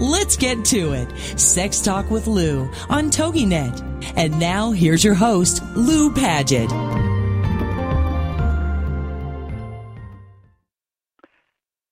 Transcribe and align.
Let's 0.00 0.36
get 0.36 0.64
to 0.66 0.92
it. 0.92 1.38
Sex 1.38 1.82
Talk 1.82 2.10
with 2.10 2.26
Lou 2.26 2.62
on 2.88 3.10
TogiNet. 3.10 4.14
And 4.16 4.40
now 4.40 4.72
here's 4.72 5.04
your 5.04 5.14
host, 5.14 5.62
Lou 5.76 6.10
Paget. 6.10 6.70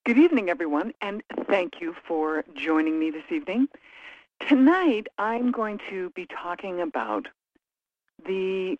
Good 0.06 0.16
evening, 0.16 0.48
everyone, 0.48 0.94
and 1.02 1.22
thank 1.48 1.82
you 1.82 1.94
for 2.06 2.46
joining 2.54 2.98
me 2.98 3.10
this 3.10 3.30
evening. 3.30 3.68
Tonight, 4.48 5.08
I'm 5.18 5.50
going 5.50 5.78
to 5.90 6.08
be 6.10 6.24
talking 6.24 6.80
about 6.80 7.28
the 8.24 8.78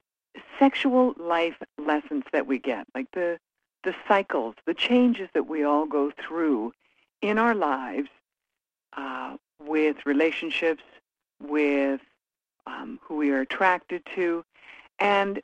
sexual 0.58 1.14
life 1.18 1.56
lessons 1.76 2.24
that 2.32 2.46
we 2.46 2.58
get, 2.58 2.86
like 2.94 3.10
the 3.12 3.38
the 3.84 3.94
cycles, 4.08 4.54
the 4.66 4.72
changes 4.72 5.28
that 5.34 5.46
we 5.46 5.64
all 5.64 5.84
go 5.84 6.10
through 6.18 6.72
in 7.20 7.36
our 7.36 7.54
lives 7.54 8.08
uh, 8.98 9.36
with 9.60 9.96
relationships, 10.04 10.82
with 11.40 12.00
um, 12.66 12.98
who 13.02 13.16
we 13.16 13.30
are 13.30 13.40
attracted 13.40 14.02
to. 14.16 14.44
And 14.98 15.40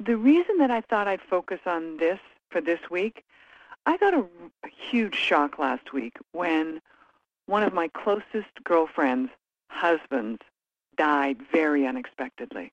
the 0.00 0.16
reason 0.16 0.58
that 0.58 0.70
I 0.70 0.80
thought 0.80 1.06
I'd 1.06 1.22
focus 1.22 1.60
on 1.66 1.98
this 1.98 2.18
for 2.50 2.60
this 2.60 2.80
week, 2.90 3.24
I 3.86 3.96
got 3.96 4.12
a, 4.12 4.24
a 4.64 4.68
huge 4.90 5.14
shock 5.14 5.58
last 5.58 5.92
week 5.92 6.16
when 6.32 6.80
one 7.46 7.62
of 7.62 7.72
my 7.72 7.88
closest 7.88 8.52
girlfriend's 8.64 9.30
husbands 9.68 10.40
died 10.96 11.38
very 11.52 11.86
unexpectedly. 11.86 12.72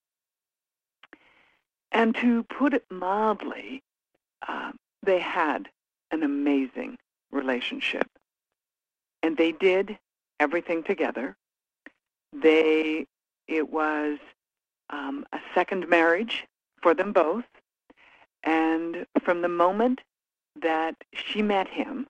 And 1.92 2.16
to 2.16 2.44
put 2.44 2.74
it 2.74 2.86
mildly, 2.90 3.84
uh, 4.48 4.72
they 5.04 5.20
had 5.20 5.70
an 6.12 6.24
amazing 6.24 6.98
relationship. 7.32 8.08
And 9.22 9.38
they 9.38 9.52
did 9.52 9.98
everything 10.40 10.84
together. 10.84 11.36
They, 12.34 13.06
it 13.48 13.70
was 13.70 14.18
um, 14.90 15.26
a 15.34 15.40
second 15.54 15.88
marriage 15.90 16.46
for 16.82 16.94
them 16.94 17.14
both. 17.14 17.46
And 18.44 19.06
from 19.24 19.42
the 19.42 19.50
moment 19.50 20.02
that 20.62 20.96
she 21.14 21.42
met 21.42 21.68
him, 21.68 22.08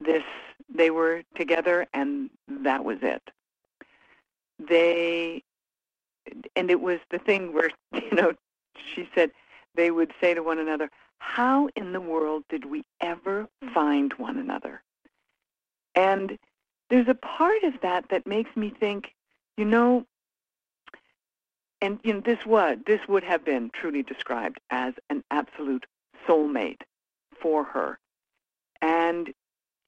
this 0.00 0.24
they 0.74 0.90
were 0.90 1.22
together 1.36 1.86
and 1.92 2.30
that 2.48 2.84
was 2.84 2.98
it. 3.02 3.22
They 4.58 5.42
and 6.56 6.70
it 6.70 6.80
was 6.80 6.98
the 7.10 7.18
thing 7.18 7.52
where, 7.52 7.70
you 7.92 8.10
know, 8.12 8.32
she 8.94 9.08
said 9.14 9.30
they 9.74 9.90
would 9.90 10.12
say 10.20 10.34
to 10.34 10.42
one 10.42 10.58
another, 10.58 10.90
How 11.18 11.68
in 11.76 11.92
the 11.92 12.00
world 12.00 12.44
did 12.48 12.64
we 12.64 12.84
ever 13.00 13.48
find 13.74 14.12
one 14.14 14.38
another? 14.38 14.82
And 15.94 16.38
there's 16.90 17.08
a 17.08 17.14
part 17.14 17.62
of 17.64 17.74
that 17.82 18.08
that 18.10 18.26
makes 18.26 18.54
me 18.56 18.70
think, 18.70 19.14
you 19.56 19.64
know, 19.64 20.06
and 21.80 21.98
you 22.04 22.14
know, 22.14 22.20
this 22.20 22.46
would 22.46 22.84
this 22.86 23.00
would 23.08 23.24
have 23.24 23.44
been 23.44 23.70
truly 23.70 24.02
described 24.02 24.60
as 24.70 24.94
an 25.10 25.24
absolute 25.30 25.86
soulmate 26.26 26.82
for 27.40 27.64
her. 27.64 27.98
And 28.80 29.32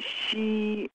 she 0.01 0.91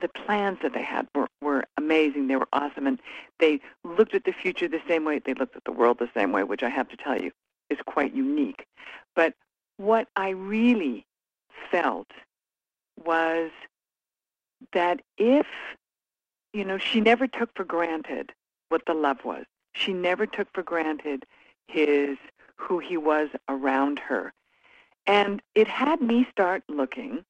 the 0.00 0.08
plans 0.08 0.58
that 0.62 0.72
they 0.72 0.82
had 0.82 1.06
were, 1.14 1.28
were 1.42 1.64
amazing. 1.76 2.28
They 2.28 2.36
were 2.36 2.48
awesome. 2.52 2.86
And 2.86 3.00
they 3.38 3.60
looked 3.84 4.14
at 4.14 4.24
the 4.24 4.32
future 4.32 4.68
the 4.68 4.82
same 4.88 5.04
way. 5.04 5.18
They 5.18 5.34
looked 5.34 5.56
at 5.56 5.64
the 5.64 5.72
world 5.72 5.98
the 5.98 6.10
same 6.14 6.32
way, 6.32 6.44
which 6.44 6.62
I 6.62 6.68
have 6.68 6.88
to 6.88 6.96
tell 6.96 7.20
you 7.20 7.32
is 7.68 7.78
quite 7.86 8.14
unique. 8.14 8.66
But 9.14 9.34
what 9.76 10.08
I 10.16 10.30
really 10.30 11.06
felt 11.70 12.08
was 13.04 13.50
that 14.72 15.00
if, 15.18 15.46
you 16.52 16.64
know, 16.64 16.78
she 16.78 17.00
never 17.00 17.26
took 17.26 17.54
for 17.54 17.64
granted 17.64 18.32
what 18.68 18.82
the 18.86 18.94
love 18.94 19.24
was. 19.24 19.44
She 19.74 19.92
never 19.92 20.26
took 20.26 20.48
for 20.52 20.62
granted 20.62 21.24
his, 21.68 22.16
who 22.56 22.78
he 22.78 22.96
was 22.96 23.28
around 23.48 23.98
her. 24.00 24.32
And 25.06 25.42
it 25.54 25.68
had 25.68 26.00
me 26.00 26.26
start 26.30 26.62
looking 26.68 27.24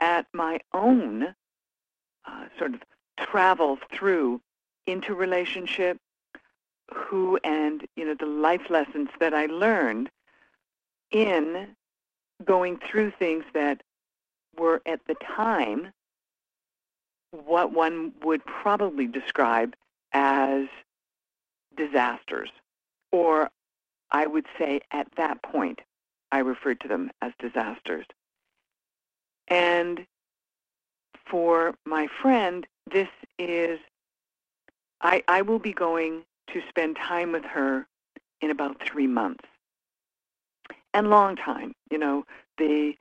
at 0.00 0.26
my 0.32 0.60
own 0.72 1.34
uh, 2.26 2.44
sort 2.58 2.74
of 2.74 2.80
travel 3.18 3.78
through 3.92 4.40
into 4.86 5.14
relationship, 5.14 5.98
who 6.92 7.38
and 7.44 7.86
you 7.96 8.04
know 8.04 8.14
the 8.14 8.26
life 8.26 8.70
lessons 8.70 9.10
that 9.20 9.34
I 9.34 9.46
learned 9.46 10.10
in 11.10 11.68
going 12.44 12.78
through 12.78 13.12
things 13.12 13.44
that 13.54 13.82
were 14.56 14.80
at 14.86 15.00
the 15.06 15.14
time 15.14 15.92
what 17.30 17.72
one 17.72 18.12
would 18.22 18.44
probably 18.44 19.06
describe 19.06 19.74
as 20.12 20.66
disasters. 21.76 22.50
Or 23.12 23.50
I 24.10 24.26
would 24.26 24.46
say 24.58 24.80
at 24.90 25.08
that 25.16 25.42
point, 25.42 25.80
I 26.32 26.38
referred 26.38 26.80
to 26.80 26.88
them 26.88 27.10
as 27.22 27.32
disasters. 27.38 28.06
And 29.48 30.06
for 31.30 31.74
my 31.86 32.08
friend, 32.20 32.66
this 32.90 33.08
is, 33.38 33.78
I, 35.00 35.22
I 35.28 35.42
will 35.42 35.58
be 35.58 35.72
going 35.72 36.24
to 36.52 36.62
spend 36.68 36.96
time 36.96 37.32
with 37.32 37.44
her 37.44 37.86
in 38.40 38.50
about 38.50 38.82
three 38.84 39.06
months. 39.06 39.44
And 40.94 41.10
long 41.10 41.36
time, 41.36 41.72
you 41.90 41.98
know, 41.98 42.24
the 42.56 42.94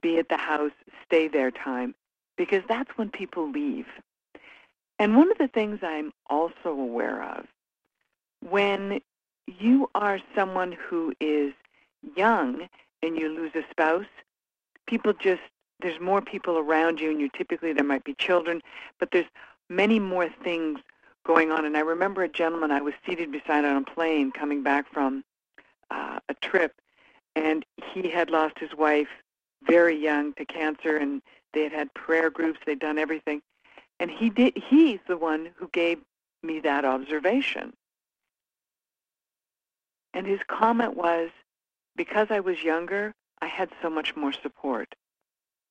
be 0.00 0.18
at 0.18 0.28
the 0.28 0.36
house, 0.36 0.72
stay 1.04 1.28
there 1.28 1.50
time 1.50 1.94
because 2.36 2.62
that's 2.68 2.90
when 2.96 3.10
people 3.10 3.50
leave. 3.50 3.86
And 4.98 5.16
one 5.16 5.30
of 5.30 5.38
the 5.38 5.48
things 5.48 5.80
I'm 5.82 6.12
also 6.28 6.70
aware 6.70 7.22
of, 7.22 7.46
when 8.48 9.00
you 9.46 9.90
are 9.94 10.20
someone 10.34 10.72
who 10.72 11.12
is 11.20 11.52
young 12.16 12.68
and 13.02 13.18
you 13.18 13.28
lose 13.28 13.52
a 13.54 13.64
spouse, 13.70 14.06
people 14.86 15.12
just, 15.12 15.42
there's 15.80 16.00
more 16.00 16.22
people 16.22 16.58
around 16.58 17.00
you 17.00 17.10
and 17.10 17.20
you 17.20 17.28
typically, 17.36 17.72
there 17.72 17.84
might 17.84 18.04
be 18.04 18.14
children, 18.14 18.62
but 19.00 19.10
there's 19.10 19.26
many 19.68 19.98
more 19.98 20.28
things 20.42 20.78
going 21.26 21.50
on. 21.50 21.64
And 21.64 21.76
I 21.76 21.80
remember 21.80 22.22
a 22.22 22.28
gentleman 22.28 22.70
I 22.70 22.80
was 22.80 22.94
seated 23.06 23.32
beside 23.32 23.64
on 23.64 23.76
a 23.76 23.84
plane 23.84 24.30
coming 24.30 24.62
back 24.62 24.86
from 24.92 25.24
uh, 25.90 26.20
a 26.28 26.34
trip, 26.34 26.74
and 27.34 27.64
he 27.92 28.08
had 28.08 28.30
lost 28.30 28.58
his 28.58 28.74
wife 28.74 29.08
very 29.66 29.96
young 29.96 30.32
to 30.34 30.44
cancer, 30.44 30.96
and 30.96 31.22
they 31.54 31.62
had 31.62 31.72
had 31.72 31.94
prayer 31.94 32.30
groups. 32.30 32.60
They'd 32.66 32.78
done 32.78 32.98
everything, 32.98 33.40
and 33.98 34.10
he 34.10 34.28
did. 34.28 34.56
He's 34.56 35.00
the 35.08 35.16
one 35.16 35.50
who 35.56 35.68
gave 35.68 35.98
me 36.42 36.60
that 36.60 36.84
observation. 36.84 37.72
And 40.12 40.26
his 40.26 40.40
comment 40.46 40.96
was, 40.96 41.30
because 41.96 42.28
I 42.30 42.40
was 42.40 42.62
younger, 42.62 43.14
I 43.40 43.46
had 43.46 43.70
so 43.82 43.90
much 43.90 44.14
more 44.14 44.32
support. 44.32 44.94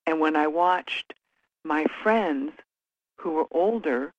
And 0.06 0.20
when 0.20 0.36
I 0.36 0.48
watched 0.48 1.14
my 1.64 1.86
friends 2.02 2.52
who 3.18 3.32
were 3.32 3.48
older 3.52 4.14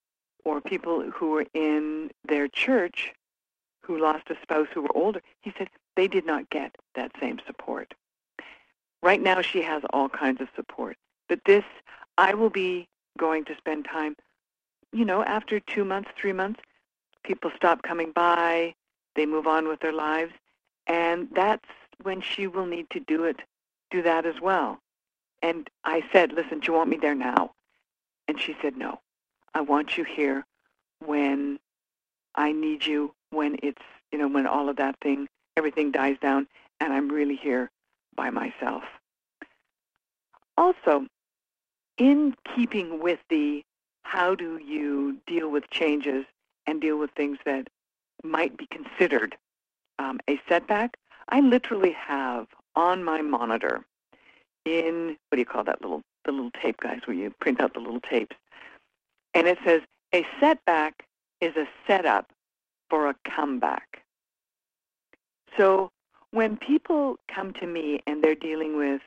or 0.44 0.60
people 0.60 1.02
who 1.10 1.30
were 1.30 1.46
in 1.52 2.10
their 2.26 2.48
church 2.48 3.12
who 3.82 3.98
lost 3.98 4.30
a 4.30 4.36
spouse 4.42 4.68
who 4.72 4.82
were 4.82 4.96
older, 4.96 5.20
he 5.42 5.52
said 5.58 5.68
they 5.94 6.08
did 6.08 6.24
not 6.24 6.48
get 6.48 6.74
that 6.94 7.12
same 7.20 7.38
support. 7.46 7.92
Right 9.02 9.20
now, 9.20 9.42
she 9.42 9.60
has 9.60 9.82
all 9.92 10.08
kinds 10.08 10.40
of 10.40 10.48
support. 10.56 10.96
But 11.28 11.40
this, 11.46 11.64
I 12.18 12.34
will 12.34 12.50
be 12.50 12.88
going 13.18 13.44
to 13.46 13.56
spend 13.56 13.86
time, 13.86 14.16
you 14.92 15.04
know, 15.04 15.22
after 15.22 15.60
two 15.60 15.84
months, 15.84 16.10
three 16.16 16.32
months, 16.32 16.60
people 17.24 17.50
stop 17.56 17.82
coming 17.82 18.12
by, 18.12 18.74
they 19.16 19.26
move 19.26 19.46
on 19.46 19.68
with 19.68 19.80
their 19.80 19.92
lives, 19.92 20.32
and 20.86 21.28
that's 21.34 21.68
when 22.02 22.20
she 22.20 22.46
will 22.46 22.66
need 22.66 22.90
to 22.90 23.00
do 23.00 23.24
it, 23.24 23.40
do 23.90 24.02
that 24.02 24.26
as 24.26 24.40
well. 24.40 24.78
And 25.42 25.68
I 25.84 26.02
said, 26.12 26.32
listen, 26.32 26.60
do 26.60 26.72
you 26.72 26.78
want 26.78 26.90
me 26.90 26.96
there 26.96 27.14
now? 27.14 27.52
And 28.28 28.40
she 28.40 28.56
said, 28.62 28.76
no, 28.76 29.00
I 29.54 29.60
want 29.60 29.96
you 29.96 30.04
here 30.04 30.44
when 31.04 31.58
I 32.34 32.52
need 32.52 32.86
you, 32.86 33.14
when 33.30 33.56
it's, 33.62 33.82
you 34.10 34.18
know, 34.18 34.28
when 34.28 34.46
all 34.46 34.68
of 34.68 34.76
that 34.76 34.96
thing, 35.02 35.28
everything 35.56 35.90
dies 35.90 36.16
down, 36.20 36.46
and 36.80 36.92
I'm 36.92 37.08
really 37.08 37.36
here 37.36 37.70
by 38.16 38.30
myself. 38.30 38.82
Also, 40.56 41.06
in 41.98 42.34
keeping 42.54 43.00
with 43.00 43.18
the 43.28 43.62
how 44.02 44.34
do 44.34 44.58
you 44.58 45.18
deal 45.26 45.50
with 45.50 45.68
changes 45.70 46.24
and 46.66 46.80
deal 46.80 46.98
with 46.98 47.10
things 47.12 47.38
that 47.44 47.68
might 48.22 48.56
be 48.56 48.66
considered 48.66 49.36
um, 49.98 50.20
a 50.28 50.40
setback, 50.48 50.96
I 51.28 51.40
literally 51.40 51.92
have 51.92 52.46
on 52.76 53.04
my 53.04 53.22
monitor 53.22 53.84
in 54.64 55.16
what 55.28 55.36
do 55.36 55.38
you 55.38 55.46
call 55.46 55.64
that 55.64 55.80
little 55.82 56.02
the 56.24 56.32
little 56.32 56.50
tape 56.62 56.80
guys 56.80 57.00
where 57.04 57.16
you 57.16 57.30
print 57.40 57.60
out 57.60 57.74
the 57.74 57.80
little 57.80 58.00
tapes, 58.00 58.36
and 59.34 59.46
it 59.46 59.58
says 59.64 59.82
a 60.14 60.26
setback 60.40 61.04
is 61.40 61.54
a 61.56 61.66
setup 61.86 62.30
for 62.88 63.08
a 63.08 63.14
comeback. 63.28 64.02
So 65.56 65.90
when 66.30 66.56
people 66.56 67.16
come 67.28 67.52
to 67.54 67.66
me 67.66 68.00
and 68.06 68.24
they're 68.24 68.34
dealing 68.34 68.76
with, 68.76 69.02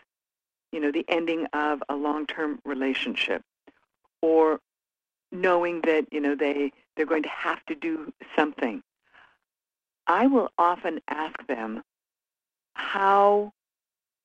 you 0.72 0.80
know, 0.80 0.92
the 0.92 1.06
ending 1.08 1.48
of 1.54 1.82
a 1.90 1.96
long-term 1.96 2.60
relationship 2.66 3.42
or 4.22 4.60
knowing 5.32 5.82
that, 5.82 6.06
you 6.12 6.20
know, 6.20 6.36
they, 6.36 6.72
they're 6.96 7.06
going 7.06 7.24
to 7.24 7.30
have 7.30 7.64
to 7.66 7.76
do 7.76 8.14
something, 8.36 8.82
I 10.08 10.28
will 10.28 10.50
often 10.58 11.00
ask 11.08 11.36
them 11.48 11.84
how, 12.74 13.52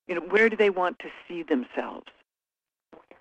you 0.07 0.15
know, 0.15 0.21
where 0.23 0.49
do 0.49 0.57
they 0.57 0.71
want 0.71 0.99
to 1.01 1.09
see 1.27 1.43
themselves? 1.43 2.07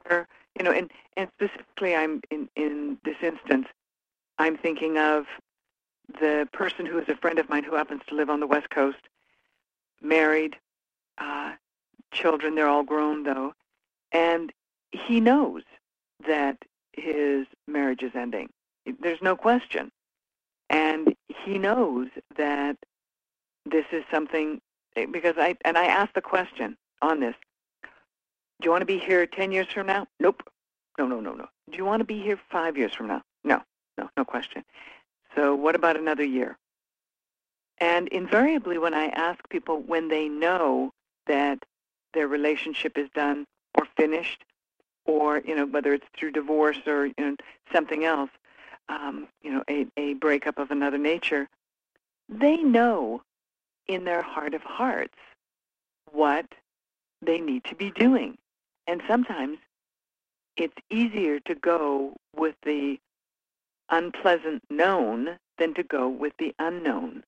Where, 0.06 0.27
you 0.57 0.63
know, 0.63 0.71
and, 0.71 0.91
and 1.18 1.29
specifically 1.35 1.95
I'm 1.95 2.21
in, 2.29 2.50
in 2.56 2.97
this 3.03 3.18
instance, 3.21 3.68
I'm 4.38 4.57
thinking 4.57 4.97
of 4.97 5.25
the 6.19 6.47
person 6.51 6.85
who 6.85 7.00
is 7.00 7.07
a 7.09 7.15
friend 7.15 7.39
of 7.39 7.50
mine 7.50 7.63
who 7.63 7.75
happens 7.75 8.01
to 8.07 8.15
live 8.15 8.29
on 8.29 8.39
the 8.39 8.47
West 8.47 8.69
Coast, 8.69 8.97
married, 10.01 10.56
uh, 11.18 11.53
children, 12.12 12.56
they're 12.56 12.68
all 12.68 12.84
grown 12.84 13.24
though, 13.24 13.54
and 14.12 14.52
he 14.92 15.19
knows 15.19 15.63
that 16.28 16.58
his 16.94 17.48
marriage 17.68 18.04
is 18.04 18.12
ending. 18.16 18.50
There's 19.00 19.22
no 19.22 19.36
question. 19.36 19.92
And 20.69 21.16
he 21.28 21.58
knows 21.58 22.08
that 22.38 22.78
this 23.66 23.86
is 23.92 24.04
something 24.12 24.62
eh, 24.96 25.06
because 25.12 25.36
I 25.38 25.56
and 25.66 25.78
I 25.78 25.86
asked 25.86 26.16
the 26.16 26.22
question 26.22 26.78
on 27.02 27.19
this. 27.19 27.36
Do 27.84 28.66
you 28.66 28.72
want 28.72 28.81
to 28.81 28.86
be 28.86 29.00
here 29.00 29.25
10 29.25 29.52
years 29.52 29.68
from 29.74 29.88
now? 29.88 30.07
Nope. 30.19 30.44
No, 30.98 31.07
no, 31.07 31.19
no, 31.19 31.34
no. 31.34 31.48
Do 31.69 31.78
you 31.78 31.86
want 31.86 32.02
to 32.02 32.06
be 32.06 32.22
here 32.22 32.40
5 32.52 32.78
years 32.78 32.94
from 32.94 33.07
now? 33.07 33.22
No. 33.44 33.62
No, 33.98 34.10
no 34.16 34.24
question. 34.24 34.64
So 35.36 35.56
what 35.56 35.75
about 35.75 35.98
another 35.98 36.24
year? 36.24 36.57
And 37.80 38.07
invariably 38.10 38.78
when 38.78 38.94
I 38.94 39.07
ask 39.07 39.40
people 39.50 39.81
when 39.81 40.10
they 40.10 40.30
know 40.30 40.92
that 41.25 41.64
their 42.13 42.28
relationship 42.28 42.98
is 42.98 43.10
done 43.13 43.46
or 43.78 43.86
finished 43.98 44.44
or, 45.06 45.40
you 45.40 45.56
know, 45.56 45.66
whether 45.66 45.94
it's 45.94 46.06
through 46.18 46.31
divorce 46.31 46.78
or 46.86 47.08
you 47.08 47.13
know, 47.18 47.36
something 47.74 48.06
else, 48.06 48.30
um, 48.90 49.28
you 49.42 49.52
know, 49.52 49.63
a, 49.69 49.88
a 49.98 50.13
breakup 50.16 50.58
of 50.58 50.72
another 50.72 50.98
nature, 50.98 51.48
they 52.30 52.58
know 52.58 53.22
in 53.88 54.04
their 54.04 54.22
heart 54.22 54.54
of 54.54 54.62
hearts 54.62 55.18
what 56.12 56.46
they 57.22 57.40
need 57.40 57.63
to 57.66 57.75
be 57.75 57.92
doing. 57.92 58.38
And 58.88 59.02
sometimes 59.07 59.57
it's 60.57 60.75
easier 60.90 61.40
to 61.42 61.56
go 61.56 62.16
with 62.36 62.56
the 62.64 63.00
unpleasant 63.90 64.64
known 64.69 65.38
than 65.57 65.74
to 65.74 65.84
go 65.84 66.07
with 66.07 66.34
the 66.38 66.54
unknown. 66.60 67.24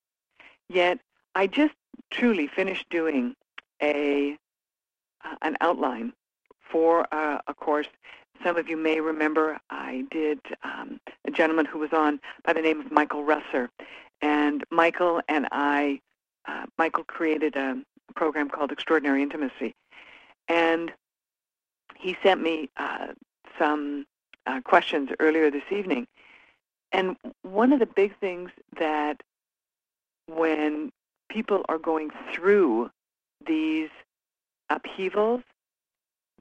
Yet 0.68 0.98
I 1.34 1.46
just 1.46 1.74
truly 2.10 2.46
finished 2.46 2.86
doing 2.90 3.34
a 3.82 4.36
an 5.42 5.56
outline 5.60 6.12
for 6.70 7.06
uh, 7.12 7.38
a 7.46 7.54
course. 7.54 7.86
Some 8.42 8.56
of 8.56 8.68
you 8.68 8.76
may 8.76 9.00
remember 9.00 9.58
I 9.70 10.04
did 10.10 10.40
um, 10.62 11.00
a 11.26 11.30
gentleman 11.30 11.66
who 11.66 11.78
was 11.78 11.92
on 11.92 12.20
by 12.44 12.52
the 12.52 12.60
name 12.60 12.80
of 12.80 12.90
Michael 12.90 13.24
Russer, 13.24 13.68
and 14.22 14.64
Michael 14.70 15.20
and 15.28 15.46
I, 15.52 16.00
uh, 16.46 16.66
Michael 16.78 17.04
created 17.04 17.56
a 17.56 17.80
program 18.16 18.48
called 18.48 18.72
Extraordinary 18.72 19.22
Intimacy, 19.22 19.74
and 20.48 20.92
he 21.96 22.16
sent 22.22 22.42
me 22.42 22.68
uh, 22.76 23.08
some 23.58 24.04
uh, 24.46 24.60
questions 24.62 25.10
earlier 25.20 25.50
this 25.50 25.62
evening, 25.70 26.06
and 26.92 27.16
one 27.42 27.72
of 27.72 27.78
the 27.78 27.86
big 27.86 28.18
things 28.18 28.50
that 28.78 29.22
when 30.26 30.90
people 31.28 31.64
are 31.68 31.78
going 31.78 32.10
through 32.32 32.90
these 33.46 33.90
upheavals, 34.74 35.42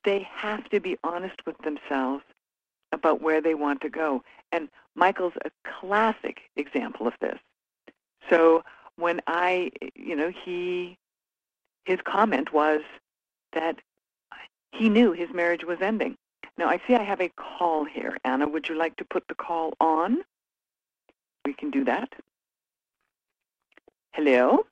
they 0.03 0.27
have 0.35 0.69
to 0.69 0.79
be 0.79 0.97
honest 1.03 1.45
with 1.45 1.57
themselves 1.59 2.23
about 2.91 3.21
where 3.21 3.41
they 3.41 3.55
want 3.55 3.81
to 3.81 3.89
go. 3.89 4.23
And 4.51 4.69
Michael's 4.95 5.33
a 5.45 5.51
classic 5.79 6.41
example 6.55 7.07
of 7.07 7.13
this. 7.21 7.39
So 8.29 8.63
when 8.97 9.21
I, 9.27 9.71
you 9.95 10.15
know, 10.15 10.31
he, 10.45 10.97
his 11.85 11.99
comment 12.05 12.53
was 12.53 12.81
that 13.53 13.77
he 14.71 14.89
knew 14.89 15.11
his 15.11 15.29
marriage 15.33 15.63
was 15.63 15.79
ending. 15.81 16.17
Now 16.57 16.67
I 16.67 16.79
see 16.85 16.95
I 16.95 17.03
have 17.03 17.21
a 17.21 17.29
call 17.29 17.85
here. 17.85 18.17
Anna, 18.23 18.47
would 18.47 18.69
you 18.69 18.75
like 18.75 18.95
to 18.97 19.05
put 19.05 19.27
the 19.27 19.35
call 19.35 19.73
on? 19.79 20.19
We 21.45 21.53
can 21.53 21.71
do 21.71 21.83
that. 21.85 22.13
Hello? 24.13 24.65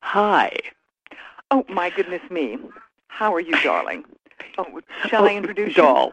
Hi. 0.00 0.52
Oh, 1.50 1.64
my 1.68 1.90
goodness 1.90 2.22
me. 2.30 2.58
How 3.08 3.34
are 3.34 3.40
you, 3.40 3.60
darling? 3.62 4.04
Oh, 4.58 4.80
shall 5.08 5.24
oh, 5.24 5.28
I 5.28 5.34
introduce 5.34 5.74
doll. 5.74 6.12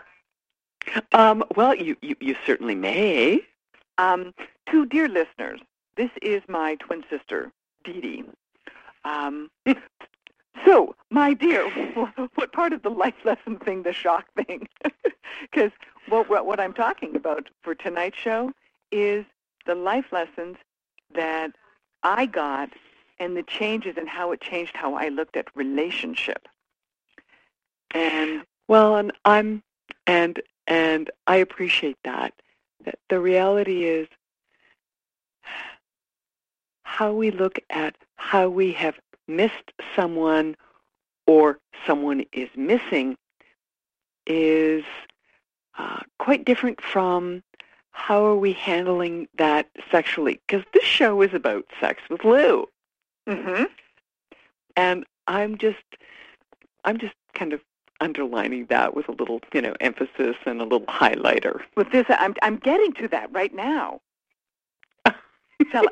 you? 0.85 1.01
Um, 1.13 1.43
well, 1.55 1.75
you, 1.75 1.95
you, 2.01 2.15
you 2.19 2.35
certainly 2.45 2.75
may. 2.75 3.41
Um, 3.97 4.33
to 4.69 4.85
dear 4.85 5.07
listeners, 5.07 5.59
this 5.95 6.11
is 6.21 6.41
my 6.47 6.75
twin 6.75 7.03
sister, 7.09 7.51
Dee 7.83 8.01
Dee. 8.01 8.23
Um, 9.05 9.49
so, 10.65 10.95
my 11.09 11.33
dear, 11.33 11.69
what 12.35 12.53
part 12.53 12.73
of 12.73 12.83
the 12.83 12.89
life 12.89 13.15
lesson 13.25 13.57
thing, 13.57 13.83
the 13.83 13.93
shock 13.93 14.25
thing? 14.35 14.67
Because 15.41 15.71
what, 16.09 16.29
what, 16.29 16.45
what 16.45 16.59
I'm 16.59 16.73
talking 16.73 17.15
about 17.15 17.49
for 17.63 17.73
tonight's 17.73 18.17
show 18.17 18.51
is 18.91 19.25
the 19.65 19.73
life 19.73 20.05
lessons 20.11 20.57
that 21.15 21.51
I 22.03 22.27
got 22.27 22.69
and 23.23 23.37
the 23.37 23.43
changes 23.43 23.95
and 23.97 24.07
how 24.07 24.31
it 24.31 24.41
changed 24.41 24.75
how 24.75 24.95
I 24.95 25.07
looked 25.07 25.37
at 25.37 25.47
relationship. 25.55 26.47
And 27.91 28.43
well, 28.67 28.95
and 28.97 29.11
I'm 29.25 29.63
and 30.05 30.41
and 30.67 31.09
I 31.27 31.37
appreciate 31.37 31.97
that. 32.03 32.33
That 32.85 32.99
the 33.09 33.19
reality 33.19 33.85
is 33.85 34.07
how 36.83 37.13
we 37.13 37.31
look 37.31 37.59
at 37.69 37.95
how 38.15 38.49
we 38.49 38.71
have 38.73 38.99
missed 39.27 39.71
someone 39.95 40.55
or 41.25 41.59
someone 41.87 42.25
is 42.33 42.49
missing 42.55 43.15
is 44.27 44.83
uh, 45.77 46.01
quite 46.19 46.45
different 46.45 46.81
from 46.81 47.41
how 47.91 48.25
are 48.25 48.35
we 48.35 48.53
handling 48.53 49.27
that 49.37 49.69
sexually? 49.91 50.41
Because 50.47 50.65
this 50.73 50.83
show 50.83 51.21
is 51.21 51.33
about 51.33 51.65
sex 51.79 52.01
with 52.09 52.23
Lou. 52.23 52.67
Mm-hmm. 53.27 53.63
And 54.75 55.05
I'm 55.27 55.57
just, 55.57 55.77
I'm 56.83 56.97
just 56.97 57.13
kind 57.33 57.53
of 57.53 57.61
underlining 58.01 58.65
that 58.67 58.95
with 58.95 59.07
a 59.07 59.11
little, 59.13 59.39
you 59.53 59.61
know, 59.61 59.73
emphasis 59.79 60.35
and 60.45 60.59
a 60.59 60.63
little 60.63 60.87
highlighter. 60.87 61.61
With 61.75 61.91
this, 61.91 62.05
I'm 62.09 62.35
I'm 62.41 62.57
getting 62.57 62.93
to 62.93 63.07
that 63.09 63.31
right 63.31 63.53
now. 63.53 64.01
Tell, 65.71 65.85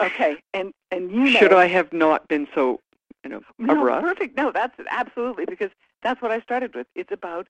okay, 0.00 0.36
and 0.54 0.72
and 0.90 1.10
you 1.10 1.24
know, 1.24 1.38
should 1.38 1.52
I 1.52 1.66
have 1.66 1.92
not 1.92 2.28
been 2.28 2.46
so, 2.54 2.80
you 3.24 3.30
know, 3.30 3.40
no, 3.58 3.74
abrupt? 3.74 4.02
perfect. 4.02 4.36
No, 4.36 4.52
that's 4.52 4.76
absolutely 4.90 5.44
because 5.46 5.70
that's 6.02 6.22
what 6.22 6.30
I 6.30 6.40
started 6.40 6.74
with. 6.74 6.86
It's 6.94 7.12
about 7.12 7.48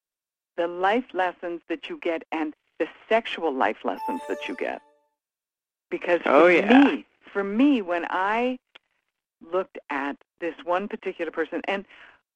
the 0.57 0.67
life 0.67 1.05
lessons 1.13 1.61
that 1.69 1.89
you 1.89 1.99
get 1.99 2.23
and 2.33 2.55
the 2.79 2.87
sexual 3.09 3.53
life 3.53 3.85
lessons 3.85 4.23
that 4.29 4.49
you 4.49 4.57
get. 4.57 4.81
Because 5.91 6.23
for 6.23 6.31
oh, 6.31 6.47
yeah. 6.47 6.85
me, 6.85 7.07
for 7.33 7.45
me, 7.45 7.83
when 7.83 8.07
I 8.11 8.59
looked 9.53 9.79
at 9.91 10.17
this 10.41 10.55
one 10.65 10.89
particular 10.89 11.31
person, 11.31 11.61
and 11.65 11.85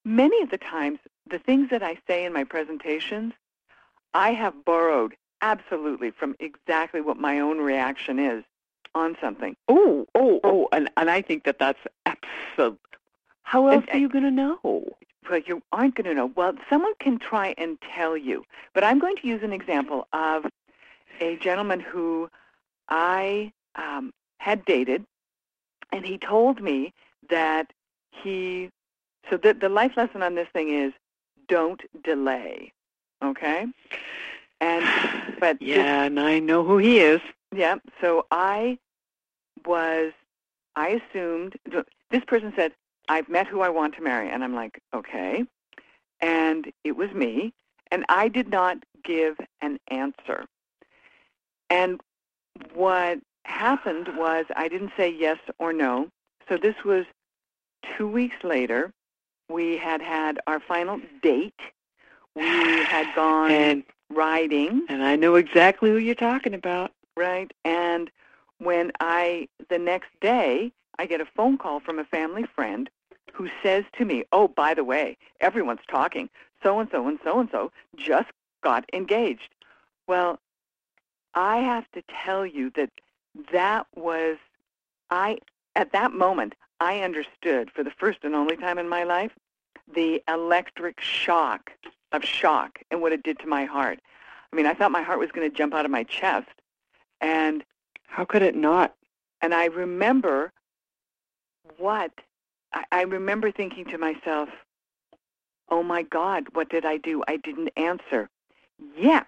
many 0.05 0.43
of 0.43 0.51
the 0.51 0.59
times, 0.59 0.99
the 1.29 1.39
things 1.39 1.71
that 1.71 1.83
I 1.83 1.99
say 2.07 2.25
in 2.25 2.33
my 2.33 2.45
presentations, 2.45 3.33
I 4.15 4.33
have 4.33 4.65
borrowed 4.65 5.15
absolutely 5.43 6.11
from 6.11 6.37
exactly 6.41 7.01
what 7.01 7.17
my 7.17 7.41
own 7.41 7.59
reaction 7.59 8.19
is 8.19 8.45
on 8.95 9.17
something. 9.21 9.57
Oh, 9.69 10.07
oh, 10.15 10.41
oh, 10.45 10.69
and 10.73 10.91
and 10.97 11.11
I 11.11 11.23
think 11.23 11.45
that 11.45 11.59
that's 11.59 11.79
absolute. 12.07 12.79
How 13.43 13.67
else 13.69 13.85
And- 13.87 13.97
are 13.97 13.99
you 13.99 14.09
going 14.09 14.25
to 14.25 14.31
know? 14.31 14.59
Well, 15.29 15.41
you 15.47 15.63
aren't 15.71 15.95
going 15.95 16.07
to 16.07 16.15
know. 16.15 16.27
Well, 16.35 16.55
someone 16.69 16.95
can 16.99 17.19
try 17.19 17.55
and 17.57 17.79
tell 17.95 18.17
you, 18.17 18.45
but 18.75 18.83
I'm 18.83 18.99
going 18.99 19.17
to 19.17 19.27
use 19.29 19.43
an 19.43 19.53
example 19.53 20.09
of 20.13 20.47
a 21.21 21.37
gentleman 21.37 21.79
who 21.79 22.29
I 22.89 23.53
um, 23.77 24.13
had 24.39 24.65
dated, 24.65 25.05
and 25.93 26.05
he 26.05 26.19
told 26.19 26.61
me 26.61 26.93
that 27.29 27.73
he. 28.11 28.71
So 29.29 29.37
the 29.37 29.55
the 29.55 29.69
life 29.69 29.93
lesson 29.97 30.23
on 30.23 30.35
this 30.35 30.49
thing 30.53 30.73
is 30.73 30.93
don't 31.49 31.83
delay. 32.03 32.73
Okay. 33.23 33.67
And 34.61 35.37
but 35.41 35.61
yeah, 35.61 36.05
and 36.05 36.19
I 36.21 36.39
know 36.39 36.65
who 36.65 36.79
he 36.79 37.01
is. 37.01 37.21
yeah. 37.55 37.77
So 38.01 38.27
I 38.31 38.79
was, 39.67 40.13
I 40.77 41.01
assumed, 41.01 41.57
this 42.11 42.25
person 42.27 42.53
said, 42.57 42.73
I've 43.09 43.29
met 43.29 43.47
who 43.47 43.61
I 43.61 43.69
want 43.69 43.95
to 43.97 44.03
marry. 44.03 44.31
And 44.31 44.45
I'm 44.45 44.55
like, 44.55 44.81
okay. 44.95 45.45
And 46.21 46.71
it 46.85 46.97
was 46.97 47.11
me. 47.13 47.53
And 47.91 48.05
I 48.09 48.29
did 48.29 48.49
not 48.49 48.79
give 49.05 49.37
an 49.63 49.79
answer. 49.89 50.45
And 51.69 52.01
what 52.75 53.19
happened 53.45 54.09
was 54.17 54.47
I 54.57 54.69
didn't 54.69 54.93
say 54.97 55.11
yes 55.11 55.39
or 55.59 55.73
no. 55.73 56.09
So 56.49 56.57
this 56.57 56.77
was 56.85 57.05
two 57.97 58.09
weeks 58.09 58.37
later. 58.45 58.93
We 59.49 59.77
had 59.77 60.01
had 60.01 60.39
our 60.47 60.61
final 60.61 61.01
date. 61.23 61.61
We 62.35 62.45
had 62.45 63.13
gone 63.15 63.51
And 63.51 63.83
riding 64.13 64.85
and 64.89 65.03
I 65.05 65.17
know 65.17 65.37
exactly 65.37 65.91
who 65.91 65.99
you're 65.99 66.15
talking 66.15 66.55
about. 66.55 66.93
right? 67.17 67.53
And 67.65 68.11
when 68.59 68.93
I, 69.01 69.49
the 69.69 69.79
next 69.79 70.11
day, 70.21 70.73
I 70.99 71.07
get 71.07 71.21
a 71.21 71.27
phone 71.27 71.57
call 71.59 71.81
from 71.81 71.99
a 71.99 72.05
family 72.05 72.45
friend 72.55 72.91
who 73.33 73.49
says 73.63 73.85
to 73.99 74.05
me, 74.05 74.25
oh, 74.33 74.49
by 74.49 74.75
the 74.75 74.85
way, 74.85 75.17
everyone's 75.41 75.81
talking. 75.89 76.29
So-and-so 76.63 77.07
and 77.09 77.19
so-and-so 77.25 77.73
just 77.97 78.29
got 78.63 78.85
engaged. 78.93 79.55
Well, 80.07 80.39
I 81.35 81.59
have 81.59 81.91
to 81.93 82.03
tell 82.25 82.45
you 82.45 82.71
that 82.77 82.91
that 83.53 83.87
was, 83.95 84.37
I, 85.11 85.39
at 85.77 85.93
that 85.93 86.13
moment, 86.13 86.55
I 86.81 87.01
understood 87.01 87.71
for 87.71 87.83
the 87.85 87.91
first 87.91 88.19
and 88.23 88.35
only 88.35 88.57
time 88.57 88.79
in 88.79 88.89
my 88.89 89.05
life 89.05 89.33
the 89.93 90.23
electric 90.29 91.01
shock 91.01 91.73
of 92.13 92.25
shock 92.25 92.79
and 92.91 93.01
what 93.01 93.13
it 93.13 93.23
did 93.23 93.39
to 93.41 93.47
my 93.47 93.65
heart. 93.65 94.01
I 94.53 94.57
mean, 94.57 94.67
I 94.67 94.75
thought 94.75 94.91
my 94.93 95.03
heart 95.03 95.19
was 95.19 95.31
going 95.33 95.49
to 95.49 95.57
jump 95.57 95.75
out 95.75 95.85
of 95.85 95.91
my 95.91 96.05
chest. 96.05 96.49
And 97.21 97.65
How 98.07 98.25
could 98.25 98.43
it 98.43 98.57
not? 98.57 98.95
and 99.43 99.55
I 99.55 99.67
remember 99.67 100.53
what 101.79 102.13
I, 102.73 102.85
I 102.93 103.03
remember 103.03 103.51
thinking 103.51 103.85
to 103.87 103.99
myself, 103.99 104.49
"Oh 105.69 105.83
my 105.83 106.03
God, 106.03 106.49
what 106.53 106.69
did 106.69 106.85
I 106.85 106.99
do? 106.99 107.23
I 107.27 107.37
didn't 107.37 107.71
answer." 107.77 108.29
Yet, 108.97 109.27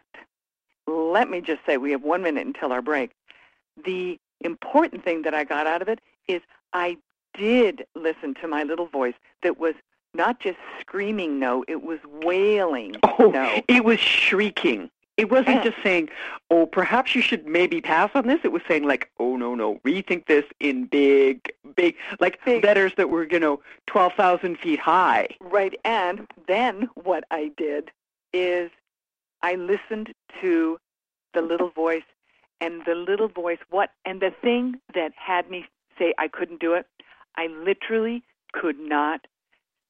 let 0.87 1.31
me 1.31 1.40
just 1.40 1.64
say, 1.66 1.76
we 1.76 1.90
have 1.92 2.02
one 2.02 2.23
minute 2.23 2.47
until 2.47 2.73
our 2.73 2.83
break. 2.83 3.12
The 3.85 4.19
important 4.41 5.05
thing 5.05 5.23
that 5.23 5.35
I 5.35 5.45
got 5.45 5.67
out 5.67 5.83
of 5.83 5.88
it 5.88 6.00
is 6.29 6.41
I 6.73 6.97
did 7.35 7.85
listen 7.95 8.35
to 8.41 8.49
my 8.49 8.62
little 8.62 8.87
voice 8.87 9.14
that 9.43 9.59
was 9.59 9.75
not 10.14 10.41
just 10.41 10.59
screaming 10.81 11.38
no, 11.38 11.64
it 11.69 11.83
was 11.83 11.99
wailing 12.23 12.97
Oh, 13.19 13.31
no. 13.31 13.62
it 13.69 13.85
was 13.85 13.99
shrieking. 13.99 14.91
It 15.19 15.31
wasn't 15.31 15.57
Yeah. 15.57 15.64
just 15.64 15.83
saying, 15.83 16.09
"Oh, 16.50 16.64
perhaps 16.67 17.14
you 17.14 17.21
should 17.21 17.47
maybe 17.47 17.81
pass 17.83 18.11
on 18.14 18.26
this." 18.26 18.41
It 18.45 18.50
was 18.52 18.62
saying 18.67 18.85
like, 18.85 19.11
"Oh 19.19 19.37
no, 19.37 19.55
no, 19.55 19.76
rethink 19.87 20.26
this 20.26 20.45
in 20.59 20.87
big, 20.87 21.52
big, 21.76 21.97
like 22.19 22.43
Big. 22.47 22.64
letters 22.64 22.93
that 22.97 23.11
were, 23.11 23.25
you 23.31 23.38
know, 23.38 23.61
twelve 23.87 24.14
thousand 24.14 24.59
feet 24.59 24.79
high." 24.81 25.29
Right. 25.41 25.79
And 25.85 26.26
then 26.49 26.88
what 26.95 27.25
I 27.31 27.52
did 27.59 27.91
is 28.33 28.71
I 29.43 29.55
listened 29.57 30.14
to 30.41 30.79
the 31.35 31.43
little 31.43 31.69
voice 31.71 32.02
and 32.62 32.83
the 32.87 32.95
little 32.95 33.28
voice 33.28 33.59
what 33.71 33.90
and 34.04 34.21
the 34.21 34.31
thing 34.42 34.75
that 34.95 35.11
had 35.16 35.50
me 35.50 35.64
say 35.99 36.14
I 36.19 36.28
couldn't 36.28 36.61
do 36.61 36.75
it, 36.75 36.87
I 37.37 37.47
literally 37.49 38.23
could 38.52 38.78
not 38.78 39.21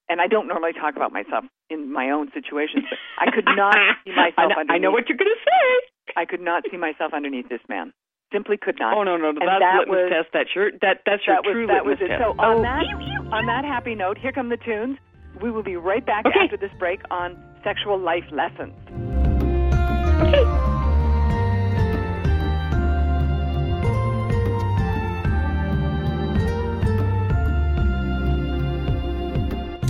and 0.09 0.21
I 0.21 0.27
don't 0.27 0.49
normally 0.49 0.73
talk 0.73 0.97
about 0.97 1.13
myself 1.13 1.45
in 1.71 1.91
my 1.93 2.11
own 2.11 2.31
situations, 2.35 2.85
but 2.91 2.99
I 3.19 3.31
could 3.31 3.47
not 3.57 3.77
see 4.05 4.11
myself 4.15 4.37
I 4.37 4.43
know, 4.47 4.55
underneath 4.61 4.71
I 4.75 4.79
know 4.79 4.91
what 4.91 5.09
you're 5.09 5.17
going 5.17 5.31
to 5.31 5.45
say. 5.45 6.13
I 6.17 6.25
could 6.27 6.41
not 6.41 6.65
see 6.71 6.77
myself 6.77 7.13
underneath 7.15 7.49
this 7.49 7.61
man. 7.69 7.93
Simply 8.33 8.57
could 8.57 8.77
not. 8.79 8.97
Oh 8.97 9.05
no, 9.05 9.17
no, 9.17 9.31
no 9.31 9.41
And 9.41 9.49
that's 9.49 9.61
that 9.61 9.89
was- 9.89 10.11
test. 10.11 10.29
That's 10.33 10.51
your 10.55 10.73
that 10.81 11.01
that's 11.07 11.23
your 11.27 11.37
that 11.37 11.45
was 11.47 11.53
true 11.53 11.67
that 11.69 11.85
was 11.85 11.99
it. 12.01 12.09
test. 12.09 12.21
So 12.23 12.33
on 12.41 12.59
oh, 12.59 12.63
that 12.63 12.85
on 13.33 13.47
that 13.47 13.65
happy 13.65 13.95
note, 13.95 14.19
here 14.19 14.33
come 14.33 14.49
the 14.49 14.57
tunes. 14.59 14.99
We 15.43 15.51
will 15.51 15.63
be 15.63 15.77
right 15.77 16.05
back 16.05 16.27
Okay. 16.27 16.41
after 16.45 16.57
this 16.57 16.73
break 16.79 17.01
on 17.11 17.37
sexual 17.65 17.99
life 17.99 18.25
lessons. 18.33 18.75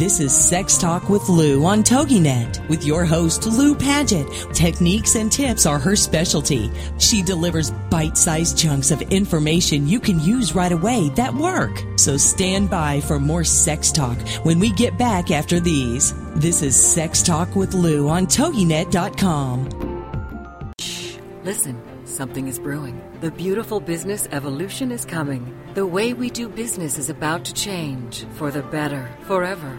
This 0.03 0.19
is 0.19 0.37
Sex 0.37 0.79
Talk 0.79 1.09
with 1.09 1.29
Lou 1.29 1.65
on 1.65 1.85
TogiNet 1.85 2.69
with 2.69 2.85
your 2.85 3.05
host, 3.05 3.47
Lou 3.47 3.73
Paget. 3.73 4.27
Techniques 4.53 5.15
and 5.15 5.31
tips 5.31 5.65
are 5.65 5.79
her 5.79 5.95
specialty. 5.95 6.73
She 6.99 7.23
delivers 7.23 7.71
bite 7.89 8.19
sized 8.19 8.59
chunks 8.59 8.91
of 8.91 9.01
information 9.01 9.87
you 9.87 10.01
can 10.01 10.19
use 10.19 10.57
right 10.57 10.73
away 10.73 11.11
that 11.11 11.33
work. 11.33 11.85
So 11.95 12.17
stand 12.17 12.69
by 12.69 13.01
for 13.03 13.21
more 13.21 13.45
sex 13.45 13.93
talk 13.93 14.19
when 14.43 14.59
we 14.59 14.73
get 14.73 14.99
back 14.99 15.31
after 15.31 15.61
these. 15.61 16.13
This 16.35 16.63
is 16.63 16.75
Sex 16.75 17.23
Talk 17.23 17.55
with 17.55 17.73
Lou 17.73 18.09
on 18.09 18.27
TogiNet.com. 18.27 19.69
Listen, 21.45 21.81
something 22.07 22.49
is 22.49 22.59
brewing. 22.59 23.01
The 23.21 23.31
beautiful 23.31 23.79
business 23.79 24.27
evolution 24.33 24.91
is 24.91 25.05
coming. 25.05 25.57
The 25.75 25.87
way 25.87 26.13
we 26.13 26.29
do 26.29 26.49
business 26.49 26.99
is 26.99 27.09
about 27.09 27.45
to 27.45 27.55
change 27.55 28.25
for 28.33 28.51
the 28.51 28.63
better, 28.65 29.09
forever. 29.29 29.79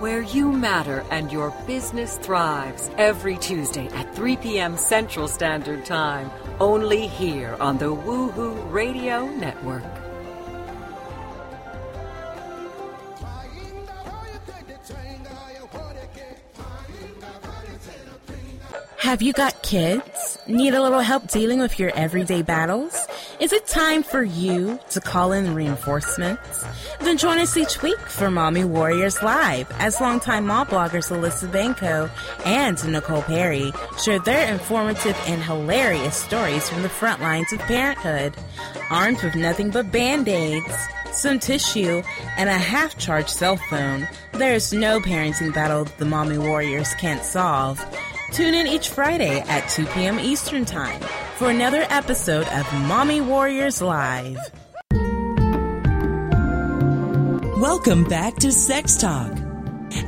where 0.00 0.22
you 0.22 0.50
matter 0.52 1.04
and 1.10 1.32
your 1.32 1.50
business 1.66 2.18
thrives. 2.18 2.90
Every 2.98 3.36
Tuesday 3.38 3.86
at 3.88 4.14
3 4.14 4.36
p.m. 4.36 4.76
Central 4.76 5.28
Standard 5.28 5.84
Time, 5.84 6.30
only 6.60 7.06
here 7.06 7.56
on 7.60 7.78
the 7.78 7.94
Woohoo 7.94 8.72
Radio 8.72 9.26
Network. 9.26 10.03
Have 19.04 19.20
you 19.20 19.34
got 19.34 19.62
kids? 19.62 20.38
Need 20.46 20.72
a 20.72 20.80
little 20.80 21.00
help 21.00 21.28
dealing 21.28 21.60
with 21.60 21.78
your 21.78 21.90
everyday 21.94 22.40
battles? 22.40 23.06
Is 23.38 23.52
it 23.52 23.66
time 23.66 24.02
for 24.02 24.22
you 24.22 24.78
to 24.88 25.00
call 25.02 25.32
in 25.32 25.54
reinforcements? 25.54 26.64
Then 27.00 27.18
join 27.18 27.36
us 27.36 27.54
each 27.54 27.82
week 27.82 27.98
for 27.98 28.30
Mommy 28.30 28.64
Warriors 28.64 29.22
Live 29.22 29.70
as 29.72 30.00
longtime 30.00 30.46
mom 30.46 30.68
bloggers 30.68 31.12
Alyssa 31.12 31.52
Banco 31.52 32.08
and 32.46 32.82
Nicole 32.90 33.20
Perry 33.20 33.72
share 34.02 34.20
their 34.20 34.50
informative 34.50 35.18
and 35.26 35.42
hilarious 35.42 36.16
stories 36.16 36.66
from 36.66 36.80
the 36.80 36.88
front 36.88 37.20
lines 37.20 37.52
of 37.52 37.58
parenthood. 37.58 38.34
Armed 38.88 39.22
with 39.22 39.34
nothing 39.34 39.68
but 39.68 39.92
band-aids, 39.92 40.74
some 41.12 41.38
tissue, 41.38 42.02
and 42.38 42.48
a 42.48 42.54
half-charged 42.54 43.28
cell 43.28 43.58
phone, 43.68 44.08
there 44.32 44.54
is 44.54 44.72
no 44.72 44.98
parenting 44.98 45.52
battle 45.52 45.84
the 45.98 46.06
Mommy 46.06 46.38
Warriors 46.38 46.94
can't 46.94 47.22
solve. 47.22 47.84
Tune 48.34 48.54
in 48.54 48.66
each 48.66 48.88
Friday 48.88 49.38
at 49.46 49.68
2 49.68 49.86
p.m. 49.86 50.18
Eastern 50.18 50.64
Time 50.64 51.00
for 51.36 51.50
another 51.50 51.86
episode 51.88 52.48
of 52.48 52.72
Mommy 52.88 53.20
Warriors 53.20 53.80
Live. 53.80 54.36
Welcome 57.60 58.02
back 58.02 58.34
to 58.38 58.50
Sex 58.50 58.96
Talk. 58.96 59.30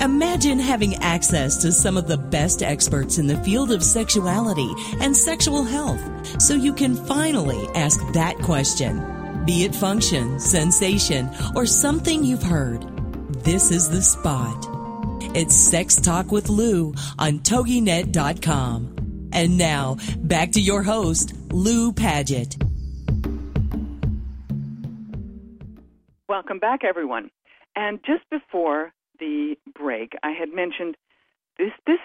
Imagine 0.00 0.59
having 0.59 0.97
access 0.97 1.59
to 1.59 1.71
some 1.71 1.97
of 1.97 2.09
the 2.09 2.18
best 2.18 2.64
experts 2.64 3.18
in 3.18 3.28
the 3.28 3.40
field 3.45 3.71
of 3.71 3.85
sexuality 3.85 4.73
and 5.00 5.16
sexual 5.16 5.62
health 5.62 6.42
so 6.42 6.54
you 6.54 6.75
can 6.75 6.97
finally 6.97 7.68
ask 7.76 8.00
that 8.14 8.37
question. 8.38 9.45
Be 9.45 9.62
it 9.62 9.73
function, 9.73 10.40
sensation, 10.40 11.30
or 11.54 11.64
something 11.64 12.25
you've 12.25 12.42
heard. 12.42 12.83
this 13.45 13.71
is 13.71 13.88
the 13.88 14.02
spot. 14.02 14.75
It's 15.38 15.55
Sex 15.55 15.97
Talk 15.97 16.33
with 16.33 16.49
Lou 16.49 16.95
on 17.19 17.40
TogiNet.com. 17.40 19.28
And 19.35 19.59
now, 19.59 19.99
back 20.21 20.52
to 20.52 20.61
your 20.62 20.83
host, 20.83 21.35
Lou 21.52 21.93
Paget. 21.93 22.57
Welcome 26.26 26.59
back, 26.59 26.85
everyone. 26.85 27.31
And 27.76 27.99
just 28.02 28.23
before 28.31 28.95
the 29.21 29.57
break, 29.78 30.14
I 30.23 30.31
had 30.31 30.55
mentioned 30.55 30.97
this 31.59 31.73
this 31.87 32.00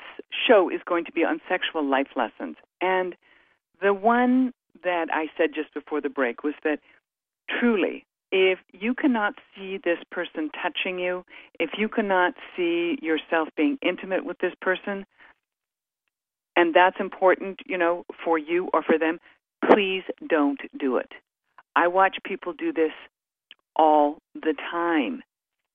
show 0.45 0.69
is 0.69 0.81
going 0.85 1.05
to 1.05 1.13
be 1.13 1.23
on 1.23 1.39
sexual 1.47 1.89
life 1.89 2.09
lessons. 2.17 2.57
And 2.81 3.15
the 3.81 3.93
one 3.93 4.51
that 4.83 5.07
I 5.09 5.27
said 5.37 5.51
just 5.55 5.73
before 5.73 6.01
the 6.01 6.09
break 6.09 6.43
was 6.43 6.55
that 6.65 6.79
truly, 7.49 8.05
if 8.31 8.59
you 8.71 8.93
cannot 8.93 9.33
see 9.55 9.77
this 9.83 9.99
person 10.11 10.49
touching 10.61 10.99
you, 10.99 11.25
if 11.59 11.71
you 11.77 11.89
cannot 11.89 12.33
see 12.55 12.97
yourself 13.01 13.49
being 13.57 13.77
intimate 13.81 14.25
with 14.25 14.37
this 14.39 14.53
person, 14.61 15.05
and 16.55 16.73
that's 16.73 16.97
important, 16.99 17.59
you 17.65 17.77
know, 17.77 18.05
for 18.23 18.37
you 18.37 18.69
or 18.73 18.83
for 18.83 18.97
them, 18.97 19.19
please 19.69 20.03
don't 20.27 20.59
do 20.77 20.97
it. 20.97 21.11
I 21.75 21.87
watch 21.87 22.17
people 22.25 22.53
do 22.53 22.73
this 22.73 22.91
all 23.75 24.17
the 24.33 24.55
time. 24.69 25.23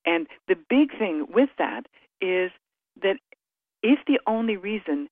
And 0.05 0.27
the 0.49 0.57
big 0.69 0.97
thing 0.99 1.27
with 1.29 1.51
that 1.59 1.87
is 2.21 2.51
that 3.03 3.17
if 3.83 3.99
the 4.07 4.21
only 4.27 4.57
reason 4.57 5.09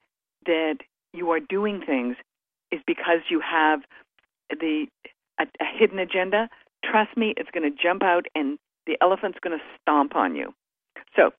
that 0.47 0.77
you 1.13 1.31
are 1.31 1.41
doing 1.41 1.83
things 1.85 2.17
is 2.71 2.81
because 2.87 3.21
you 3.31 3.41
have 3.41 3.81
the 4.51 4.87
a, 5.39 5.45
a 5.61 5.65
hidden 5.79 5.99
agenda, 5.99 6.49
trust 6.91 7.17
me, 7.17 7.35
it's 7.37 7.51
going 7.51 7.71
to 7.71 7.83
jump 7.83 8.03
out 8.03 8.27
and 8.35 8.59
the 8.87 8.97
elephant's 9.01 9.39
going 9.43 9.59
to 9.59 9.65
stomp 9.81 10.15
on 10.15 10.35
you. 10.37 10.55
So 11.17 11.31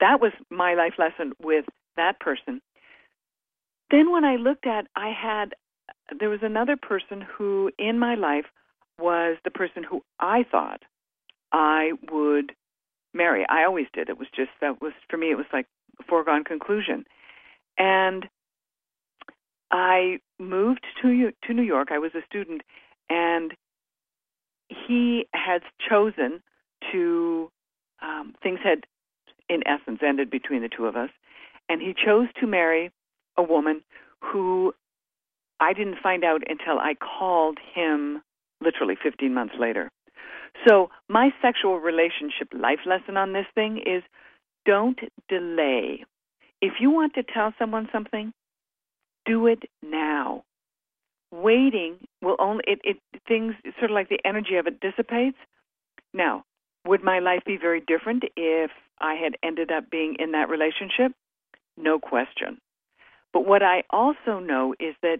that 0.00 0.20
was 0.20 0.32
my 0.50 0.74
life 0.74 0.94
lesson 0.98 1.32
with 1.42 1.64
that 1.96 2.20
person. 2.20 2.60
Then 3.90 4.10
when 4.10 4.24
I 4.24 4.36
looked 4.36 4.66
at, 4.66 4.86
I 4.96 5.10
had, 5.10 5.54
there 6.18 6.30
was 6.30 6.40
another 6.42 6.76
person 6.76 7.24
who 7.36 7.70
in 7.78 7.98
my 7.98 8.14
life 8.14 8.46
was 8.98 9.36
the 9.44 9.50
person 9.50 9.84
who 9.84 10.02
I 10.18 10.44
thought 10.50 10.82
I 11.52 11.92
would 12.10 12.52
marry. 13.14 13.44
I 13.48 13.64
always 13.64 13.86
did. 13.92 14.08
It 14.08 14.18
was 14.18 14.28
just, 14.34 14.50
that 14.60 14.80
was, 14.80 14.92
for 15.08 15.16
me, 15.16 15.30
it 15.30 15.36
was 15.36 15.46
like 15.52 15.66
a 16.00 16.04
foregone 16.04 16.44
conclusion. 16.44 17.04
And 17.78 18.26
I 19.70 20.18
moved 20.38 20.86
to 21.02 21.32
to 21.44 21.54
New 21.54 21.62
York. 21.62 21.88
I 21.90 21.98
was 21.98 22.12
a 22.14 22.24
student, 22.26 22.62
and 23.10 23.52
he 24.68 25.26
had 25.34 25.62
chosen 25.88 26.42
to. 26.92 27.50
Um, 28.02 28.34
things 28.42 28.58
had, 28.62 28.84
in 29.48 29.66
essence, 29.66 30.00
ended 30.06 30.30
between 30.30 30.62
the 30.62 30.68
two 30.68 30.84
of 30.84 30.96
us, 30.96 31.08
and 31.68 31.80
he 31.80 31.94
chose 31.94 32.28
to 32.40 32.46
marry 32.46 32.90
a 33.38 33.42
woman 33.42 33.82
who 34.20 34.74
I 35.60 35.72
didn't 35.72 35.98
find 36.02 36.24
out 36.24 36.42
until 36.48 36.78
I 36.78 36.94
called 36.94 37.58
him 37.74 38.22
literally 38.60 38.96
15 39.02 39.32
months 39.32 39.54
later. 39.58 39.90
So, 40.66 40.90
my 41.08 41.30
sexual 41.42 41.78
relationship 41.78 42.48
life 42.52 42.80
lesson 42.86 43.16
on 43.16 43.32
this 43.32 43.46
thing 43.54 43.78
is 43.78 44.02
don't 44.64 44.98
delay. 45.28 46.04
If 46.60 46.74
you 46.80 46.90
want 46.90 47.14
to 47.14 47.22
tell 47.22 47.52
someone 47.58 47.88
something, 47.92 48.32
do 49.26 49.46
it 49.46 49.62
now. 49.82 50.44
Waiting 51.32 51.98
will 52.22 52.36
only 52.38 52.62
it, 52.66 52.80
it 52.84 52.96
things 53.26 53.54
sort 53.78 53.90
of 53.90 53.94
like 53.94 54.08
the 54.08 54.20
energy 54.24 54.56
of 54.56 54.66
it 54.66 54.80
dissipates. 54.80 55.36
Now, 56.14 56.44
would 56.86 57.02
my 57.02 57.18
life 57.18 57.42
be 57.44 57.56
very 57.56 57.82
different 57.86 58.24
if 58.36 58.70
I 59.00 59.14
had 59.14 59.36
ended 59.42 59.70
up 59.70 59.90
being 59.90 60.16
in 60.18 60.32
that 60.32 60.48
relationship? 60.48 61.12
No 61.76 61.98
question. 61.98 62.58
But 63.32 63.46
what 63.46 63.62
I 63.62 63.82
also 63.90 64.38
know 64.38 64.74
is 64.78 64.94
that 65.02 65.18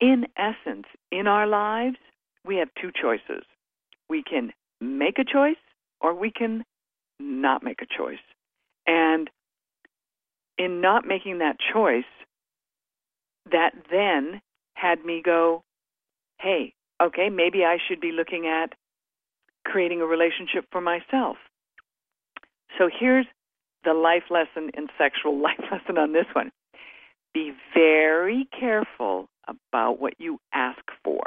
in 0.00 0.26
essence, 0.36 0.86
in 1.10 1.26
our 1.26 1.46
lives, 1.46 1.96
we 2.44 2.56
have 2.56 2.68
two 2.80 2.90
choices. 2.90 3.44
We 4.08 4.22
can 4.22 4.52
make 4.80 5.18
a 5.18 5.24
choice 5.24 5.56
or 6.00 6.14
we 6.14 6.30
can 6.30 6.64
not 7.18 7.62
make 7.62 7.80
a 7.80 7.86
choice. 7.86 8.18
And 8.86 9.30
in 10.58 10.80
not 10.80 11.06
making 11.06 11.38
that 11.38 11.56
choice, 11.72 12.04
that 13.50 13.72
then 13.90 14.42
had 14.74 15.04
me 15.04 15.22
go, 15.24 15.62
hey, 16.40 16.74
okay, 17.02 17.28
maybe 17.30 17.64
I 17.64 17.78
should 17.88 18.00
be 18.00 18.12
looking 18.12 18.46
at 18.46 18.72
creating 19.64 20.00
a 20.00 20.06
relationship 20.06 20.66
for 20.70 20.80
myself. 20.80 21.36
So 22.78 22.88
here's 22.88 23.26
the 23.84 23.94
life 23.94 24.24
lesson 24.30 24.70
in 24.76 24.88
sexual 24.98 25.38
life 25.42 25.60
lesson 25.70 25.98
on 25.98 26.12
this 26.12 26.26
one. 26.32 26.50
Be 27.32 27.52
very 27.74 28.46
careful 28.58 29.28
about 29.48 30.00
what 30.00 30.14
you 30.18 30.38
ask 30.52 30.80
for 31.02 31.20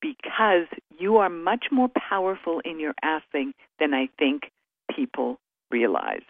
because 0.00 0.66
you 0.98 1.16
are 1.18 1.28
much 1.28 1.66
more 1.70 1.88
powerful 1.88 2.60
in 2.64 2.80
your 2.80 2.94
asking 3.02 3.52
than 3.78 3.94
I 3.94 4.08
think 4.18 4.50
people 4.94 5.38
realize. 5.70 6.22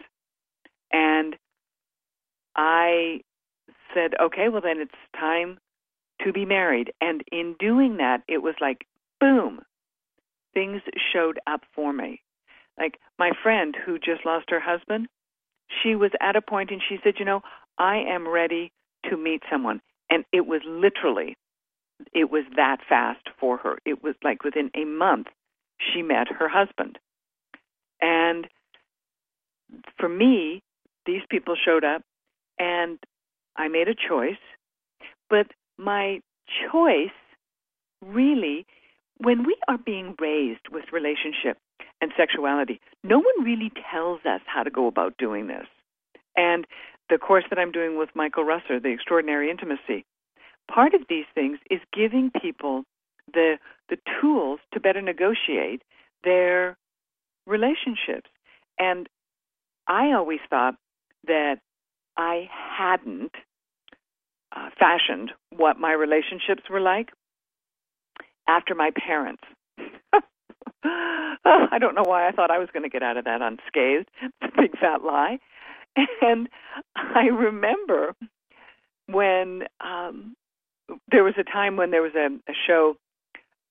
And 0.91 1.35
I 2.55 3.21
said, 3.93 4.13
okay, 4.21 4.49
well, 4.49 4.61
then 4.61 4.79
it's 4.79 4.91
time 5.19 5.57
to 6.23 6.33
be 6.33 6.45
married. 6.45 6.93
And 7.01 7.23
in 7.31 7.55
doing 7.59 7.97
that, 7.97 8.23
it 8.27 8.39
was 8.39 8.55
like, 8.59 8.85
boom, 9.19 9.61
things 10.53 10.81
showed 11.13 11.39
up 11.47 11.61
for 11.73 11.93
me. 11.93 12.21
Like 12.77 12.97
my 13.17 13.31
friend 13.43 13.75
who 13.85 13.99
just 13.99 14.25
lost 14.25 14.49
her 14.49 14.59
husband, 14.59 15.07
she 15.83 15.95
was 15.95 16.11
at 16.21 16.35
a 16.35 16.41
point 16.41 16.71
and 16.71 16.81
she 16.87 16.97
said, 17.03 17.15
you 17.19 17.25
know, 17.25 17.41
I 17.77 17.97
am 17.97 18.27
ready 18.27 18.71
to 19.09 19.17
meet 19.17 19.43
someone. 19.51 19.81
And 20.09 20.25
it 20.31 20.45
was 20.45 20.61
literally, 20.65 21.37
it 22.13 22.31
was 22.31 22.43
that 22.55 22.77
fast 22.87 23.27
for 23.39 23.57
her. 23.57 23.79
It 23.85 24.03
was 24.03 24.15
like 24.23 24.43
within 24.43 24.71
a 24.75 24.85
month, 24.85 25.27
she 25.79 26.01
met 26.01 26.27
her 26.27 26.49
husband. 26.49 26.97
And 28.01 28.47
for 29.99 30.09
me, 30.09 30.63
these 31.05 31.21
people 31.29 31.55
showed 31.55 31.83
up 31.83 32.01
and 32.57 32.97
I 33.59 33.67
made 33.67 33.89
a 33.89 33.93
choice, 33.93 34.41
but 35.29 35.47
my 35.77 36.21
choice 36.71 37.11
really, 38.01 38.65
when 39.17 39.45
we 39.45 39.55
are 39.67 39.77
being 39.77 40.15
raised 40.19 40.69
with 40.71 40.85
relationship 40.93 41.57
and 42.01 42.11
sexuality, 42.15 42.79
no 43.03 43.17
one 43.17 43.43
really 43.43 43.71
tells 43.91 44.21
us 44.25 44.41
how 44.45 44.63
to 44.63 44.71
go 44.71 44.87
about 44.87 45.17
doing 45.17 45.47
this. 45.47 45.67
And 46.37 46.65
the 47.09 47.17
course 47.17 47.43
that 47.49 47.59
I'm 47.59 47.73
doing 47.73 47.97
with 47.97 48.09
Michael 48.15 48.45
Russer, 48.45 48.81
The 48.81 48.93
Extraordinary 48.93 49.51
Intimacy, 49.51 50.05
part 50.71 50.93
of 50.93 51.01
these 51.09 51.25
things 51.35 51.59
is 51.69 51.81
giving 51.93 52.31
people 52.41 52.83
the 53.33 53.57
the 53.89 53.97
tools 54.21 54.59
to 54.73 54.79
better 54.79 55.01
negotiate 55.01 55.81
their 56.23 56.77
relationships. 57.45 58.29
And 58.77 59.09
I 59.87 60.13
always 60.13 60.39
thought 60.49 60.75
that 61.27 61.57
I 62.15 62.47
hadn't 62.77 63.31
uh, 64.55 64.69
fashioned 64.77 65.31
what 65.55 65.77
my 65.77 65.91
relationships 65.91 66.63
were 66.69 66.81
like 66.81 67.09
after 68.47 68.73
my 68.75 68.91
parents. 68.91 69.43
oh, 70.13 70.21
I 71.71 71.77
don't 71.79 71.95
know 71.95 72.03
why 72.05 72.27
I 72.27 72.31
thought 72.31 72.51
I 72.51 72.59
was 72.59 72.69
going 72.73 72.83
to 72.83 72.89
get 72.89 73.03
out 73.03 73.17
of 73.17 73.25
that 73.25 73.41
unscathed. 73.41 74.09
Big 74.57 74.77
fat 74.79 75.03
lie. 75.03 75.39
And 76.21 76.47
I 76.95 77.25
remember 77.25 78.15
when 79.07 79.63
um, 79.81 80.35
there 81.11 81.23
was 81.23 81.33
a 81.37 81.43
time 81.43 81.77
when 81.77 81.91
there 81.91 82.01
was 82.01 82.15
a, 82.15 82.27
a 82.49 82.53
show 82.67 82.95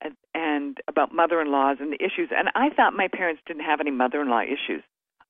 and, 0.00 0.14
and 0.34 0.78
about 0.88 1.14
mother-in-laws 1.14 1.78
and 1.80 1.92
the 1.92 2.04
issues, 2.04 2.30
and 2.36 2.48
I 2.54 2.70
thought 2.70 2.92
my 2.92 3.08
parents 3.08 3.42
didn't 3.46 3.64
have 3.64 3.80
any 3.80 3.90
mother-in-law 3.90 4.42
issues. 4.42 4.82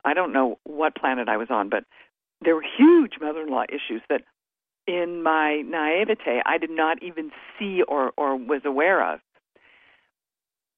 I 0.05 0.15
don't 0.15 0.33
know 0.33 0.59
what 0.65 0.97
planet 0.97 1.29
I 1.29 1.37
was 1.37 1.49
on, 1.51 1.69
but 1.69 1.85
there 2.43 2.55
were 2.55 2.65
huge 2.77 3.15
mother-in-law 3.21 3.65
issues 3.69 4.03
that 4.09 4.23
in 4.89 5.23
my 5.23 5.63
naivete 5.67 6.43
I 6.47 6.59
did 6.59 6.71
not 6.71 7.03
even 7.03 7.31
see 7.59 7.83
or, 7.87 8.13
or 8.17 8.37
was 8.37 8.63
aware 8.65 9.13
of. 9.13 9.21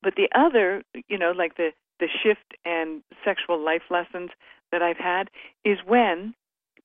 But 0.03 0.15
the 0.17 0.29
other, 0.35 0.83
you 1.09 1.19
know, 1.19 1.31
like 1.31 1.57
the, 1.57 1.71
the 2.01 2.09
shift 2.23 2.57
and 2.65 3.03
sexual 3.25 3.65
life 3.65 3.83
lessons 3.91 4.31
that 4.73 4.83
I've 4.83 4.97
had 4.97 5.29
is 5.65 5.79
when 5.87 6.35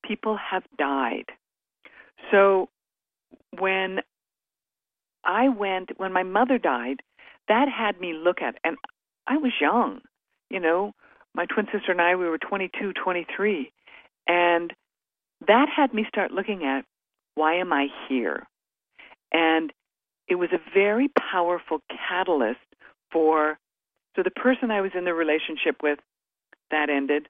people 0.04 0.38
have 0.38 0.64
died. 0.78 1.26
So 2.32 2.70
when 3.58 4.00
I 5.24 5.50
went, 5.50 5.98
when 5.98 6.14
my 6.14 6.24
mother 6.24 6.58
died, 6.58 7.02
that 7.48 7.68
had 7.70 8.00
me 8.00 8.14
look 8.14 8.42
at, 8.42 8.56
and 8.64 8.78
I 9.28 9.38
was 9.38 9.54
young, 9.60 10.02
you 10.50 10.60
know, 10.60 10.94
my 11.34 11.46
twin 11.46 11.66
sister 11.72 11.92
and 11.92 12.02
I, 12.02 12.16
we 12.16 12.28
were 12.28 12.38
22, 12.38 12.94
23. 12.94 13.72
And 14.28 14.74
that 15.48 15.68
had 15.76 15.94
me 15.94 16.06
start 16.08 16.32
looking 16.32 16.64
at 16.64 16.86
why 17.36 17.56
am 17.56 17.72
I 17.72 17.88
here? 18.08 18.48
And 19.32 19.72
it 20.28 20.36
was 20.36 20.50
a 20.54 20.60
very 20.74 21.10
powerful 21.10 21.82
catalyst 21.90 22.60
for 23.12 23.58
so 24.16 24.24
the 24.24 24.32
person 24.32 24.72
I 24.72 24.82
was 24.82 24.92
in 24.96 25.04
the 25.06 25.14
relationship 25.14 25.84
with 25.84 26.00
that 26.72 26.90
ended. 26.90 27.28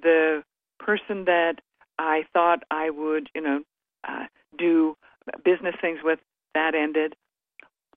The 0.00 0.42
person 0.78 1.24
that 1.24 1.56
I 1.98 2.22
thought 2.32 2.62
I 2.70 2.90
would, 2.90 3.28
you 3.34 3.40
know, 3.40 3.60
uh, 4.06 4.26
do 4.56 4.96
business 5.44 5.74
things 5.80 6.00
with, 6.02 6.20
that 6.54 6.74
ended. 6.74 7.14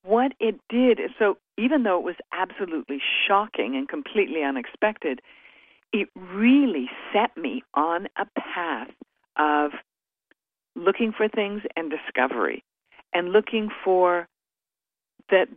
What 0.04 0.34
it 0.40 0.60
did 0.70 1.00
is 1.00 1.12
so 1.20 1.38
even 1.58 1.84
though 1.84 1.98
it 1.98 2.04
was 2.04 2.16
absolutely 2.32 3.00
shocking 3.28 3.76
and 3.76 3.90
completely 3.90 4.44
unexpected, 4.44 5.22
it 5.92 6.08
really 6.16 6.90
set 7.14 7.36
me 7.38 7.64
on 7.74 8.08
a 8.18 8.26
path 8.40 8.90
of 9.38 9.72
looking 10.78 11.12
for 11.12 11.28
things 11.28 11.64
and 11.76 11.92
discovery 11.92 12.64
and 13.14 13.32
looking 13.34 13.70
for 13.84 14.28
that 15.30 15.48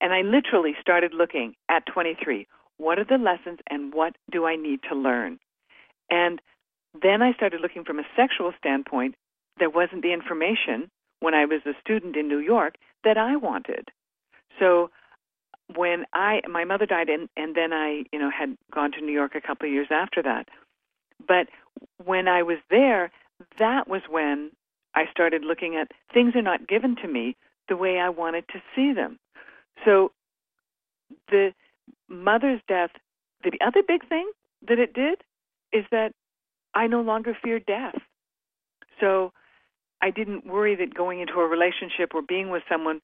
and 0.00 0.12
I 0.12 0.22
literally 0.22 0.74
started 0.80 1.14
looking 1.14 1.54
at 1.68 1.86
23 1.86 2.46
what 2.82 2.98
are 2.98 3.04
the 3.04 3.16
lessons 3.16 3.60
and 3.70 3.94
what 3.94 4.16
do 4.30 4.44
I 4.44 4.56
need 4.56 4.80
to 4.88 4.96
learn? 4.96 5.38
And 6.10 6.40
then 7.00 7.22
I 7.22 7.32
started 7.32 7.60
looking 7.60 7.84
from 7.84 8.00
a 8.00 8.04
sexual 8.16 8.52
standpoint. 8.58 9.14
There 9.58 9.70
wasn't 9.70 10.02
the 10.02 10.12
information 10.12 10.90
when 11.20 11.32
I 11.32 11.44
was 11.44 11.60
a 11.64 11.78
student 11.80 12.16
in 12.16 12.26
New 12.26 12.40
York 12.40 12.74
that 13.04 13.16
I 13.16 13.36
wanted. 13.36 13.88
So 14.58 14.90
when 15.74 16.04
I 16.12 16.40
my 16.50 16.64
mother 16.64 16.86
died 16.86 17.08
and 17.08 17.28
and 17.36 17.54
then 17.54 17.72
I 17.72 18.04
you 18.12 18.18
know 18.18 18.30
had 18.30 18.56
gone 18.74 18.92
to 18.92 19.00
New 19.00 19.12
York 19.12 19.34
a 19.34 19.40
couple 19.40 19.68
of 19.68 19.72
years 19.72 19.88
after 19.90 20.22
that. 20.22 20.48
But 21.26 21.48
when 22.04 22.26
I 22.26 22.42
was 22.42 22.58
there 22.68 23.10
that 23.58 23.88
was 23.88 24.02
when 24.10 24.50
I 24.94 25.04
started 25.10 25.44
looking 25.44 25.76
at 25.76 25.90
things 26.12 26.34
are 26.34 26.42
not 26.42 26.68
given 26.68 26.96
to 26.96 27.08
me 27.08 27.36
the 27.68 27.76
way 27.76 27.98
I 27.98 28.08
wanted 28.08 28.44
to 28.48 28.62
see 28.74 28.92
them. 28.92 29.18
So 29.84 30.12
the 31.28 31.52
mother's 32.08 32.60
death, 32.68 32.90
the 33.42 33.52
other 33.64 33.82
big 33.86 34.08
thing 34.08 34.30
that 34.68 34.78
it 34.78 34.92
did 34.92 35.22
is 35.72 35.84
that 35.90 36.12
I 36.74 36.86
no 36.86 37.00
longer 37.00 37.36
feared 37.42 37.66
death. 37.66 37.96
So 39.00 39.32
I 40.00 40.10
didn't 40.10 40.46
worry 40.46 40.74
that 40.76 40.94
going 40.94 41.20
into 41.20 41.34
a 41.34 41.46
relationship 41.46 42.14
or 42.14 42.22
being 42.22 42.50
with 42.50 42.62
someone, 42.68 43.00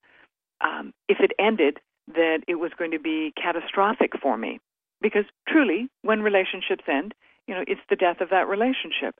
um, 0.61 0.93
if 1.07 1.19
it 1.19 1.31
ended, 1.39 1.79
that 2.07 2.39
it 2.47 2.55
was 2.55 2.71
going 2.77 2.91
to 2.91 2.99
be 2.99 3.33
catastrophic 3.41 4.11
for 4.21 4.37
me. 4.37 4.59
Because 5.01 5.25
truly, 5.47 5.89
when 6.01 6.21
relationships 6.21 6.83
end, 6.87 7.13
you 7.47 7.55
know, 7.55 7.63
it's 7.67 7.81
the 7.89 7.95
death 7.95 8.21
of 8.21 8.29
that 8.29 8.47
relationship. 8.47 9.15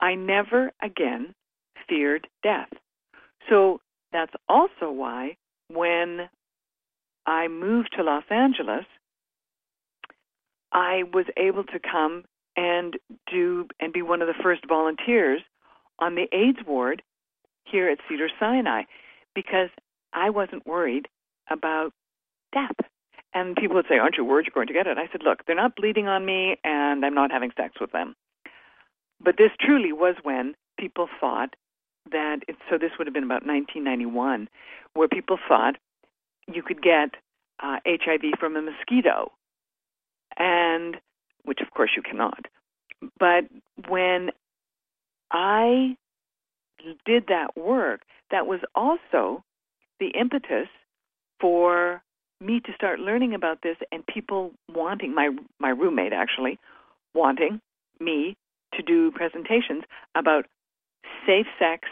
I 0.00 0.14
never 0.14 0.72
again 0.82 1.34
feared 1.88 2.26
death. 2.42 2.68
So 3.48 3.80
that's 4.12 4.32
also 4.48 4.90
why 4.90 5.36
when 5.68 6.28
I 7.26 7.48
moved 7.48 7.90
to 7.96 8.02
Los 8.02 8.24
Angeles, 8.30 8.84
I 10.72 11.02
was 11.12 11.26
able 11.36 11.64
to 11.64 11.78
come 11.78 12.24
and 12.56 12.94
do 13.30 13.66
and 13.80 13.92
be 13.92 14.02
one 14.02 14.22
of 14.22 14.28
the 14.28 14.42
first 14.42 14.62
volunteers 14.68 15.40
on 15.98 16.14
the 16.14 16.26
AIDS 16.32 16.58
ward 16.66 17.02
here 17.64 17.88
at 17.88 17.98
Cedar 18.08 18.28
Sinai 18.38 18.82
because 19.34 19.70
I 20.12 20.30
wasn't 20.30 20.66
worried 20.66 21.08
about 21.50 21.92
death. 22.52 22.76
And 23.34 23.54
people 23.54 23.76
would 23.76 23.86
say, 23.88 23.98
Aren't 23.98 24.16
you 24.16 24.24
worried 24.24 24.46
you're 24.46 24.54
going 24.54 24.68
to 24.68 24.72
get 24.72 24.86
it? 24.86 24.98
I 24.98 25.08
said, 25.12 25.22
Look, 25.22 25.44
they're 25.46 25.56
not 25.56 25.76
bleeding 25.76 26.08
on 26.08 26.24
me 26.24 26.56
and 26.64 27.04
I'm 27.04 27.14
not 27.14 27.30
having 27.30 27.50
sex 27.56 27.74
with 27.80 27.92
them. 27.92 28.14
But 29.22 29.36
this 29.36 29.50
truly 29.60 29.92
was 29.92 30.14
when 30.22 30.54
people 30.78 31.08
thought 31.20 31.54
that 32.10 32.40
it, 32.48 32.56
so 32.70 32.78
this 32.78 32.92
would 32.98 33.06
have 33.06 33.14
been 33.14 33.24
about 33.24 33.46
1991, 33.46 34.48
where 34.94 35.08
people 35.08 35.38
thought 35.48 35.76
you 36.52 36.62
could 36.62 36.82
get 36.82 37.10
uh, 37.62 37.78
HIV 37.86 38.38
from 38.38 38.56
a 38.56 38.62
mosquito, 38.62 39.32
and 40.36 40.96
which 41.44 41.60
of 41.60 41.70
course 41.72 41.90
you 41.96 42.02
cannot. 42.02 42.46
But 43.18 43.44
when 43.88 44.30
I 45.30 45.96
did 47.04 47.26
that 47.28 47.56
work, 47.56 48.02
that 48.30 48.46
was 48.46 48.60
also 48.74 49.42
the 49.98 50.08
impetus 50.18 50.68
for 51.40 52.02
me 52.40 52.60
to 52.60 52.72
start 52.74 53.00
learning 53.00 53.34
about 53.34 53.62
this 53.62 53.76
and 53.90 54.06
people 54.06 54.52
wanting 54.72 55.14
my 55.14 55.30
my 55.58 55.70
roommate 55.70 56.12
actually 56.12 56.58
wanting 57.14 57.60
me 57.98 58.36
to 58.74 58.82
do 58.82 59.10
presentations 59.10 59.84
about 60.14 60.44
safe 61.26 61.46
sex 61.58 61.88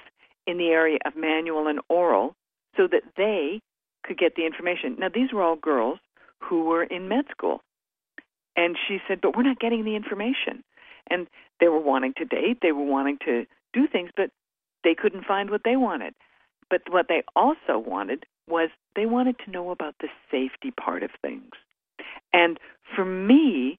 in 0.47 0.59
the 0.59 0.69
area 0.69 0.99
of 1.05 1.17
manual 1.17 1.67
and 1.69 1.81
oral 1.89 2.35
so 2.77 2.87
that 2.87 3.03
they 3.17 3.61
could 4.05 4.19
get 4.19 4.37
the 4.37 4.47
information. 4.47 4.97
Now, 4.99 5.09
these 5.13 5.33
were 5.33 5.43
all 5.43 5.57
girls 5.57 5.99
who 6.41 6.65
were 6.65 6.85
in 6.85 7.09
med 7.09 7.25
school. 7.31 7.63
And 8.57 8.77
she 8.87 8.99
said, 9.09 9.21
but 9.21 9.37
we're 9.37 9.43
not 9.43 9.59
getting 9.59 9.85
the 9.85 9.97
information. 9.97 10.63
And 11.11 11.27
they 11.61 11.69
were 11.69 11.81
wanting 11.81 12.15
to 12.19 12.25
date, 12.25 12.59
they 12.63 12.73
were 12.73 12.85
wanting 12.85 13.19
to 13.25 13.47
do 13.73 13.87
things, 13.87 14.11
but 14.17 14.31
they 14.85 14.95
couldn't 14.95 15.25
find 15.25 15.51
what 15.51 15.63
they 15.65 15.77
wanted. 15.77 16.15
But 16.71 16.83
what 16.89 17.07
they 17.09 17.23
also 17.35 17.79
wanted 17.79 18.25
was 18.49 18.71
they 18.97 19.07
wanted 19.07 19.37
to 19.45 19.51
know 19.51 19.71
about 19.71 19.97
the 20.01 20.09
safety 20.31 20.71
part 20.71 21.03
of 21.03 21.11
things. 21.23 21.51
And 22.33 22.59
for 22.95 23.05
me, 23.05 23.79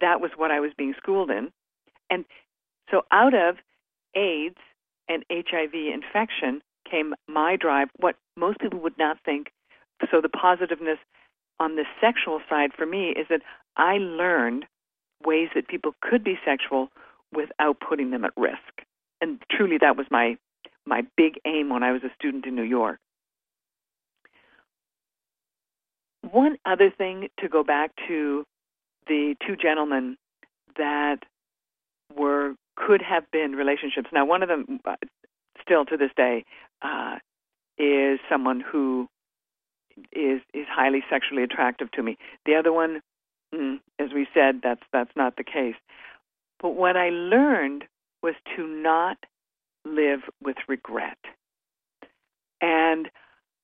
that 0.00 0.20
was 0.20 0.30
what 0.36 0.50
I 0.50 0.60
was 0.60 0.72
being 0.76 0.94
schooled 0.96 1.30
in. 1.30 1.50
And 2.10 2.24
so 2.90 3.02
out 3.10 3.34
of 3.34 3.56
AIDS 4.14 4.58
and 5.08 5.24
HIV 5.30 5.74
infection 5.74 6.62
came 6.88 7.14
my 7.28 7.56
drive, 7.56 7.88
what 7.96 8.16
most 8.36 8.58
people 8.60 8.80
would 8.80 8.98
not 8.98 9.18
think. 9.24 9.50
So 10.10 10.20
the 10.20 10.28
positiveness 10.28 10.98
on 11.60 11.76
the 11.76 11.84
sexual 12.00 12.40
side 12.48 12.70
for 12.76 12.86
me 12.86 13.10
is 13.10 13.26
that 13.30 13.42
I 13.76 13.98
learned 13.98 14.66
ways 15.24 15.48
that 15.54 15.68
people 15.68 15.94
could 16.00 16.24
be 16.24 16.38
sexual 16.44 16.88
without 17.32 17.78
putting 17.80 18.10
them 18.10 18.24
at 18.24 18.32
risk. 18.36 18.82
And 19.20 19.40
truly 19.50 19.78
that 19.80 19.96
was 19.96 20.06
my 20.10 20.36
my 20.84 21.02
big 21.16 21.38
aim 21.46 21.68
when 21.68 21.84
I 21.84 21.92
was 21.92 22.02
a 22.02 22.12
student 22.18 22.44
in 22.44 22.56
New 22.56 22.64
York. 22.64 22.98
One 26.28 26.56
other 26.66 26.90
thing 26.90 27.28
to 27.38 27.48
go 27.48 27.62
back 27.62 27.92
to 28.08 28.44
the 29.06 29.36
two 29.46 29.54
gentlemen 29.54 30.16
that 30.76 31.18
were 32.16 32.54
could 32.76 33.02
have 33.02 33.30
been 33.30 33.52
relationships. 33.52 34.08
Now, 34.12 34.24
one 34.24 34.42
of 34.42 34.48
them, 34.48 34.80
uh, 34.84 34.96
still 35.60 35.84
to 35.86 35.96
this 35.96 36.10
day, 36.16 36.44
uh, 36.82 37.16
is 37.78 38.18
someone 38.28 38.60
who 38.60 39.08
is 40.12 40.40
is 40.54 40.66
highly 40.70 41.02
sexually 41.10 41.42
attractive 41.42 41.90
to 41.92 42.02
me. 42.02 42.16
The 42.46 42.54
other 42.54 42.72
one, 42.72 43.00
mm, 43.54 43.80
as 43.98 44.10
we 44.14 44.26
said, 44.32 44.60
that's 44.62 44.82
that's 44.92 45.14
not 45.16 45.36
the 45.36 45.44
case. 45.44 45.76
But 46.60 46.70
what 46.70 46.96
I 46.96 47.10
learned 47.10 47.84
was 48.22 48.34
to 48.56 48.66
not 48.66 49.18
live 49.84 50.20
with 50.42 50.56
regret. 50.68 51.18
And 52.60 53.10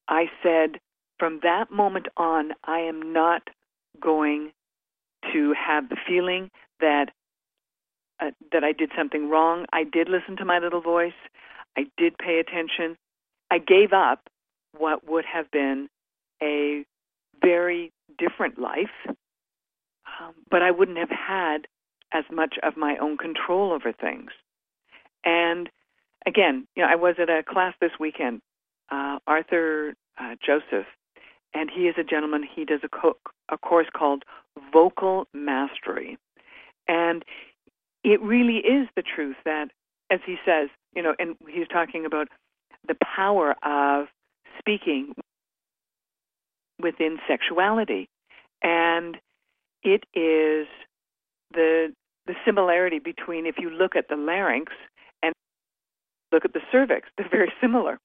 I 0.09 0.25
said, 0.43 0.81
from 1.19 1.41
that 1.43 1.71
moment 1.71 2.09
on, 2.17 2.53
I 2.65 2.81
am 2.81 3.13
not 3.13 3.43
going 4.01 4.51
to 5.33 5.55
have 5.55 5.89
the 5.89 5.97
feeling 6.07 6.51
that 6.81 7.11
uh, 8.21 8.31
that 8.53 8.65
I 8.65 8.73
did 8.73 8.91
something 8.97 9.29
wrong. 9.29 9.67
I 9.73 9.85
did 9.85 10.09
listen 10.09 10.37
to 10.39 10.45
my 10.45 10.59
little 10.59 10.81
voice. 10.81 11.13
I 11.77 11.87
did 11.97 12.19
pay 12.19 12.39
attention. 12.41 12.97
I 13.51 13.59
gave 13.59 13.93
up 13.93 14.29
what 14.77 15.09
would 15.09 15.25
have 15.25 15.51
been 15.51 15.89
a 16.43 16.85
very 17.43 17.93
different 18.19 18.59
life, 18.59 18.91
um, 19.09 20.35
but 20.51 20.63
I 20.63 20.71
wouldn't 20.71 20.99
have 20.99 21.11
had 21.11 21.67
as 22.13 22.25
much 22.33 22.57
of 22.63 22.77
my 22.77 22.97
own 22.99 23.17
control 23.17 23.73
over 23.73 23.93
things. 23.93 24.31
And 25.25 25.69
again, 26.27 26.67
you 26.75 26.83
know, 26.83 26.89
I 26.89 26.97
was 26.97 27.17
at 27.21 27.29
a 27.29 27.43
class 27.43 27.75
this 27.81 27.93
weekend, 27.99 28.41
uh, 28.91 29.19
Arthur 29.27 29.95
uh, 30.19 30.35
Joseph, 30.45 30.87
and 31.55 31.71
he 31.75 31.83
is 31.83 31.95
a 31.99 32.05
gentleman. 32.05 32.43
He 32.43 32.65
does 32.65 32.81
a, 32.83 32.89
co- 32.89 33.19
a 33.51 33.59
course 33.59 33.89
called 33.97 34.25
Vocal 34.73 35.27
Mastery, 35.33 36.19
and 36.87 37.25
it 38.09 38.23
really 38.23 38.57
is 38.57 38.89
the 38.97 39.03
truth 39.03 39.37
that, 39.45 39.69
as 40.11 40.21
he 40.25 40.37
says, 40.47 40.71
you 40.97 41.03
know, 41.03 41.15
and 41.19 41.37
he's 41.47 41.69
talking 41.69 42.07
about 42.07 42.29
the 42.87 42.97
power 43.15 43.55
of 43.63 44.07
speaking 44.59 45.13
within 46.81 47.19
sexuality, 47.29 48.09
and 48.63 49.19
it 49.83 50.05
is 50.15 50.67
the 51.53 51.93
the 52.27 52.35
similarity 52.47 52.99
between 52.99 53.45
if 53.45 53.57
you 53.59 53.69
look 53.69 53.95
at 53.95 54.09
the 54.09 54.17
larynx 54.17 54.73
and 55.23 55.35
look 56.33 56.47
at 56.47 56.55
the 56.55 56.61
cervix, 56.73 57.09
they're 57.19 57.29
very 57.31 57.53
similar. 57.61 57.99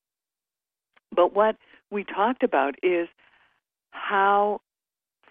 But 1.16 1.34
what 1.34 1.56
we 1.92 2.04
talked 2.04 2.44
about 2.44 2.76
is 2.84 3.08
how, 3.92 4.60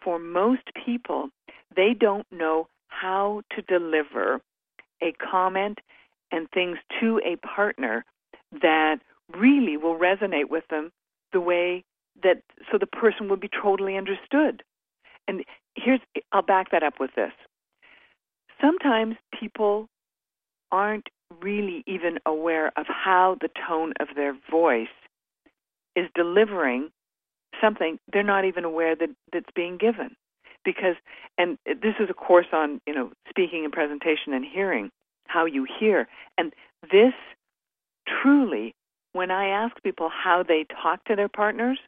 for 0.03 0.19
most 0.19 0.63
people, 0.87 1.29
they 1.77 1.95
don't 1.99 2.27
know 2.31 2.69
how 2.89 3.43
to 3.55 3.63
deliver 3.63 4.41
a 5.03 5.13
comment 5.13 5.79
and 6.31 6.51
things 6.51 6.79
to 7.01 7.21
a 7.25 7.37
partner 7.37 8.05
that 8.63 8.99
really 9.37 9.77
will 9.77 9.99
resonate 9.99 10.49
with 10.51 10.65
them 10.69 10.91
the 11.33 11.41
way 11.41 11.85
that 12.23 12.43
so 12.71 12.79
the 12.79 12.87
person 12.87 13.29
will 13.29 13.37
be 13.37 13.49
totally 13.49 13.97
understood. 13.97 14.63
And 15.27 15.45
here's 15.75 16.01
I'll 16.33 16.43
back 16.43 16.71
that 16.71 16.83
up 16.83 17.01
with 17.01 17.11
this. 17.15 17.33
sometimes 18.61 19.17
people 19.39 19.89
aren't 20.71 21.09
really 21.41 21.83
even 21.87 22.19
aware 22.27 22.69
of 22.77 22.87
how 22.87 23.37
the 23.41 23.49
tone 23.67 23.93
of 24.01 24.09
their 24.15 24.37
voice 24.51 24.89
is 25.97 26.09
delivering 26.15 26.91
something 27.61 27.99
they're 28.13 28.23
not 28.23 28.45
even 28.45 28.65
aware 28.65 28.97
that 28.97 29.11
that's 29.33 29.51
being 29.55 29.77
given 29.77 30.17
because 30.65 30.97
and 31.39 31.59
this 31.67 31.95
is 32.01 32.09
a 32.11 32.15
course 32.15 32.47
on 32.53 32.81
you 32.87 32.95
know 32.95 33.11
speaking 33.29 33.65
and 33.65 33.73
presentation 33.73 34.33
and 34.33 34.45
hearing 34.45 34.91
how 35.27 35.45
you 35.45 35.67
hear. 35.79 36.09
And 36.39 36.53
this 36.91 37.15
truly 38.09 38.75
when 39.13 39.31
i 39.31 39.47
ask 39.47 39.81
people 39.85 40.11
how 40.11 40.43
they 40.43 40.67
talk 40.83 41.05
to 41.05 41.15
their 41.15 41.29
partners 41.29 41.79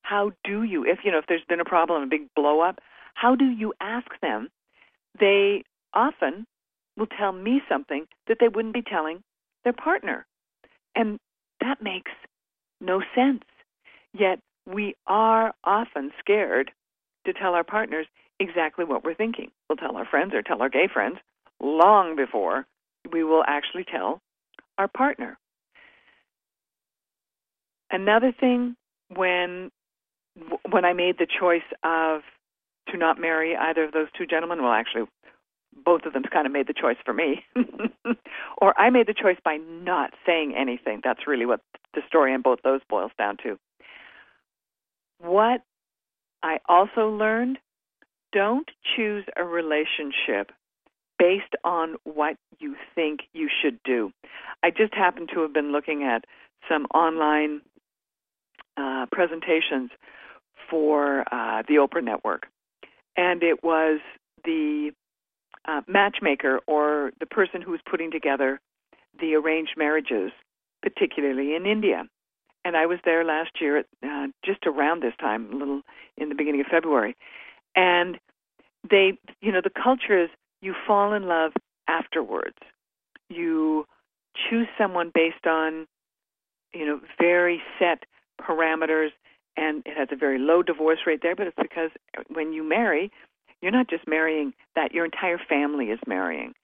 how 0.00 0.32
do 0.42 0.62
you 0.62 0.86
if 0.86 1.00
you 1.04 1.12
know 1.12 1.18
if 1.18 1.26
there's 1.28 1.44
been 1.50 1.60
a 1.60 1.64
problem 1.66 2.02
a 2.02 2.06
big 2.06 2.26
blow 2.34 2.60
up 2.60 2.80
how 3.20 3.34
do 3.36 3.44
you 3.44 3.74
ask 3.80 4.08
them? 4.22 4.48
They 5.18 5.64
often 5.92 6.46
will 6.96 7.06
tell 7.06 7.32
me 7.32 7.60
something 7.68 8.06
that 8.26 8.38
they 8.40 8.48
wouldn't 8.48 8.74
be 8.74 8.82
telling 8.82 9.22
their 9.64 9.72
partner. 9.74 10.26
And 10.94 11.18
that 11.60 11.82
makes 11.82 12.12
no 12.80 13.02
sense. 13.14 13.44
Yet 14.12 14.40
we 14.66 14.94
are 15.06 15.52
often 15.64 16.12
scared 16.18 16.70
to 17.26 17.32
tell 17.32 17.54
our 17.54 17.64
partners 17.64 18.06
exactly 18.38 18.84
what 18.84 19.04
we're 19.04 19.14
thinking. 19.14 19.50
We'll 19.68 19.76
tell 19.76 19.96
our 19.96 20.06
friends 20.06 20.34
or 20.34 20.42
tell 20.42 20.62
our 20.62 20.68
gay 20.68 20.88
friends 20.92 21.18
long 21.60 22.16
before 22.16 22.66
we 23.12 23.24
will 23.24 23.44
actually 23.46 23.84
tell 23.84 24.20
our 24.78 24.88
partner. 24.88 25.38
Another 27.90 28.32
thing 28.38 28.76
when 29.14 29.70
when 30.70 30.84
I 30.84 30.92
made 30.92 31.18
the 31.18 31.26
choice 31.26 31.66
of 31.82 32.22
to 32.88 32.96
not 32.96 33.20
marry 33.20 33.56
either 33.56 33.84
of 33.84 33.92
those 33.92 34.08
two 34.16 34.26
gentlemen, 34.26 34.62
well 34.62 34.72
actually 34.72 35.06
both 35.84 36.04
of 36.04 36.12
them 36.12 36.22
kind 36.32 36.46
of 36.46 36.52
made 36.52 36.66
the 36.66 36.74
choice 36.74 36.96
for 37.04 37.12
me. 37.12 37.44
or 38.58 38.78
I 38.78 38.90
made 38.90 39.06
the 39.06 39.14
choice 39.14 39.38
by 39.44 39.56
not 39.56 40.12
saying 40.26 40.54
anything. 40.56 41.00
That's 41.02 41.26
really 41.26 41.46
what 41.46 41.60
the 41.94 42.02
story 42.06 42.34
in 42.34 42.42
both 42.42 42.60
those 42.62 42.80
boils 42.88 43.12
down 43.18 43.36
to. 43.42 43.58
What 45.18 45.62
I 46.42 46.58
also 46.68 47.08
learned 47.08 47.58
don't 48.32 48.68
choose 48.96 49.24
a 49.36 49.44
relationship 49.44 50.52
based 51.18 51.54
on 51.64 51.96
what 52.04 52.36
you 52.58 52.76
think 52.94 53.20
you 53.32 53.48
should 53.62 53.78
do. 53.84 54.10
I 54.62 54.70
just 54.70 54.94
happened 54.94 55.30
to 55.34 55.40
have 55.40 55.52
been 55.52 55.72
looking 55.72 56.02
at 56.02 56.24
some 56.68 56.86
online 56.94 57.60
uh, 58.76 59.06
presentations 59.12 59.90
for 60.70 61.20
uh, 61.32 61.62
the 61.68 61.74
Oprah 61.74 62.04
Network, 62.04 62.46
and 63.16 63.42
it 63.42 63.62
was 63.62 64.00
the 64.44 64.92
uh, 65.66 65.82
matchmaker 65.86 66.60
or 66.66 67.12
the 67.20 67.26
person 67.26 67.60
who 67.60 67.72
was 67.72 67.80
putting 67.88 68.10
together 68.10 68.60
the 69.20 69.34
arranged 69.34 69.74
marriages, 69.76 70.30
particularly 70.82 71.54
in 71.54 71.66
India 71.66 72.04
and 72.64 72.76
I 72.76 72.86
was 72.86 72.98
there 73.04 73.24
last 73.24 73.60
year, 73.60 73.78
at, 73.78 73.86
uh, 74.04 74.28
just 74.44 74.66
around 74.66 75.02
this 75.02 75.14
time, 75.20 75.52
a 75.52 75.56
little 75.56 75.82
in 76.16 76.28
the 76.28 76.34
beginning 76.34 76.60
of 76.60 76.66
February, 76.66 77.16
and 77.74 78.18
they, 78.88 79.18
you 79.40 79.52
know, 79.52 79.60
the 79.62 79.70
culture 79.70 80.22
is 80.24 80.30
you 80.60 80.74
fall 80.86 81.12
in 81.12 81.24
love 81.24 81.52
afterwards. 81.88 82.56
You 83.28 83.86
choose 84.48 84.68
someone 84.78 85.10
based 85.14 85.46
on, 85.46 85.86
you 86.72 86.86
know, 86.86 87.00
very 87.18 87.62
set 87.78 88.04
parameters, 88.40 89.10
and 89.56 89.82
it 89.86 89.96
has 89.96 90.08
a 90.12 90.16
very 90.16 90.38
low 90.38 90.62
divorce 90.62 91.00
rate 91.06 91.20
there. 91.22 91.36
But 91.36 91.48
it's 91.48 91.56
because 91.60 91.90
when 92.28 92.52
you 92.52 92.62
marry, 92.62 93.10
you're 93.60 93.72
not 93.72 93.88
just 93.88 94.06
marrying 94.08 94.54
that; 94.76 94.92
your 94.92 95.04
entire 95.04 95.38
family 95.38 95.86
is 95.86 95.98
marrying. 96.06 96.54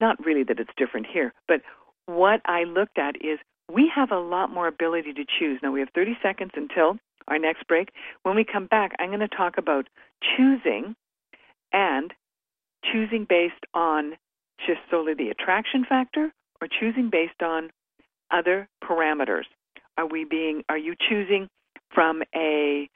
Not 0.00 0.24
really 0.24 0.42
that 0.44 0.60
it's 0.60 0.70
different 0.76 1.06
here, 1.10 1.32
but 1.48 1.62
what 2.06 2.40
I 2.44 2.64
looked 2.64 2.98
at 2.98 3.16
is 3.16 3.38
we 3.72 3.90
have 3.94 4.10
a 4.10 4.18
lot 4.18 4.50
more 4.50 4.68
ability 4.68 5.12
to 5.14 5.24
choose. 5.38 5.60
Now, 5.62 5.72
we 5.72 5.80
have 5.80 5.88
30 5.94 6.16
seconds 6.22 6.52
until 6.54 6.98
our 7.28 7.38
next 7.38 7.66
break. 7.66 7.90
When 8.22 8.36
we 8.36 8.44
come 8.44 8.66
back, 8.66 8.92
I'm 8.98 9.08
going 9.08 9.20
to 9.20 9.28
talk 9.28 9.58
about 9.58 9.88
choosing 10.36 10.94
and 11.72 12.12
choosing 12.92 13.26
based 13.28 13.54
on 13.74 14.12
just 14.66 14.80
solely 14.90 15.14
the 15.14 15.28
attraction 15.28 15.84
factor 15.88 16.32
or 16.60 16.68
choosing 16.68 17.10
based 17.10 17.42
on 17.42 17.70
other 18.30 18.68
parameters. 18.82 19.44
Are 19.98 20.06
we 20.06 20.24
being, 20.24 20.62
are 20.68 20.78
you 20.78 20.94
choosing 21.08 21.48
from 21.92 22.22
a, 22.34 22.88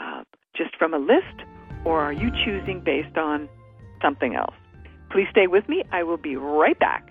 uh, 0.00 0.22
just 0.56 0.76
from 0.76 0.94
a 0.94 0.98
list 0.98 1.46
or 1.84 2.00
are 2.00 2.12
you 2.12 2.30
choosing 2.44 2.82
based 2.84 3.16
on 3.18 3.48
something 4.02 4.34
else? 4.34 4.54
Please 5.10 5.26
stay 5.30 5.46
with 5.46 5.68
me. 5.68 5.84
I 5.92 6.02
will 6.02 6.16
be 6.16 6.36
right 6.36 6.78
back. 6.78 7.10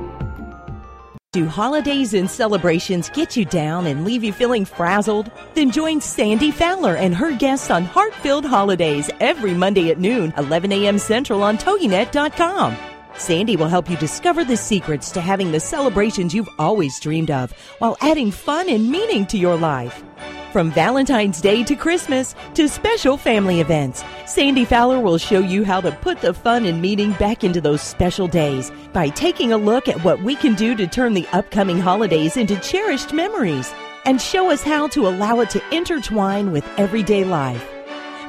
Do 1.33 1.47
holidays 1.47 2.13
and 2.13 2.29
celebrations 2.29 3.09
get 3.09 3.37
you 3.37 3.45
down 3.45 3.87
and 3.87 4.03
leave 4.03 4.21
you 4.21 4.33
feeling 4.33 4.65
frazzled? 4.65 5.31
Then 5.53 5.71
join 5.71 6.01
Sandy 6.01 6.51
Fowler 6.51 6.97
and 6.97 7.15
her 7.15 7.31
guests 7.31 7.71
on 7.71 7.85
Heart-Filled 7.85 8.43
Holidays 8.43 9.09
every 9.21 9.53
Monday 9.53 9.91
at 9.91 9.97
noon, 9.97 10.33
11 10.37 10.73
a.m. 10.73 10.99
Central 10.99 11.41
on 11.41 11.57
TogiNet.com. 11.57 12.75
Sandy 13.15 13.55
will 13.55 13.69
help 13.69 13.89
you 13.89 13.95
discover 13.95 14.43
the 14.43 14.57
secrets 14.57 15.09
to 15.11 15.21
having 15.21 15.53
the 15.53 15.59
celebrations 15.61 16.33
you've 16.33 16.49
always 16.59 16.99
dreamed 16.99 17.31
of 17.31 17.53
while 17.79 17.95
adding 18.01 18.29
fun 18.29 18.67
and 18.67 18.91
meaning 18.91 19.25
to 19.27 19.37
your 19.37 19.55
life. 19.55 20.03
From 20.51 20.69
Valentine's 20.69 21.39
Day 21.39 21.63
to 21.63 21.77
Christmas 21.77 22.35
to 22.55 22.67
special 22.67 23.15
family 23.15 23.61
events, 23.61 24.03
Sandy 24.25 24.65
Fowler 24.65 24.99
will 24.99 25.17
show 25.17 25.39
you 25.39 25.63
how 25.63 25.79
to 25.79 25.93
put 25.93 26.19
the 26.19 26.33
fun 26.33 26.65
and 26.65 26.81
meaning 26.81 27.13
back 27.13 27.45
into 27.45 27.61
those 27.61 27.81
special 27.81 28.27
days 28.27 28.69
by 28.91 29.07
taking 29.07 29.53
a 29.53 29.57
look 29.57 29.87
at 29.87 30.03
what 30.03 30.21
we 30.23 30.35
can 30.35 30.53
do 30.55 30.75
to 30.75 30.87
turn 30.87 31.13
the 31.13 31.27
upcoming 31.31 31.79
holidays 31.79 32.35
into 32.35 32.59
cherished 32.59 33.13
memories 33.13 33.73
and 34.03 34.21
show 34.21 34.51
us 34.51 34.61
how 34.61 34.89
to 34.89 35.07
allow 35.07 35.39
it 35.39 35.49
to 35.51 35.63
intertwine 35.73 36.51
with 36.51 36.67
everyday 36.77 37.23
life. 37.23 37.80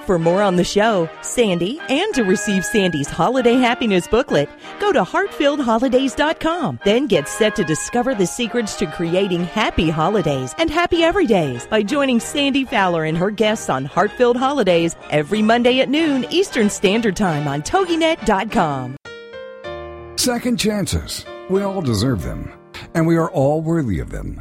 For 0.06 0.18
more 0.18 0.42
on 0.42 0.56
the 0.56 0.64
show, 0.64 1.08
Sandy, 1.22 1.78
and 1.88 2.12
to 2.14 2.24
receive 2.24 2.64
Sandy's 2.64 3.08
Holiday 3.08 3.54
Happiness 3.54 4.08
booklet, 4.08 4.48
go 4.80 4.92
to 4.92 5.04
heartfilledholidays.com. 5.04 6.80
Then 6.84 7.06
get 7.06 7.28
set 7.28 7.54
to 7.54 7.64
discover 7.64 8.12
the 8.12 8.26
secrets 8.26 8.74
to 8.76 8.86
creating 8.86 9.44
happy 9.44 9.90
holidays 9.90 10.56
and 10.58 10.68
happy 10.68 10.98
everydays 10.98 11.70
by 11.70 11.84
joining 11.84 12.18
Sandy 12.18 12.64
Fowler 12.64 13.04
and 13.04 13.16
her 13.16 13.30
guests 13.30 13.70
on 13.70 13.86
Heartfilled 13.86 14.36
Holidays 14.36 14.96
every 15.10 15.40
Monday 15.40 15.78
at 15.78 15.88
noon 15.88 16.26
Eastern 16.30 16.68
Standard 16.68 17.14
Time 17.14 17.46
on 17.46 17.62
TogiNet.com. 17.62 18.96
Second 20.16 20.58
chances. 20.58 21.24
We 21.48 21.62
all 21.62 21.80
deserve 21.80 22.22
them, 22.22 22.52
and 22.94 23.06
we 23.06 23.16
are 23.16 23.30
all 23.30 23.60
worthy 23.60 24.00
of 24.00 24.10
them. 24.10 24.40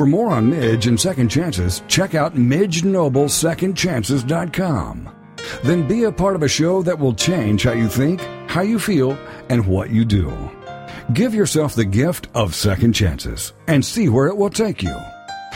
For 0.00 0.06
more 0.06 0.30
on 0.30 0.48
Midge 0.48 0.86
and 0.86 0.98
Second 0.98 1.28
Chances, 1.28 1.82
check 1.86 2.14
out 2.14 2.34
MidgeNobleSecondChances.com. 2.34 5.16
Then 5.62 5.86
be 5.86 6.04
a 6.04 6.12
part 6.12 6.34
of 6.34 6.42
a 6.42 6.48
show 6.48 6.82
that 6.84 6.98
will 6.98 7.12
change 7.12 7.64
how 7.64 7.72
you 7.72 7.86
think, 7.86 8.22
how 8.48 8.62
you 8.62 8.78
feel, 8.78 9.18
and 9.50 9.66
what 9.66 9.90
you 9.90 10.06
do. 10.06 10.32
Give 11.12 11.34
yourself 11.34 11.74
the 11.74 11.84
gift 11.84 12.28
of 12.34 12.54
second 12.54 12.94
chances 12.94 13.52
and 13.66 13.84
see 13.84 14.08
where 14.08 14.28
it 14.28 14.38
will 14.38 14.48
take 14.48 14.82
you. 14.82 14.96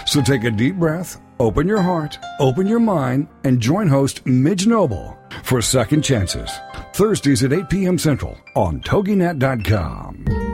So 0.04 0.20
take 0.20 0.44
a 0.44 0.50
deep 0.50 0.76
breath, 0.76 1.18
open 1.40 1.66
your 1.66 1.80
heart, 1.80 2.18
open 2.38 2.66
your 2.66 2.80
mind, 2.80 3.28
and 3.44 3.61
join 3.61 3.88
host 3.88 4.26
Midge 4.26 4.66
Noble 4.66 5.16
for 5.42 5.62
Second 5.62 6.02
Chances, 6.02 6.52
Thursdays 6.92 7.42
at 7.44 7.54
8 7.54 7.70
p.m. 7.70 7.96
Central 7.96 8.37
on 8.54 8.83
TogiNet.com. 8.83 10.53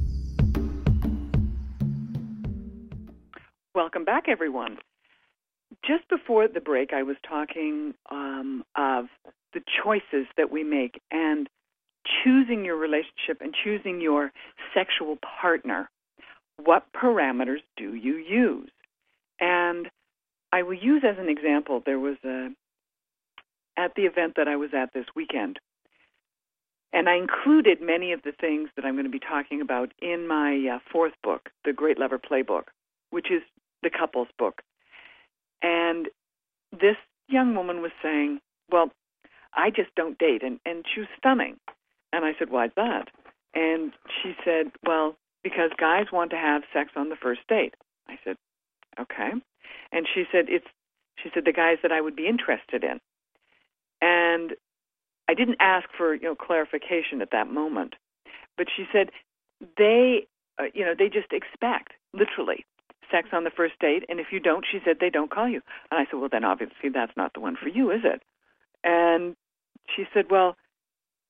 Welcome 3.73 4.03
back, 4.03 4.25
everyone. 4.27 4.79
Just 5.85 6.09
before 6.09 6.49
the 6.49 6.59
break, 6.59 6.91
I 6.91 7.03
was 7.03 7.15
talking 7.25 7.93
um, 8.11 8.65
of 8.75 9.05
the 9.53 9.61
choices 9.81 10.27
that 10.35 10.51
we 10.51 10.61
make 10.61 10.99
and 11.09 11.47
choosing 12.21 12.65
your 12.65 12.75
relationship 12.75 13.39
and 13.39 13.55
choosing 13.63 14.01
your 14.01 14.33
sexual 14.73 15.17
partner. 15.41 15.89
What 16.61 16.83
parameters 16.93 17.61
do 17.77 17.95
you 17.95 18.17
use? 18.17 18.69
And 19.39 19.87
I 20.51 20.63
will 20.63 20.73
use 20.73 21.03
as 21.09 21.15
an 21.17 21.29
example, 21.29 21.81
there 21.85 21.99
was 21.99 22.17
a, 22.25 22.49
at 23.77 23.95
the 23.95 24.01
event 24.01 24.33
that 24.35 24.49
I 24.49 24.57
was 24.57 24.71
at 24.73 24.93
this 24.93 25.05
weekend, 25.15 25.59
and 26.91 27.07
I 27.07 27.15
included 27.15 27.81
many 27.81 28.11
of 28.11 28.21
the 28.23 28.33
things 28.33 28.67
that 28.75 28.83
I'm 28.83 28.95
going 28.95 29.05
to 29.05 29.09
be 29.09 29.17
talking 29.17 29.61
about 29.61 29.93
in 30.01 30.27
my 30.27 30.75
uh, 30.75 30.79
fourth 30.91 31.13
book, 31.23 31.51
The 31.63 31.71
Great 31.71 31.97
Lover 31.97 32.19
Playbook, 32.19 32.63
which 33.11 33.31
is 33.31 33.41
the 33.83 33.89
couples 33.89 34.27
book. 34.37 34.61
And 35.61 36.07
this 36.71 36.97
young 37.27 37.55
woman 37.55 37.81
was 37.81 37.91
saying, 38.01 38.39
Well, 38.71 38.91
I 39.53 39.69
just 39.69 39.93
don't 39.95 40.17
date. 40.17 40.43
And, 40.43 40.59
and 40.65 40.85
she 40.93 41.01
was 41.01 41.09
stunning. 41.17 41.57
And 42.13 42.25
I 42.25 42.33
said, 42.37 42.49
Why's 42.49 42.71
that? 42.75 43.09
And 43.53 43.93
she 44.21 44.33
said, 44.43 44.71
Well, 44.85 45.15
because 45.43 45.71
guys 45.77 46.05
want 46.11 46.31
to 46.31 46.37
have 46.37 46.63
sex 46.73 46.91
on 46.95 47.09
the 47.09 47.15
first 47.15 47.41
date. 47.47 47.75
I 48.07 48.17
said, 48.23 48.37
Okay. 48.99 49.31
And 49.91 50.07
she 50.13 50.23
said, 50.31 50.45
It's 50.47 50.67
she 51.21 51.29
said 51.33 51.45
the 51.45 51.53
guys 51.53 51.77
that 51.83 51.91
I 51.91 52.01
would 52.01 52.15
be 52.15 52.27
interested 52.27 52.83
in. 52.83 52.99
And 54.01 54.53
I 55.29 55.35
didn't 55.35 55.57
ask 55.59 55.87
for, 55.95 56.15
you 56.15 56.23
know, 56.23 56.35
clarification 56.35 57.21
at 57.21 57.31
that 57.31 57.47
moment. 57.47 57.95
But 58.57 58.67
she 58.75 58.85
said 58.91 59.11
they 59.77 60.27
uh, 60.59 60.65
you 60.73 60.83
know, 60.83 60.93
they 60.97 61.07
just 61.07 61.31
expect 61.31 61.93
literally 62.13 62.65
sex 63.11 63.29
on 63.33 63.43
the 63.43 63.51
first 63.55 63.73
date, 63.79 64.03
and 64.09 64.19
if 64.19 64.27
you 64.31 64.39
don't, 64.39 64.65
she 64.69 64.79
said 64.83 64.97
they 64.99 65.09
don't 65.09 65.31
call 65.31 65.47
you. 65.47 65.61
And 65.89 65.99
I 65.99 66.05
said, 66.09 66.19
well, 66.19 66.29
then 66.31 66.43
obviously 66.43 66.89
that's 66.93 67.15
not 67.15 67.33
the 67.33 67.39
one 67.39 67.57
for 67.61 67.69
you, 67.69 67.91
is 67.91 68.01
it? 68.03 68.21
And 68.83 69.35
she 69.95 70.05
said, 70.13 70.25
well, 70.29 70.55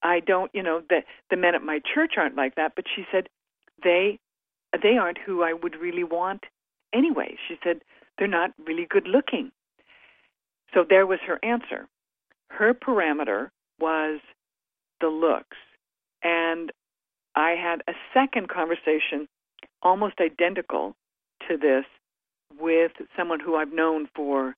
I 0.03 0.19
don't, 0.19 0.51
you 0.53 0.63
know, 0.63 0.81
the 0.89 1.01
the 1.29 1.37
men 1.37 1.55
at 1.55 1.61
my 1.63 1.79
church 1.93 2.13
aren't 2.17 2.35
like 2.35 2.55
that, 2.55 2.73
but 2.75 2.85
she 2.95 3.03
said 3.11 3.27
they 3.83 4.19
they 4.81 4.97
aren't 4.97 5.17
who 5.17 5.43
I 5.43 5.53
would 5.53 5.75
really 5.75 6.03
want 6.03 6.43
anyway. 6.93 7.37
She 7.47 7.55
said 7.63 7.81
they're 8.17 8.27
not 8.27 8.51
really 8.65 8.87
good 8.89 9.07
looking. 9.07 9.51
So 10.73 10.85
there 10.87 11.05
was 11.05 11.19
her 11.27 11.39
answer. 11.43 11.87
Her 12.49 12.73
parameter 12.73 13.49
was 13.79 14.19
the 15.01 15.07
looks. 15.07 15.57
And 16.23 16.71
I 17.35 17.51
had 17.51 17.81
a 17.87 17.93
second 18.13 18.49
conversation 18.49 19.27
almost 19.81 20.15
identical 20.19 20.95
to 21.49 21.57
this 21.57 21.85
with 22.59 22.91
someone 23.17 23.39
who 23.39 23.55
I've 23.55 23.73
known 23.73 24.07
for 24.15 24.55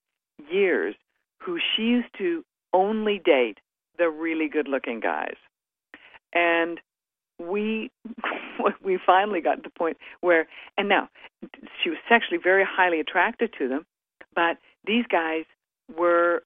years 0.50 0.94
who 1.40 1.58
she 1.58 1.82
used 1.82 2.08
to 2.18 2.44
only 2.72 3.20
date 3.24 3.58
the 3.98 4.10
really 4.10 4.48
good 4.48 4.68
looking 4.68 5.00
guys. 5.00 5.36
And 6.32 6.80
we 7.38 7.90
we 8.84 8.98
finally 9.04 9.40
got 9.40 9.56
to 9.56 9.62
the 9.62 9.70
point 9.70 9.96
where 10.20 10.46
and 10.76 10.88
now 10.88 11.08
she 11.82 11.90
was 11.90 11.98
sexually 12.08 12.40
very 12.42 12.64
highly 12.68 13.00
attracted 13.00 13.52
to 13.58 13.68
them, 13.68 13.86
but 14.34 14.58
these 14.86 15.04
guys 15.10 15.44
were 15.96 16.42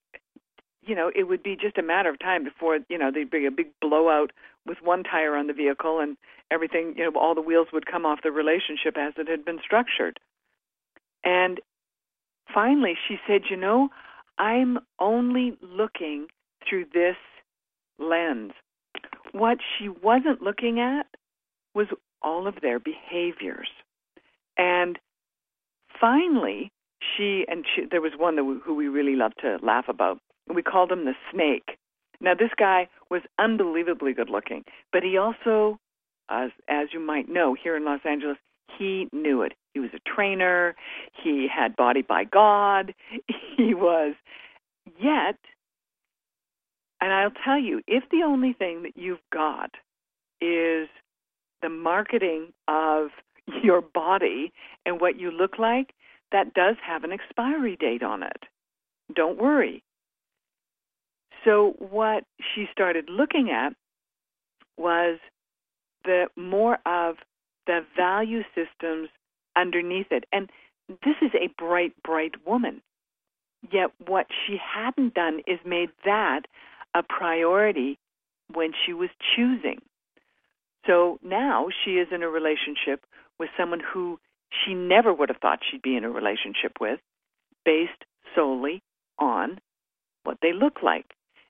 you 0.81 0.95
know, 0.95 1.11
it 1.13 1.27
would 1.27 1.43
be 1.43 1.55
just 1.55 1.77
a 1.77 1.83
matter 1.83 2.09
of 2.09 2.19
time 2.19 2.43
before, 2.43 2.79
you 2.89 2.97
know, 2.97 3.11
there'd 3.13 3.29
be 3.29 3.45
a 3.45 3.51
big 3.51 3.67
blowout 3.81 4.31
with 4.65 4.77
one 4.81 5.03
tire 5.03 5.35
on 5.35 5.47
the 5.47 5.53
vehicle 5.53 5.99
and 5.99 6.17
everything, 6.51 6.95
you 6.97 7.03
know, 7.03 7.19
all 7.19 7.35
the 7.35 7.41
wheels 7.41 7.67
would 7.71 7.85
come 7.85 8.05
off 8.05 8.19
the 8.23 8.31
relationship 8.31 8.97
as 8.97 9.13
it 9.17 9.27
had 9.27 9.45
been 9.45 9.59
structured. 9.63 10.19
And 11.23 11.59
finally, 12.53 12.93
she 13.07 13.17
said, 13.27 13.41
You 13.49 13.57
know, 13.57 13.89
I'm 14.37 14.79
only 14.99 15.57
looking 15.61 16.27
through 16.67 16.85
this 16.93 17.17
lens. 17.99 18.53
What 19.31 19.57
she 19.77 19.89
wasn't 19.89 20.41
looking 20.41 20.79
at 20.79 21.05
was 21.75 21.87
all 22.21 22.47
of 22.47 22.55
their 22.61 22.79
behaviors. 22.79 23.67
And 24.57 24.97
finally, 25.99 26.71
she 27.01 27.45
and 27.47 27.65
she, 27.75 27.83
there 27.89 28.01
was 28.01 28.13
one 28.17 28.35
we, 28.45 28.59
who 28.63 28.75
we 28.75 28.87
really 28.87 29.15
loved 29.15 29.35
to 29.41 29.57
laugh 29.61 29.85
about. 29.87 30.19
We 30.53 30.63
called 30.63 30.91
him 30.91 31.05
the 31.05 31.13
snake. 31.31 31.77
Now, 32.21 32.33
this 32.33 32.51
guy 32.57 32.89
was 33.09 33.21
unbelievably 33.37 34.13
good 34.13 34.29
looking, 34.29 34.63
but 34.91 35.03
he 35.03 35.17
also, 35.17 35.79
as 36.29 36.49
as 36.67 36.87
you 36.91 36.99
might 36.99 37.29
know, 37.29 37.55
here 37.61 37.77
in 37.77 37.85
Los 37.85 38.01
Angeles, 38.03 38.37
he 38.77 39.07
knew 39.13 39.41
it. 39.43 39.53
He 39.73 39.79
was 39.79 39.91
a 39.93 40.09
trainer. 40.09 40.75
He 41.23 41.47
had 41.53 41.75
body 41.75 42.01
by 42.01 42.23
God. 42.23 42.93
He 43.57 43.73
was, 43.73 44.15
yet, 45.01 45.35
and 47.01 47.13
I'll 47.13 47.33
tell 47.43 47.59
you, 47.59 47.81
if 47.87 48.03
the 48.09 48.23
only 48.25 48.53
thing 48.53 48.83
that 48.83 48.95
you've 48.95 49.19
got 49.31 49.71
is 50.41 50.87
the 51.61 51.69
marketing 51.69 52.53
of 52.67 53.09
your 53.63 53.81
body 53.81 54.51
and 54.85 55.01
what 55.01 55.19
you 55.19 55.31
look 55.31 55.59
like, 55.59 55.93
that 56.31 56.53
does 56.53 56.75
have 56.85 57.03
an 57.03 57.11
expiry 57.11 57.75
date 57.75 58.03
on 58.03 58.23
it. 58.23 58.43
Don't 59.13 59.37
worry. 59.37 59.83
So, 61.43 61.73
what 61.79 62.23
she 62.53 62.65
started 62.71 63.09
looking 63.09 63.49
at 63.49 63.73
was 64.77 65.19
the 66.03 66.27
more 66.35 66.77
of 66.85 67.15
the 67.65 67.81
value 67.95 68.41
systems 68.55 69.09
underneath 69.59 70.11
it. 70.11 70.25
And 70.31 70.49
this 70.87 71.15
is 71.21 71.31
a 71.33 71.49
bright, 71.57 71.93
bright 72.03 72.35
woman. 72.45 72.81
Yet 73.71 73.91
what 74.05 74.27
she 74.45 74.57
hadn't 74.57 75.13
done 75.13 75.41
is 75.45 75.59
made 75.65 75.89
that 76.05 76.41
a 76.95 77.03
priority 77.03 77.97
when 78.53 78.71
she 78.85 78.93
was 78.93 79.09
choosing. 79.35 79.79
So 80.87 81.19
now 81.21 81.67
she 81.83 81.91
is 81.91 82.07
in 82.11 82.23
a 82.23 82.29
relationship 82.29 83.05
with 83.37 83.49
someone 83.57 83.81
who 83.81 84.19
she 84.65 84.73
never 84.73 85.13
would 85.13 85.29
have 85.29 85.37
thought 85.37 85.59
she'd 85.69 85.81
be 85.81 85.95
in 85.95 86.03
a 86.03 86.09
relationship 86.09 86.73
with, 86.79 86.99
based 87.65 88.05
solely 88.35 88.81
on 89.19 89.59
what 90.23 90.37
they 90.41 90.53
look 90.53 90.81
like. 90.81 91.05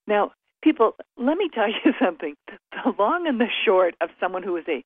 Now, 0.08 0.32
people, 0.62 0.96
let 1.18 1.38
me 1.38 1.50
tell 1.54 1.70
you 1.70 1.94
something. 2.04 2.36
The 2.48 2.94
long 2.98 3.28
and 3.28 3.40
the 3.40 3.48
short 3.66 3.96
of 4.02 4.10
someone 4.20 4.44
who 4.44 4.58
is 4.58 4.66
a 4.68 4.84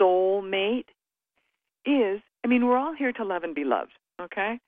soulmate 0.00 0.86
is 1.84 2.20
I 2.48 2.50
mean, 2.50 2.64
we're 2.64 2.78
all 2.78 2.94
here 2.94 3.12
to 3.12 3.24
love 3.26 3.44
and 3.44 3.54
be 3.54 3.64
loved, 3.64 3.92
okay? 4.18 4.58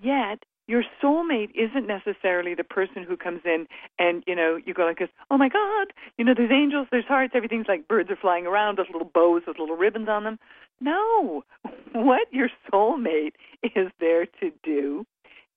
Yet, 0.00 0.44
your 0.68 0.84
soulmate 1.02 1.50
isn't 1.52 1.88
necessarily 1.88 2.54
the 2.54 2.62
person 2.62 3.02
who 3.02 3.16
comes 3.16 3.40
in 3.44 3.66
and, 3.98 4.22
you 4.24 4.36
know, 4.36 4.56
you 4.64 4.72
go 4.72 4.84
like 4.84 5.00
this, 5.00 5.08
oh 5.28 5.36
my 5.36 5.48
God, 5.48 5.88
you 6.16 6.24
know, 6.24 6.32
there's 6.36 6.52
angels, 6.52 6.86
there's 6.92 7.04
hearts, 7.06 7.32
everything's 7.34 7.66
like 7.66 7.88
birds 7.88 8.08
are 8.08 8.16
flying 8.22 8.46
around 8.46 8.78
with 8.78 8.86
little 8.92 9.10
bows 9.12 9.42
with 9.48 9.58
little 9.58 9.74
ribbons 9.74 10.08
on 10.08 10.22
them. 10.22 10.38
No. 10.80 11.42
What 11.92 12.28
your 12.30 12.48
soulmate 12.72 13.34
is 13.64 13.90
there 13.98 14.26
to 14.40 14.52
do 14.62 15.04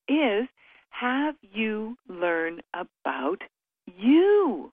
is 0.08 0.48
have 0.90 1.36
you 1.44 1.96
learn 2.10 2.62
about 2.74 3.44
you. 3.86 4.72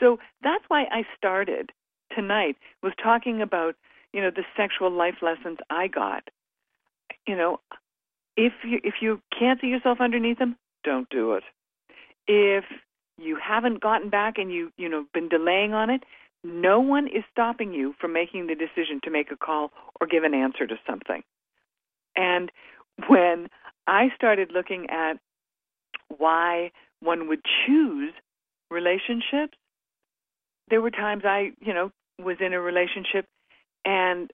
So 0.00 0.18
that's 0.42 0.64
why 0.68 0.84
I 0.84 1.02
started 1.14 1.72
tonight 2.16 2.56
was 2.82 2.94
talking 3.00 3.42
about 3.42 3.76
you 4.14 4.22
know 4.22 4.30
the 4.30 4.44
sexual 4.56 4.90
life 4.90 5.16
lessons 5.20 5.58
I 5.68 5.88
got. 5.88 6.22
You 7.26 7.36
know, 7.36 7.60
if 8.36 8.52
you 8.62 8.78
if 8.84 8.94
you 9.02 9.20
can't 9.36 9.60
see 9.60 9.66
yourself 9.66 10.00
underneath 10.00 10.38
them, 10.38 10.56
don't 10.84 11.08
do 11.10 11.32
it. 11.32 11.42
If 12.28 12.64
you 13.18 13.36
haven't 13.36 13.80
gotten 13.80 14.10
back 14.10 14.38
and 14.38 14.52
you 14.52 14.70
you 14.78 14.88
know 14.88 15.04
been 15.12 15.28
delaying 15.28 15.74
on 15.74 15.90
it, 15.90 16.04
no 16.44 16.78
one 16.78 17.08
is 17.08 17.24
stopping 17.32 17.74
you 17.74 17.94
from 18.00 18.12
making 18.12 18.46
the 18.46 18.54
decision 18.54 19.00
to 19.02 19.10
make 19.10 19.32
a 19.32 19.36
call 19.36 19.72
or 20.00 20.06
give 20.06 20.22
an 20.22 20.32
answer 20.32 20.64
to 20.64 20.76
something. 20.86 21.24
And 22.14 22.52
when 23.08 23.48
I 23.88 24.10
started 24.14 24.52
looking 24.52 24.88
at 24.90 25.14
why 26.16 26.70
one 27.00 27.26
would 27.26 27.40
choose 27.66 28.12
relationships, 28.70 29.58
there 30.70 30.80
were 30.80 30.92
times 30.92 31.24
I, 31.24 31.50
you 31.60 31.74
know, 31.74 31.90
was 32.22 32.36
in 32.40 32.52
a 32.52 32.60
relationship 32.60 33.26
and 33.84 34.30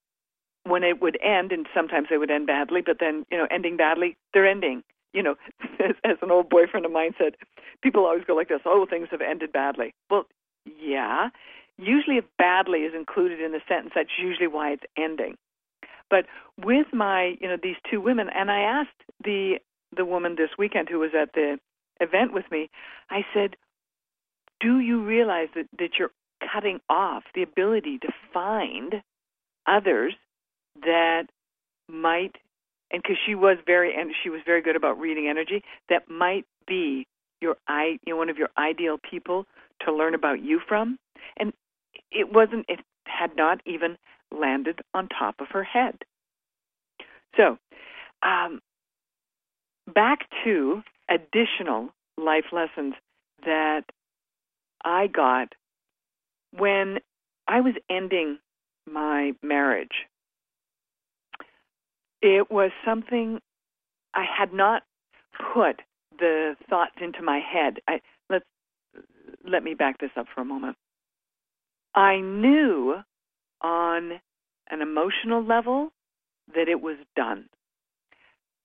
when 0.64 0.84
it 0.84 1.01
would 1.01 1.18
end, 1.22 1.53
and 1.53 1.66
sometimes 1.74 2.09
they 2.11 2.18
would 2.18 2.30
end 2.30 2.46
badly, 2.46 2.82
but 2.84 2.98
then, 3.01 3.24
you 3.30 3.38
know, 3.38 3.46
ending 3.51 3.76
badly, 3.76 4.16
they're 4.32 4.46
ending. 4.46 4.82
You 5.12 5.22
know, 5.22 5.34
as, 5.80 5.96
as 6.05 6.16
an 6.22 6.30
old 6.30 6.48
boyfriend 6.48 6.86
of 6.86 6.92
mine 6.92 7.14
said, 7.18 7.34
people 7.82 8.05
always 8.05 8.24
go 8.24 8.34
like 8.34 8.48
this, 8.48 8.61
oh, 8.64 8.86
things 8.88 9.09
have 9.11 9.20
ended 9.20 9.53
badly. 9.53 9.94
Well, 10.11 10.26
yeah. 10.64 11.30
Usually 11.78 12.18
if 12.18 12.24
badly 12.38 12.80
is 12.80 12.94
included 12.94 13.40
in 13.40 13.53
the 13.53 13.61
sentence, 13.66 13.92
that's 13.94 14.18
usually 14.22 14.46
why 14.46 14.72
it's 14.72 14.84
ending. 14.96 15.36
But 16.11 16.26
with 16.62 16.88
my, 16.92 17.36
you 17.40 17.48
know, 17.48 17.57
these 17.61 17.76
two 17.90 18.01
women, 18.01 18.28
and 18.34 18.51
I 18.51 18.61
asked 18.61 18.90
the 19.24 19.59
the 19.96 20.05
woman 20.05 20.36
this 20.36 20.51
weekend 20.57 20.88
who 20.88 21.01
was 21.01 21.11
at 21.20 21.32
the 21.34 21.59
event 22.01 22.32
with 22.32 22.44
me, 22.51 22.70
I 23.11 23.22
said, 23.34 23.57
do 24.61 24.78
you 24.78 25.05
realize 25.05 25.48
that, 25.57 25.66
that 25.78 25.90
you're 25.98 26.12
cutting 26.53 26.80
off 26.88 27.24
the 27.34 27.42
ability 27.42 27.98
to 27.98 28.09
find 28.32 29.03
others 29.70 30.14
that 30.82 31.24
might 31.88 32.36
and 32.92 33.02
because 33.02 33.16
she 33.26 33.34
was 33.34 33.56
very 33.66 33.94
and 33.94 34.10
she 34.22 34.30
was 34.30 34.40
very 34.44 34.62
good 34.62 34.76
about 34.76 34.98
reading 34.98 35.28
energy 35.28 35.62
that 35.88 36.10
might 36.10 36.44
be 36.66 37.06
your 37.40 37.56
i 37.68 37.98
you 38.04 38.12
know 38.12 38.16
one 38.16 38.28
of 38.28 38.36
your 38.38 38.48
ideal 38.58 38.98
people 39.10 39.46
to 39.84 39.92
learn 39.92 40.14
about 40.14 40.42
you 40.42 40.60
from. 40.66 40.98
And 41.36 41.52
it 42.10 42.32
wasn't 42.32 42.66
it 42.68 42.80
had 43.06 43.36
not 43.36 43.60
even 43.66 43.96
landed 44.32 44.80
on 44.94 45.08
top 45.08 45.36
of 45.40 45.48
her 45.52 45.64
head. 45.64 45.96
So 47.36 47.58
um 48.22 48.60
back 49.92 50.20
to 50.44 50.82
additional 51.08 51.90
life 52.16 52.46
lessons 52.52 52.94
that 53.44 53.82
i 54.84 55.06
got 55.06 55.54
when 56.56 56.98
i 57.48 57.60
was 57.60 57.74
ending 57.88 58.38
my 58.91 59.32
marriage 59.43 60.07
it 62.22 62.51
was 62.51 62.70
something 62.84 63.41
I 64.14 64.24
had 64.24 64.53
not 64.53 64.82
put 65.55 65.80
the 66.18 66.55
thoughts 66.68 66.97
into 67.01 67.22
my 67.22 67.38
head. 67.38 67.78
I, 67.88 68.01
let's 68.28 68.45
let 69.45 69.62
me 69.62 69.74
back 69.74 69.99
this 69.99 70.11
up 70.16 70.26
for 70.34 70.43
a 70.43 70.45
moment. 70.45 70.76
I 71.95 72.20
knew 72.20 72.97
on 73.62 74.12
an 74.70 74.82
emotional 74.82 75.45
level 75.45 75.91
that 76.55 76.68
it 76.68 76.80
was 76.80 76.97
done. 77.16 77.47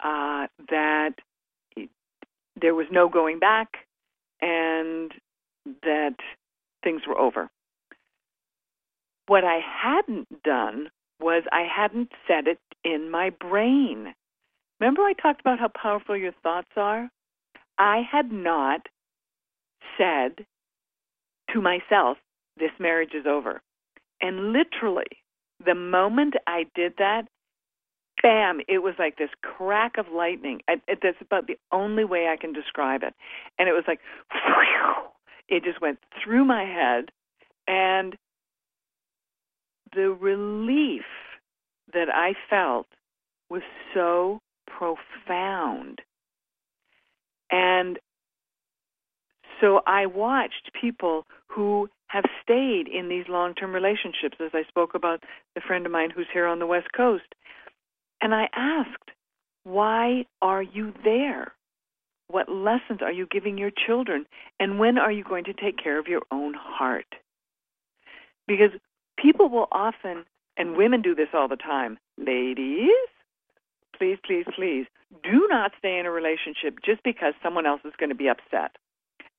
Uh, 0.04 0.48
that 0.70 1.14
it, 1.78 1.90
there 2.60 2.76
was 2.76 2.88
no 2.92 3.08
going 3.08 3.40
back, 3.40 3.70
and 4.42 5.12
that 5.84 6.16
things 6.84 7.02
were 7.08 7.18
over. 7.18 7.50
What 9.28 9.44
I 9.44 9.60
hadn't 9.60 10.44
done 10.44 10.90
was 11.20 11.44
I 11.52 11.64
hadn't 11.64 12.12
said 12.28 12.48
it 12.48 12.60
in 12.84 13.10
my 13.10 13.30
brain. 13.30 14.14
Remember, 14.80 15.02
I 15.02 15.14
talked 15.14 15.42
about 15.42 15.60
how 15.60 15.70
powerful 15.70 16.18
your 16.18 16.34
thoughts 16.44 16.72
are? 16.76 17.10
I 17.78 18.02
had 18.10 18.32
not 18.32 18.88
said 19.98 20.46
to 21.54 21.62
myself, 21.62 22.18
this 22.58 22.72
marriage 22.80 23.14
is 23.14 23.26
over. 23.26 23.62
And 24.22 24.54
literally, 24.54 25.06
the 25.64 25.76
moment 25.76 26.36
I 26.48 26.66
did 26.76 26.94
that, 26.98 27.24
bam, 28.22 28.60
it 28.68 28.80
was 28.80 28.96
like 28.98 29.18
this 29.18 29.30
crack 29.42 29.98
of 29.98 30.08
lightning. 30.14 30.62
I, 30.68 30.74
it, 30.88 31.00
that's 31.02 31.18
about 31.22 31.48
the 31.48 31.58
only 31.72 32.06
way 32.06 32.28
I 32.28 32.38
can 32.38 32.54
describe 32.54 33.04
it. 33.04 33.14
And 33.60 33.68
it 33.68 33.74
was 33.74 33.84
like, 33.88 34.00
whew, 34.32 35.10
it 35.58 35.64
just 35.64 35.82
went 35.82 36.00
through 36.24 36.46
my 36.46 36.64
head. 36.64 37.12
And 37.68 38.16
the 39.94 40.12
relief 40.12 41.04
that 41.94 42.08
I 42.14 42.34
felt 42.50 42.88
was 43.50 43.62
so 43.94 44.40
profound. 44.68 46.02
And 47.52 48.00
so 49.62 49.82
I 49.86 50.06
watched 50.06 50.72
people 50.80 51.26
who 51.48 51.90
have 52.08 52.26
stayed 52.44 52.88
in 52.88 53.08
these 53.10 53.26
long 53.30 53.54
term 53.54 53.74
relationships, 53.74 54.38
as 54.40 54.52
I 54.54 54.64
spoke 54.68 54.96
about 54.96 55.24
the 55.54 55.62
friend 55.62 55.86
of 55.86 55.92
mine 55.92 56.10
who's 56.10 56.28
here 56.34 56.48
on 56.48 56.60
the 56.60 56.68
West 56.68 56.88
Coast. 56.96 57.36
And 58.22 58.34
I 58.34 58.48
asked, 58.54 59.12
why 59.64 60.26
are 60.42 60.62
you 60.62 60.94
there? 61.04 61.54
What 62.28 62.50
lessons 62.50 63.02
are 63.02 63.12
you 63.12 63.28
giving 63.30 63.58
your 63.58 63.72
children? 63.86 64.26
And 64.60 64.80
when 64.80 64.98
are 64.98 65.12
you 65.12 65.24
going 65.24 65.44
to 65.46 65.54
take 65.54 65.82
care 65.82 66.00
of 66.00 66.08
your 66.08 66.22
own 66.32 66.54
heart? 66.58 67.06
Because 68.48 68.72
people 69.26 69.50
will 69.50 69.68
often, 69.72 70.24
and 70.56 70.78
women 70.78 71.02
do 71.02 71.16
this 71.16 71.30
all 71.34 71.48
the 71.48 71.56
time, 71.56 71.98
ladies, 72.18 72.90
please, 73.98 74.18
please, 74.24 74.46
please, 74.56 74.86
do 75.24 75.48
not 75.50 75.72
stay 75.80 75.98
in 75.98 76.06
a 76.06 76.12
relationship 76.12 76.78
just 76.86 77.02
because 77.04 77.34
someone 77.42 77.66
else 77.66 77.82
is 77.86 77.94
going 77.98 78.10
to 78.10 78.16
be 78.16 78.28
upset. 78.28 78.76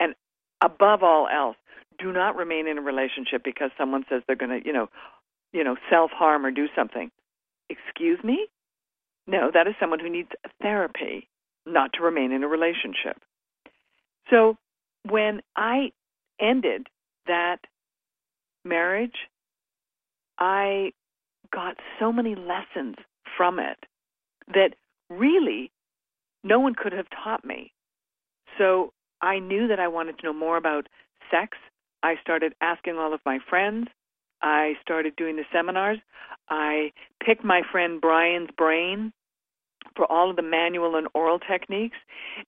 And 0.01 0.14
above 0.61 1.03
all 1.03 1.28
else, 1.28 1.57
do 1.99 2.12
not 2.12 2.37
remain 2.37 2.66
in 2.66 2.78
a 2.78 2.82
relationship 2.82 3.43
because 3.45 3.70
someone 3.78 4.05
says 4.09 4.22
they're 4.26 4.37
going 4.37 4.61
to, 4.61 4.66
you 4.66 4.72
know, 4.72 4.89
you 5.53 5.62
know, 5.62 5.76
self-harm 5.89 6.45
or 6.45 6.51
do 6.51 6.66
something. 6.74 7.11
Excuse 7.70 8.18
me? 8.24 8.49
No, 9.26 9.51
that 9.55 9.68
is 9.68 9.74
someone 9.78 10.01
who 10.01 10.11
needs 10.11 10.30
therapy, 10.61 11.28
not 11.64 11.93
to 11.95 12.03
remain 12.03 12.32
in 12.32 12.43
a 12.43 12.49
relationship. 12.49 13.22
So 14.30 14.57
when 15.09 15.43
I 15.57 15.93
ended 16.41 16.89
that 17.26 17.59
marriage, 18.64 19.14
I 20.39 20.93
got 21.53 21.76
so 21.99 22.12
many 22.12 22.34
lessons 22.34 22.97
from 23.37 23.59
it 23.59 23.78
that 24.49 24.74
really 25.11 25.70
no 26.45 26.61
one 26.61 26.74
could 26.74 26.93
have 26.93 27.07
taught 27.11 27.45
me. 27.45 27.72
So 28.59 28.93
I 29.20 29.39
knew 29.39 29.68
that 29.68 29.80
I 29.80 29.89
wanted 29.89 30.18
to 30.18 30.26
know 30.26 30.32
more 30.32 30.57
about 30.57 30.89
sex. 31.30 31.59
I 32.03 32.14
started 32.20 32.55
asking 32.61 32.97
all 32.97 33.12
of 33.12 33.20
my 33.24 33.39
friends. 33.49 33.89
I 34.43 34.74
started 34.82 35.16
doing 35.16 35.37
the 35.37 35.45
seminars. 35.53 35.99
I 36.49 36.93
picked 37.24 37.45
my 37.45 37.62
friend 37.70 38.01
Bryan's 38.01 38.51
brain 38.57 39.12
for 39.95 40.11
all 40.11 40.30
of 40.30 40.37
the 40.37 40.43
manual 40.43 40.97
and 40.97 41.09
oral 41.14 41.39
techniques. 41.39 41.97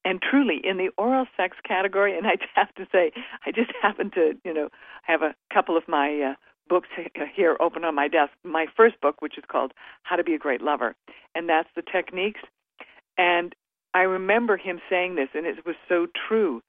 And 0.05 0.21
truly, 0.21 0.61
in 0.63 0.77
the 0.77 0.91
oral 0.99 1.27
sex 1.37 1.57
category, 1.67 2.17
and 2.17 2.27
I 2.27 2.37
have 2.55 2.75
to 2.75 2.87
say, 2.93 3.13
I 3.47 3.53
just 3.53 3.71
happen 3.83 4.11
to, 4.13 4.35
you 4.45 4.55
know, 4.55 4.69
have 5.03 5.23
a 5.23 5.35
couple 5.53 5.77
of 5.77 5.89
my 5.89 6.33
uh, 6.33 6.35
books 6.69 6.89
uh, 6.99 7.25
here 7.35 7.57
open 7.61 7.85
on 7.85 7.95
my 7.95 8.09
desk. 8.09 8.33
My 8.45 8.67
first 8.77 9.01
book, 9.01 9.21
which 9.21 9.39
is 9.39 9.45
called 9.51 9.73
How 10.03 10.17
to 10.17 10.25
Be 10.25 10.35
a 10.35 10.39
Great 10.39 10.63
Lover, 10.63 10.95
and 11.35 11.49
that's 11.49 11.69
the 11.75 11.83
techniques. 11.83 12.41
And 13.17 13.55
I 13.95 14.03
remember 14.03 14.57
him 14.57 14.81
saying 14.89 15.17
this, 15.17 15.29
and 15.35 15.47
it 15.47 15.67
was 15.67 15.77
so 15.89 16.07
true 16.29 16.63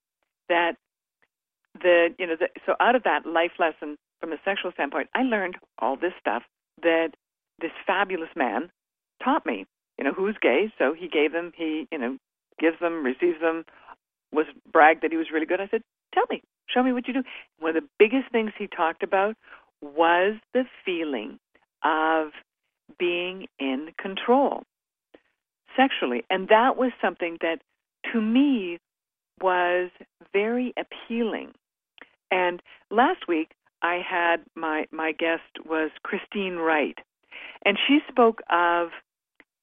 that 0.47 0.73
the 1.81 2.09
you 2.17 2.27
know 2.27 2.35
the, 2.39 2.47
so 2.65 2.75
out 2.79 2.95
of 2.95 3.03
that 3.03 3.25
life 3.25 3.51
lesson 3.59 3.97
from 4.19 4.33
a 4.33 4.37
sexual 4.43 4.71
standpoint, 4.71 5.09
I 5.13 5.23
learned 5.23 5.57
all 5.79 5.95
this 5.95 6.13
stuff 6.19 6.43
that 6.81 7.09
this 7.59 7.71
fabulous 7.85 8.29
man 8.35 8.71
taught 9.23 9.45
me. 9.45 9.65
You 9.97 10.05
know, 10.05 10.13
who's 10.13 10.37
gay, 10.41 10.71
so 10.77 10.93
he 10.93 11.09
gave 11.09 11.33
them, 11.33 11.51
he 11.55 11.87
you 11.91 11.97
know 11.97 12.17
gives 12.57 12.79
them, 12.79 13.03
receives 13.03 13.41
them, 13.41 13.65
was 14.31 14.45
bragged 14.71 15.03
that 15.03 15.11
he 15.11 15.17
was 15.17 15.27
really 15.31 15.45
good. 15.45 15.61
I 15.61 15.67
said, 15.67 15.81
tell 16.13 16.25
me, 16.29 16.41
show 16.67 16.83
me 16.83 16.93
what 16.93 17.07
you 17.07 17.13
do. 17.13 17.23
One 17.59 17.75
of 17.75 17.81
the 17.81 17.89
biggest 17.97 18.31
things 18.31 18.51
he 18.57 18.67
talked 18.67 19.03
about 19.03 19.35
was 19.81 20.35
the 20.53 20.63
feeling 20.85 21.39
of 21.83 22.29
being 22.97 23.47
in 23.59 23.89
control 23.99 24.63
sexually. 25.75 26.23
And 26.29 26.47
that 26.49 26.77
was 26.77 26.91
something 27.01 27.37
that 27.41 27.59
to 28.11 28.21
me 28.21 28.79
was 29.41 29.89
very 30.33 30.73
appealing. 30.77 31.53
And 32.31 32.61
last 32.91 33.27
week 33.27 33.51
I 33.81 34.01
had 34.07 34.37
my 34.55 34.85
my 34.91 35.13
guest 35.13 35.65
was 35.65 35.91
Christine 36.03 36.57
Wright, 36.57 36.97
and 37.65 37.77
she 37.87 37.99
spoke 38.09 38.41
of 38.49 38.89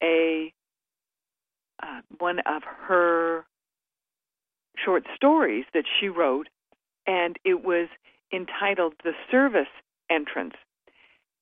a 0.02 0.52
uh, 1.82 2.00
one 2.18 2.38
of 2.40 2.62
her 2.64 3.44
short 4.82 5.04
stories 5.14 5.64
that 5.74 5.84
she 6.00 6.08
wrote, 6.08 6.48
and 7.06 7.36
it 7.44 7.64
was 7.64 7.88
entitled 8.32 8.94
"The 9.04 9.12
Service 9.30 9.66
entrance. 10.10 10.54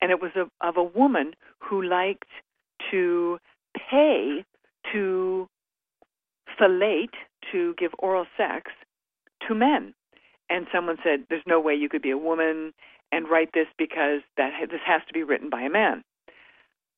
And 0.00 0.10
it 0.10 0.20
was 0.20 0.32
of, 0.36 0.48
of 0.60 0.76
a 0.76 0.82
woman 0.82 1.34
who 1.58 1.82
liked 1.82 2.28
to 2.90 3.38
pay 3.90 4.44
to 4.92 5.48
fellate, 6.60 7.14
to 7.52 7.74
give 7.78 7.92
oral 7.98 8.26
sex 8.36 8.70
to 9.46 9.54
men. 9.54 9.94
And 10.50 10.66
someone 10.72 10.98
said, 11.02 11.24
There's 11.28 11.42
no 11.46 11.60
way 11.60 11.74
you 11.74 11.88
could 11.88 12.02
be 12.02 12.10
a 12.10 12.18
woman 12.18 12.72
and 13.12 13.28
write 13.28 13.50
this 13.54 13.66
because 13.78 14.20
that 14.36 14.50
this 14.70 14.80
has 14.84 15.02
to 15.06 15.14
be 15.14 15.22
written 15.22 15.48
by 15.50 15.62
a 15.62 15.70
man. 15.70 16.04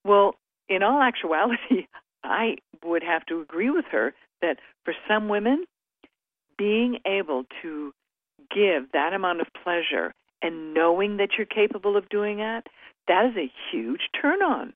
Well, 0.04 0.34
in 0.68 0.82
all 0.82 1.00
actuality, 1.00 1.86
I 2.24 2.56
would 2.84 3.02
have 3.02 3.24
to 3.26 3.40
agree 3.40 3.70
with 3.70 3.84
her 3.92 4.14
that 4.42 4.58
for 4.84 4.94
some 5.08 5.28
women, 5.28 5.64
being 6.58 6.98
able 7.06 7.44
to 7.62 7.92
give 8.50 8.90
that 8.92 9.12
amount 9.12 9.40
of 9.40 9.46
pleasure 9.62 10.12
and 10.42 10.74
knowing 10.74 11.16
that 11.16 11.30
you're 11.36 11.46
capable 11.46 11.96
of 11.96 12.08
doing 12.08 12.38
that, 12.38 12.66
that 13.08 13.26
is 13.26 13.36
a 13.36 13.52
huge 13.70 14.08
turn 14.20 14.42
on. 14.42 14.74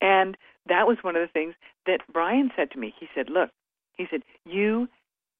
And 0.00 0.36
that 0.68 0.86
was 0.86 0.98
one 1.02 1.16
of 1.16 1.22
the 1.22 1.32
things 1.32 1.54
that 1.86 2.00
Bryan 2.12 2.50
said 2.56 2.70
to 2.72 2.78
me. 2.78 2.94
He 2.98 3.06
said, 3.14 3.30
"Look, 3.30 3.50
he 3.96 4.06
said, 4.10 4.22
you 4.44 4.88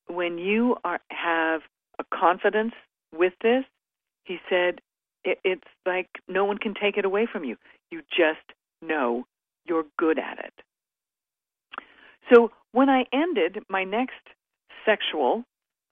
when 0.06 0.38
you 0.38 0.76
are 0.84 1.00
have 1.10 1.62
a 1.98 2.04
confidence 2.12 2.74
with 3.14 3.32
this, 3.42 3.64
he 4.24 4.38
said, 4.48 4.80
it, 5.24 5.38
it's 5.44 5.62
like 5.86 6.08
no 6.28 6.44
one 6.44 6.58
can 6.58 6.74
take 6.74 6.96
it 6.96 7.04
away 7.04 7.26
from 7.30 7.44
you. 7.44 7.56
You 7.90 8.02
just 8.10 8.56
know 8.82 9.24
you're 9.64 9.84
good 9.98 10.18
at 10.18 10.38
it. 10.38 10.52
So 12.32 12.50
when 12.72 12.88
I 12.88 13.04
ended 13.12 13.58
my 13.68 13.84
next 13.84 14.14
sexual 14.84 15.44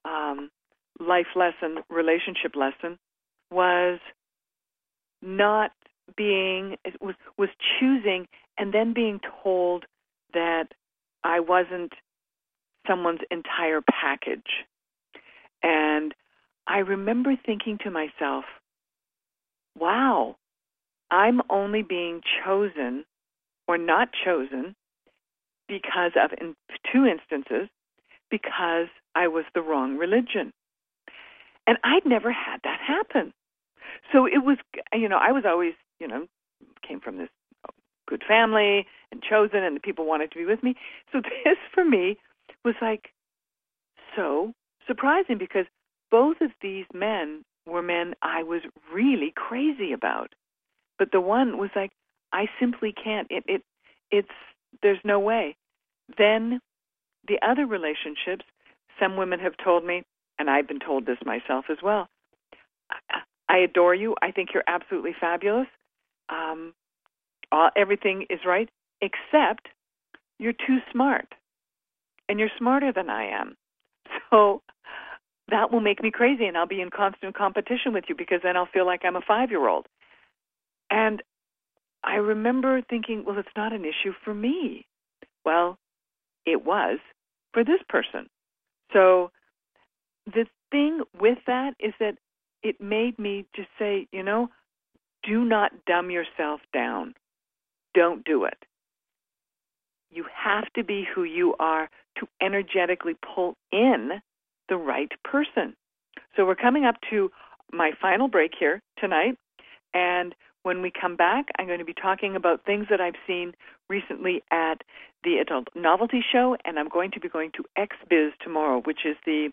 um, 0.05 0.49
life 0.99 1.27
lesson, 1.35 1.83
relationship 1.89 2.55
lesson, 2.55 2.99
was 3.53 3.99
not 5.21 5.71
being 6.17 6.77
was 6.99 7.15
was 7.37 7.49
choosing 7.79 8.27
and 8.57 8.73
then 8.73 8.93
being 8.93 9.19
told 9.43 9.85
that 10.33 10.67
I 11.23 11.39
wasn't 11.39 11.93
someone's 12.87 13.21
entire 13.31 13.81
package. 13.81 14.65
And 15.61 16.13
I 16.67 16.79
remember 16.79 17.33
thinking 17.45 17.77
to 17.83 17.91
myself, 17.91 18.43
wow, 19.77 20.35
I'm 21.11 21.41
only 21.49 21.83
being 21.83 22.21
chosen 22.43 23.05
or 23.67 23.77
not 23.77 24.09
chosen 24.25 24.75
because 25.67 26.11
of, 26.21 26.31
in 26.39 26.55
two 26.91 27.05
instances, 27.05 27.69
because 28.29 28.87
I 29.15 29.27
was 29.27 29.45
the 29.53 29.61
wrong 29.61 29.97
religion. 29.97 30.51
And 31.65 31.77
I'd 31.83 32.05
never 32.05 32.31
had 32.31 32.59
that 32.63 32.79
happen. 32.85 33.33
So 34.11 34.25
it 34.25 34.43
was, 34.43 34.57
you 34.93 35.09
know, 35.09 35.17
I 35.19 35.31
was 35.31 35.43
always, 35.45 35.73
you 35.99 36.07
know, 36.07 36.27
came 36.87 36.99
from 36.99 37.17
this 37.17 37.29
good 38.07 38.23
family 38.27 38.85
and 39.11 39.21
chosen, 39.21 39.63
and 39.63 39.75
the 39.75 39.79
people 39.79 40.05
wanted 40.05 40.31
to 40.31 40.37
be 40.37 40.45
with 40.45 40.63
me. 40.63 40.75
So 41.11 41.21
this, 41.45 41.57
for 41.73 41.85
me, 41.85 42.17
was 42.63 42.75
like 42.81 43.09
so 44.15 44.53
surprising 44.87 45.37
because 45.37 45.65
both 46.11 46.37
of 46.41 46.51
these 46.61 46.85
men 46.93 47.43
were 47.65 47.81
men 47.81 48.13
I 48.21 48.43
was 48.43 48.61
really 48.93 49.33
crazy 49.35 49.93
about. 49.93 50.33
But 50.99 51.11
the 51.11 51.21
one 51.21 51.57
was 51.57 51.71
like, 51.75 51.91
I 52.31 52.45
simply 52.59 52.93
can't. 52.93 53.27
It 53.29 53.43
it 53.47 53.63
it's 54.11 54.27
there's 54.81 54.99
no 55.03 55.19
way. 55.19 55.55
Then 56.17 56.59
the 57.27 57.39
other 57.41 57.65
relationships, 57.65 58.45
some 58.99 59.17
women 59.17 59.39
have 59.39 59.53
told 59.63 59.85
me, 59.85 60.03
and 60.37 60.49
I've 60.49 60.67
been 60.67 60.79
told 60.79 61.05
this 61.05 61.17
myself 61.25 61.65
as 61.69 61.77
well. 61.81 62.07
I, 63.53 63.59
adore 63.59 63.95
you. 63.95 64.15
I 64.21 64.31
think 64.31 64.49
you're 64.53 64.63
absolutely 64.67 65.15
fabulous. 65.19 65.67
Um, 66.29 66.73
all, 67.51 67.69
everything 67.75 68.25
is 68.29 68.39
right, 68.45 68.69
except 69.01 69.67
you're 70.39 70.53
too 70.53 70.79
smart, 70.91 71.27
and 72.27 72.39
you're 72.39 72.49
smarter 72.57 72.91
than 72.91 73.09
I 73.09 73.29
am. 73.39 73.55
So 74.29 74.61
that 75.49 75.71
will 75.71 75.79
make 75.79 76.01
me 76.01 76.11
crazy 76.11 76.45
and 76.45 76.57
I'll 76.57 76.67
be 76.67 76.81
in 76.81 76.89
constant 76.89 77.35
competition 77.35 77.93
with 77.93 78.05
you 78.07 78.15
because 78.15 78.39
then 78.43 78.57
I'll 78.57 78.69
feel 78.73 78.85
like 78.85 79.01
I'm 79.03 79.15
a 79.15 79.21
five 79.21 79.49
year 79.51 79.67
old. 79.67 79.85
And 80.89 81.21
I 82.03 82.15
remember 82.15 82.81
thinking, 82.89 83.23
well, 83.25 83.37
it's 83.37 83.47
not 83.55 83.73
an 83.73 83.85
issue 83.85 84.13
for 84.23 84.33
me. 84.33 84.85
Well, 85.45 85.77
it 86.45 86.65
was 86.65 86.99
for 87.53 87.63
this 87.63 87.79
person. 87.89 88.27
So 88.91 89.31
the 90.25 90.45
thing 90.71 91.01
with 91.19 91.37
that 91.47 91.73
is 91.79 91.93
that 91.99 92.17
it 92.63 92.81
made 92.81 93.19
me 93.19 93.45
just 93.55 93.69
say, 93.77 94.07
you 94.11 94.23
know, 94.23 94.49
do 95.23 95.43
not 95.43 95.71
dumb 95.85 96.09
yourself 96.09 96.61
down. 96.73 97.13
Don't 97.93 98.23
do 98.25 98.45
it. 98.45 98.57
You 100.11 100.25
have 100.33 100.71
to 100.75 100.83
be 100.83 101.05
who 101.13 101.23
you 101.23 101.55
are 101.59 101.89
to 102.19 102.27
energetically 102.41 103.15
pull 103.35 103.55
in 103.71 104.21
the 104.69 104.77
right 104.77 105.11
person. 105.23 105.75
So 106.35 106.45
we're 106.45 106.55
coming 106.55 106.85
up 106.85 106.95
to 107.09 107.31
my 107.71 107.91
final 107.99 108.27
break 108.27 108.51
here 108.57 108.81
tonight. 108.99 109.37
And 109.93 110.35
when 110.63 110.81
we 110.81 110.91
come 110.91 111.15
back, 111.15 111.47
I'm 111.57 111.67
going 111.67 111.79
to 111.79 111.85
be 111.85 111.93
talking 111.93 112.35
about 112.35 112.65
things 112.65 112.87
that 112.89 113.01
I've 113.01 113.15
seen 113.27 113.53
recently 113.89 114.41
at 114.51 114.81
the 115.23 115.37
Adult 115.37 115.67
Novelty 115.75 116.23
Show, 116.31 116.57
and 116.65 116.79
I'm 116.79 116.89
going 116.89 117.11
to 117.11 117.19
be 117.19 117.29
going 117.29 117.51
to 117.55 117.65
XBiz 117.77 118.31
tomorrow, 118.41 118.81
which 118.81 119.01
is 119.05 119.15
the 119.25 119.51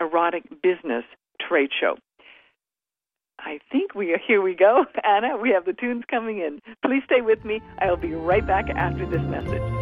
erotic 0.00 0.44
business 0.62 1.04
trade 1.40 1.70
show. 1.78 1.96
I 3.44 3.58
think 3.70 3.94
we 3.94 4.12
are 4.12 4.18
here 4.26 4.42
we 4.42 4.54
go. 4.54 4.86
Anna, 5.04 5.36
we 5.36 5.50
have 5.50 5.64
the 5.64 5.72
tunes 5.72 6.04
coming 6.08 6.38
in. 6.38 6.60
Please 6.84 7.02
stay 7.04 7.20
with 7.20 7.44
me. 7.44 7.60
I'll 7.80 7.96
be 7.96 8.14
right 8.14 8.46
back 8.46 8.68
after 8.70 9.06
this 9.06 9.22
message. 9.22 9.81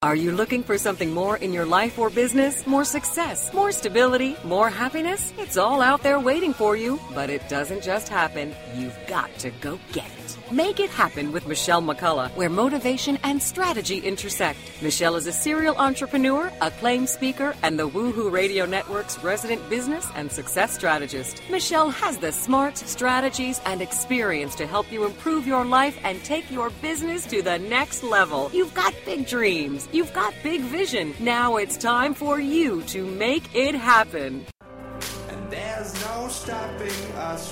Are 0.00 0.14
you 0.14 0.30
looking 0.30 0.62
for 0.62 0.78
something 0.78 1.12
more 1.12 1.38
in 1.38 1.52
your 1.52 1.66
life 1.66 1.98
or 1.98 2.08
business? 2.08 2.64
More 2.68 2.84
success, 2.84 3.52
more 3.52 3.72
stability, 3.72 4.36
more 4.44 4.70
happiness? 4.70 5.32
It's 5.38 5.56
all 5.56 5.82
out 5.82 6.04
there 6.04 6.20
waiting 6.20 6.52
for 6.52 6.76
you, 6.76 7.00
but 7.16 7.30
it 7.30 7.48
doesn't 7.48 7.82
just 7.82 8.08
happen. 8.08 8.54
You've 8.76 8.96
got 9.08 9.36
to 9.40 9.50
go 9.60 9.76
get 9.92 10.06
it. 10.06 10.17
Make 10.50 10.80
it 10.80 10.90
happen 10.90 11.32
with 11.32 11.46
Michelle 11.46 11.82
McCullough, 11.82 12.34
where 12.36 12.48
motivation 12.48 13.18
and 13.22 13.42
strategy 13.42 13.98
intersect. 13.98 14.58
Michelle 14.82 15.16
is 15.16 15.26
a 15.26 15.32
serial 15.32 15.76
entrepreneur, 15.76 16.52
acclaimed 16.60 17.08
speaker, 17.08 17.54
and 17.62 17.78
the 17.78 17.88
Woohoo 17.88 18.30
Radio 18.30 18.66
Network's 18.66 19.22
resident 19.22 19.68
business 19.70 20.08
and 20.14 20.30
success 20.30 20.74
strategist. 20.74 21.42
Michelle 21.50 21.90
has 21.90 22.18
the 22.18 22.32
smarts, 22.32 22.88
strategies, 22.90 23.60
and 23.64 23.80
experience 23.82 24.54
to 24.56 24.66
help 24.66 24.90
you 24.92 25.04
improve 25.04 25.46
your 25.46 25.64
life 25.64 25.98
and 26.04 26.22
take 26.24 26.50
your 26.50 26.70
business 26.82 27.26
to 27.26 27.42
the 27.42 27.58
next 27.58 28.02
level. 28.02 28.50
You've 28.52 28.74
got 28.74 28.94
big 29.04 29.26
dreams, 29.26 29.88
you've 29.92 30.12
got 30.12 30.34
big 30.42 30.60
vision. 30.62 31.14
Now 31.20 31.56
it's 31.56 31.76
time 31.76 32.14
for 32.14 32.40
you 32.40 32.82
to 32.82 33.04
make 33.04 33.54
it 33.54 33.74
happen. 33.74 34.46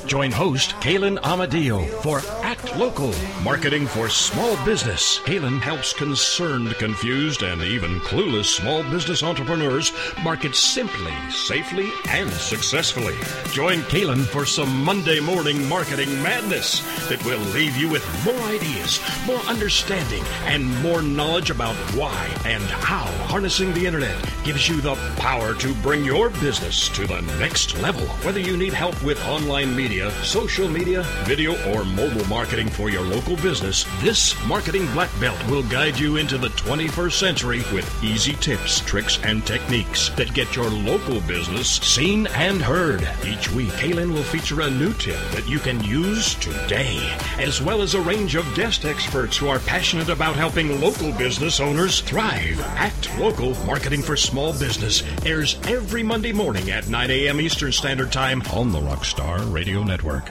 Join 0.06 0.30
host 0.30 0.70
Kaylin 0.80 1.18
Amadio 1.18 1.88
for 2.02 2.20
Act 2.47 2.76
Local, 2.76 3.12
marketing 3.42 3.88
for 3.88 4.09
small 4.09 4.57
business. 4.64 5.18
Kaylin 5.24 5.61
helps 5.61 5.92
concerned, 5.92 6.72
confused, 6.76 7.42
and 7.42 7.61
even 7.61 7.99
clueless 7.99 8.44
small 8.44 8.84
business 8.84 9.24
entrepreneurs 9.24 9.90
market 10.22 10.55
simply, 10.55 11.12
safely, 11.28 11.90
and 12.09 12.30
successfully. 12.30 13.16
Join 13.51 13.78
Kaylin 13.90 14.24
for 14.24 14.47
some 14.47 14.84
Monday 14.84 15.18
morning 15.18 15.68
marketing 15.68 16.22
madness 16.22 16.82
that 17.09 17.24
will 17.24 17.40
leave 17.53 17.76
you 17.76 17.88
with 17.88 18.07
more 18.24 18.40
ideas, 18.42 19.01
more 19.26 19.40
understanding, 19.49 20.22
and 20.44 20.70
more 20.82 21.03
knowledge 21.03 21.51
about 21.51 21.74
why 21.97 22.32
and 22.44 22.62
how 22.62 23.07
harnessing 23.26 23.72
the 23.72 23.84
internet 23.84 24.16
gives 24.44 24.68
you 24.68 24.80
the 24.80 24.94
power 25.16 25.53
to 25.55 25.74
bring 25.82 26.05
your 26.05 26.30
business 26.30 26.88
to 26.90 27.09
the 27.09 27.22
next 27.40 27.76
level. 27.78 28.07
Whether 28.22 28.38
you 28.38 28.57
need 28.57 28.72
help 28.72 29.03
with 29.03 29.20
online 29.26 29.74
media, 29.74 30.12
social 30.22 30.68
media, 30.68 31.03
video, 31.24 31.57
or 31.72 31.84
mobile 31.84 32.24
marketing 32.26 32.36
for 32.37 32.91
your 32.91 33.01
local 33.03 33.34
business, 33.37 33.87
this 34.03 34.37
marketing 34.47 34.87
black 34.93 35.09
belt 35.18 35.43
will 35.49 35.62
guide 35.62 35.99
you 35.99 36.16
into 36.16 36.37
the 36.37 36.51
21st 36.51 37.12
century 37.12 37.62
with 37.72 38.05
easy 38.05 38.34
tips, 38.34 38.80
tricks, 38.80 39.18
and 39.24 39.47
techniques 39.47 40.11
that 40.11 40.34
get 40.34 40.55
your 40.55 40.68
local 40.68 41.22
business 41.22 41.76
seen 41.76 42.26
and 42.28 42.61
heard. 42.61 43.09
Each 43.24 43.51
week, 43.53 43.70
Kaylin 43.70 44.12
will 44.12 44.22
feature 44.22 44.61
a 44.61 44.70
new 44.70 44.93
tip 44.93 45.18
that 45.30 45.49
you 45.49 45.59
can 45.59 45.82
use 45.82 46.34
today, 46.34 46.99
as 47.39 47.62
well 47.62 47.80
as 47.80 47.95
a 47.95 48.03
range 48.03 48.34
of 48.34 48.55
guest 48.55 48.84
experts 48.84 49.39
who 49.39 49.49
are 49.49 49.61
passionate 49.61 50.11
about 50.11 50.37
helping 50.37 50.78
local 50.78 51.12
business 51.12 51.59
owners 51.59 52.03
thrive. 52.03 52.61
Act 52.76 53.18
Local 53.18 53.55
Marketing 53.64 54.03
for 54.03 54.14
Small 54.14 54.53
Business 54.53 55.03
airs 55.24 55.59
every 55.68 56.03
Monday 56.03 56.34
morning 56.34 56.70
at 56.70 56.87
9 56.87 57.11
a.m. 57.11 57.41
Eastern 57.41 57.72
Standard 57.72 58.12
Time 58.12 58.43
on 58.53 58.72
the 58.72 58.80
Rockstar 58.80 59.51
Radio 59.51 59.82
Network. 59.82 60.30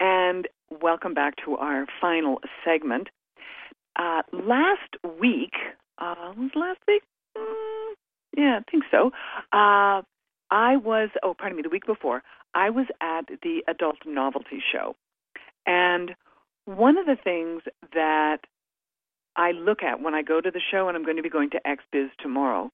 and 0.00 0.48
welcome 0.80 1.14
back 1.14 1.34
to 1.44 1.56
our 1.56 1.86
final 2.00 2.40
segment. 2.64 3.08
Uh, 3.96 4.22
last 4.32 4.96
week, 5.20 5.52
uh, 5.98 6.32
was 6.36 6.50
last 6.54 6.80
week? 6.88 7.02
Mm, 7.36 7.94
yeah, 8.36 8.60
I 8.60 8.70
think 8.70 8.84
so. 8.90 9.10
Uh, 9.52 10.02
I 10.50 10.76
was, 10.76 11.10
oh, 11.22 11.34
pardon 11.38 11.56
me, 11.56 11.62
the 11.62 11.68
week 11.68 11.86
before, 11.86 12.22
I 12.54 12.70
was 12.70 12.86
at 13.00 13.26
the 13.42 13.62
Adult 13.68 13.96
Novelty 14.06 14.62
Show. 14.72 14.96
And 15.66 16.12
one 16.64 16.98
of 16.98 17.06
the 17.06 17.16
things 17.22 17.62
that 17.94 18.38
I 19.36 19.52
look 19.52 19.82
at 19.82 20.00
when 20.00 20.14
I 20.14 20.22
go 20.22 20.40
to 20.40 20.50
the 20.50 20.60
show, 20.70 20.88
and 20.88 20.96
I'm 20.96 21.04
going 21.04 21.16
to 21.16 21.22
be 21.22 21.30
going 21.30 21.50
to 21.50 21.60
XBiz 21.66 22.08
tomorrow 22.20 22.70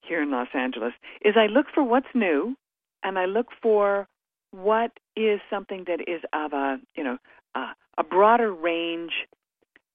here 0.00 0.22
in 0.22 0.30
Los 0.30 0.48
Angeles, 0.54 0.92
is 1.22 1.34
I 1.36 1.46
look 1.46 1.66
for 1.74 1.82
what's 1.82 2.06
new, 2.14 2.56
and 3.02 3.18
I 3.18 3.26
look 3.26 3.48
for 3.62 4.08
what 4.50 4.92
is 5.16 5.40
something 5.50 5.84
that 5.86 6.00
is 6.08 6.22
of 6.32 6.52
a 6.52 6.78
you 6.96 7.04
know 7.04 7.18
uh, 7.54 7.72
a 7.98 8.04
broader 8.04 8.52
range 8.52 9.12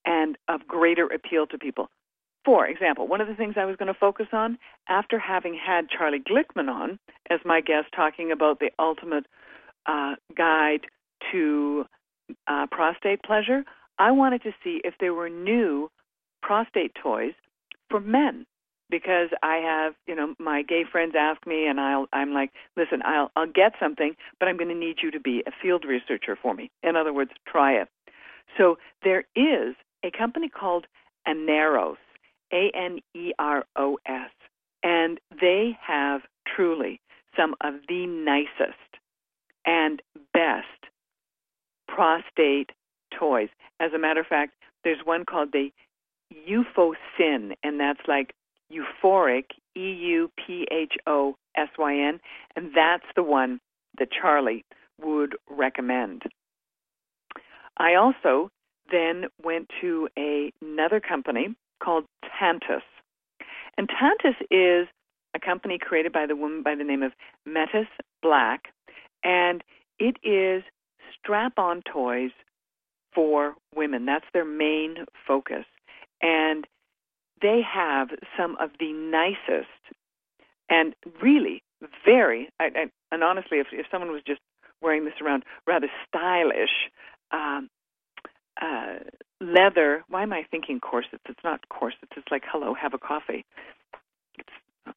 and 0.04 0.36
of 0.48 0.66
greater 0.66 1.06
appeal 1.06 1.46
to 1.46 1.58
people. 1.58 1.88
For 2.44 2.66
example, 2.66 3.08
one 3.08 3.22
of 3.22 3.28
the 3.28 3.34
things 3.34 3.54
I 3.56 3.64
was 3.64 3.76
going 3.76 3.92
to 3.92 3.98
focus 3.98 4.26
on 4.32 4.58
after 4.88 5.18
having 5.18 5.54
had 5.54 5.88
Charlie 5.88 6.20
Glickman 6.20 6.68
on 6.68 6.98
as 7.30 7.40
my 7.44 7.62
guest 7.62 7.86
talking 7.96 8.30
about 8.30 8.60
the 8.60 8.70
ultimate 8.78 9.24
uh, 9.86 10.16
guide 10.36 10.82
to 11.32 11.86
uh, 12.46 12.66
prostate 12.70 13.22
pleasure, 13.22 13.64
I 13.98 14.10
wanted 14.10 14.42
to 14.42 14.52
see 14.62 14.80
if 14.84 14.94
there 15.00 15.14
were 15.14 15.30
new 15.30 15.90
prostate 16.42 16.92
toys 17.02 17.32
for 17.88 18.00
men 18.00 18.44
because 18.90 19.30
I 19.42 19.56
have, 19.56 19.94
you 20.06 20.14
know, 20.14 20.34
my 20.38 20.62
gay 20.62 20.84
friends 20.90 21.14
ask 21.18 21.46
me, 21.46 21.66
and 21.66 21.80
I'll, 21.80 22.06
I'm 22.12 22.32
like, 22.32 22.50
listen, 22.76 23.00
I'll, 23.04 23.30
I'll 23.36 23.50
get 23.50 23.72
something, 23.80 24.14
but 24.38 24.48
I'm 24.48 24.56
going 24.56 24.68
to 24.68 24.74
need 24.74 24.96
you 25.02 25.10
to 25.10 25.20
be 25.20 25.42
a 25.46 25.50
field 25.62 25.84
researcher 25.84 26.36
for 26.40 26.54
me. 26.54 26.70
In 26.82 26.96
other 26.96 27.12
words, 27.12 27.30
try 27.46 27.72
it. 27.72 27.88
So 28.58 28.78
there 29.02 29.24
is 29.34 29.74
a 30.04 30.10
company 30.16 30.48
called 30.48 30.86
Aneros, 31.26 31.96
A-N-E-R-O-S, 32.52 34.30
and 34.82 35.20
they 35.40 35.78
have 35.84 36.20
truly 36.54 37.00
some 37.36 37.54
of 37.62 37.74
the 37.88 38.06
nicest 38.06 38.78
and 39.66 40.02
best 40.32 40.66
prostate 41.88 42.70
toys. 43.18 43.48
As 43.80 43.92
a 43.92 43.98
matter 43.98 44.20
of 44.20 44.26
fact, 44.26 44.52
there's 44.84 44.98
one 45.04 45.24
called 45.24 45.52
the 45.52 45.70
Euphosyn, 46.48 47.54
and 47.62 47.80
that's 47.80 48.00
like 48.06 48.34
euphoric, 48.72 49.44
E 49.76 49.92
U 49.92 50.30
P 50.36 50.66
H 50.70 50.94
O 51.06 51.36
S 51.56 51.68
Y 51.78 51.96
N, 51.96 52.20
and 52.56 52.70
that's 52.74 53.06
the 53.16 53.22
one 53.22 53.60
that 53.98 54.08
Charlie 54.10 54.64
would 55.00 55.36
recommend. 55.48 56.22
I 57.76 57.94
also 57.94 58.50
then 58.90 59.26
went 59.42 59.70
to 59.80 60.08
a, 60.18 60.52
another 60.62 61.00
company 61.00 61.54
called 61.82 62.04
Tantus. 62.24 62.82
And 63.76 63.88
Tantus 63.88 64.36
is 64.50 64.88
a 65.34 65.40
company 65.40 65.78
created 65.80 66.12
by 66.12 66.26
the 66.26 66.36
woman 66.36 66.62
by 66.62 66.74
the 66.74 66.84
name 66.84 67.02
of 67.02 67.12
Metis 67.44 67.88
Black, 68.22 68.68
and 69.24 69.62
it 69.98 70.16
is 70.22 70.62
strap 71.18 71.58
on 71.58 71.82
toys 71.82 72.30
for 73.14 73.54
women. 73.74 74.06
That's 74.06 74.26
their 74.32 74.44
main 74.44 75.06
focus. 75.26 75.64
And 76.22 76.66
they 77.42 77.60
have 77.62 78.08
some 78.36 78.56
of 78.58 78.70
the 78.78 78.92
nicest 78.92 79.68
and 80.68 80.94
really 81.20 81.62
very, 82.04 82.48
and 82.58 83.22
honestly, 83.22 83.58
if, 83.58 83.66
if 83.72 83.86
someone 83.90 84.10
was 84.10 84.22
just 84.26 84.40
wearing 84.80 85.04
this 85.04 85.14
around, 85.20 85.44
rather 85.66 85.88
stylish 86.08 86.90
um, 87.32 87.68
uh, 88.60 88.98
leather. 89.40 90.04
Why 90.08 90.22
am 90.22 90.32
I 90.32 90.44
thinking 90.50 90.80
corsets? 90.80 91.22
It's 91.28 91.44
not 91.44 91.68
corsets. 91.68 92.12
It's 92.16 92.30
like, 92.30 92.44
hello, 92.50 92.74
have 92.74 92.94
a 92.94 92.98
coffee. 92.98 93.44
It's, 94.38 94.48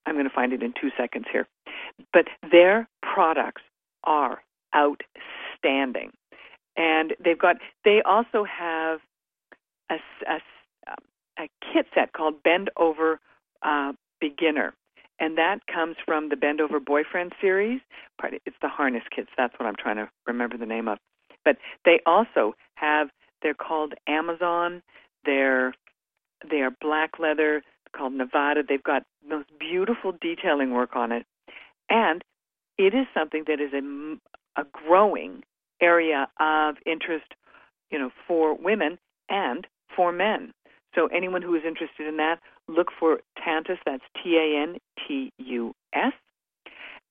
I'm 0.05 0.15
going 0.15 0.29
to 0.29 0.33
find 0.33 0.53
it 0.53 0.63
in 0.63 0.73
two 0.79 0.91
seconds 0.97 1.25
here. 1.31 1.47
But 2.13 2.27
their 2.51 2.87
products 3.01 3.61
are 4.03 4.41
outstanding. 4.75 6.11
And 6.75 7.15
they've 7.23 7.39
got, 7.39 7.57
they 7.83 8.01
also 8.03 8.43
have 8.43 8.99
a, 9.89 9.95
a 10.27 10.39
a 11.39 11.49
kit 11.73 11.85
set 11.93 12.13
called 12.13 12.41
Bend 12.43 12.69
Over 12.77 13.19
uh, 13.63 13.93
Beginner. 14.19 14.73
And 15.19 15.37
that 15.37 15.59
comes 15.71 15.95
from 16.05 16.29
the 16.29 16.35
Bend 16.35 16.61
Over 16.61 16.79
Boyfriend 16.79 17.33
series. 17.41 17.81
It's 18.23 18.55
the 18.61 18.69
harness 18.69 19.03
kits. 19.15 19.29
That's 19.37 19.53
what 19.59 19.67
I'm 19.67 19.75
trying 19.75 19.95
to 19.97 20.09
remember 20.27 20.57
the 20.57 20.65
name 20.65 20.87
of. 20.87 20.99
But 21.43 21.57
they 21.85 22.01
also 22.05 22.55
have, 22.75 23.09
they're 23.41 23.55
called 23.55 23.93
Amazon. 24.07 24.83
They're, 25.25 25.73
they 26.49 26.57
are 26.57 26.71
black 26.81 27.19
leather 27.19 27.63
called 27.95 28.13
Nevada. 28.13 28.61
They've 28.67 28.83
got 28.83 29.03
most 29.27 29.49
beautiful 29.59 30.13
detailing 30.19 30.71
work 30.71 30.95
on 30.95 31.11
it. 31.11 31.25
And 31.89 32.23
it 32.77 32.93
is 32.93 33.07
something 33.13 33.45
that 33.47 33.59
is 33.59 33.73
a, 33.73 34.61
a 34.61 34.65
growing 34.71 35.43
area 35.81 36.27
of 36.39 36.75
interest, 36.85 37.33
you 37.91 37.97
know, 37.97 38.11
for 38.27 38.55
women 38.55 38.99
and 39.29 39.65
for 39.95 40.11
men. 40.11 40.53
So 40.97 41.07
anyone 41.07 41.41
who 41.43 41.53
is 41.55 41.61
interested 41.65 42.07
in 42.07 42.17
that, 42.17 42.39
look 42.67 42.87
for 42.99 43.19
Tantus. 43.37 43.77
That's 43.85 44.03
T-A-N-T-U-S. 44.23 46.13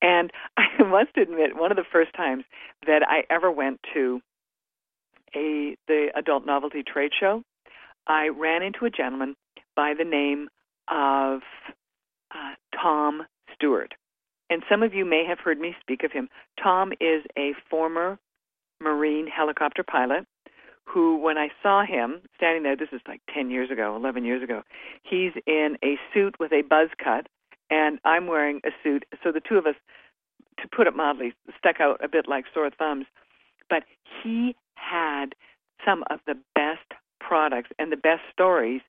And 0.03 0.31
I 0.57 0.83
must 0.83 1.17
admit, 1.17 1.57
one 1.57 1.71
of 1.71 1.77
the 1.77 1.85
first 1.91 2.13
times 2.15 2.45
that 2.87 3.03
I 3.07 3.23
ever 3.33 3.51
went 3.51 3.81
to 3.95 4.21
a 5.35 5.77
the 5.87 6.09
adult 6.17 6.47
novelty 6.47 6.83
trade 6.83 7.13
show, 7.19 7.43
I 8.07 8.29
ran 8.29 8.63
into 8.63 8.85
a 8.87 8.91
gentleman 8.91 9.37
by 9.75 9.95
the 9.97 10.05
name 10.05 10.49
of 10.89 11.41
uh, 12.33 12.55
Tom 12.81 13.23
Stewart. 13.55 13.95
And 14.51 14.63
some 14.71 14.83
of 14.83 14.95
you 14.95 15.05
may 15.05 15.25
have 15.29 15.39
heard 15.41 15.59
me 15.59 15.75
speak 15.81 16.05
of 16.05 16.13
him. 16.13 16.29
Tom 16.63 16.93
is 17.01 17.25
a 17.37 17.53
former 17.69 18.19
Marine 18.81 19.27
helicopter 19.27 19.83
pilot 19.83 20.27
who, 20.87 21.17
when 21.17 21.37
I 21.37 21.49
saw 21.63 21.85
him 21.85 22.23
standing 22.37 22.63
there, 22.63 22.77
this 22.77 22.89
is 22.93 23.01
like 23.07 23.21
10 23.35 23.51
years 23.51 23.71
ago, 23.71 23.97
11 23.97 24.25
years 24.25 24.43
ago, 24.43 24.63
he's 25.03 25.33
in 25.47 25.77
a 25.85 25.99
suit 26.15 26.37
with 26.39 26.53
a 26.53 26.63
buzz 26.63 26.89
cut, 27.03 27.27
and 27.71 27.99
I'm 28.05 28.27
wearing 28.27 28.61
a 28.65 28.71
suit. 28.83 29.05
So 29.23 29.33
the 29.33 29.41
two 29.41 29.57
of 29.57 29.67
us, 29.67 29.75
to 30.61 30.69
put 30.69 30.87
it 30.87 30.95
mildly, 30.95 31.35
stuck 31.59 31.81
out 31.81 32.03
a 32.03 32.09
bit 32.09 32.27
like 32.29 32.45
sore 32.55 32.71
thumbs. 32.71 33.07
But 33.69 33.83
he 34.23 34.55
had 34.77 35.35
some 35.85 36.05
of 36.09 36.21
the 36.27 36.37
best 36.55 36.95
products 37.21 37.71
and 37.79 37.91
the 37.91 37.97
best 37.97 38.23
stories. 38.33 38.81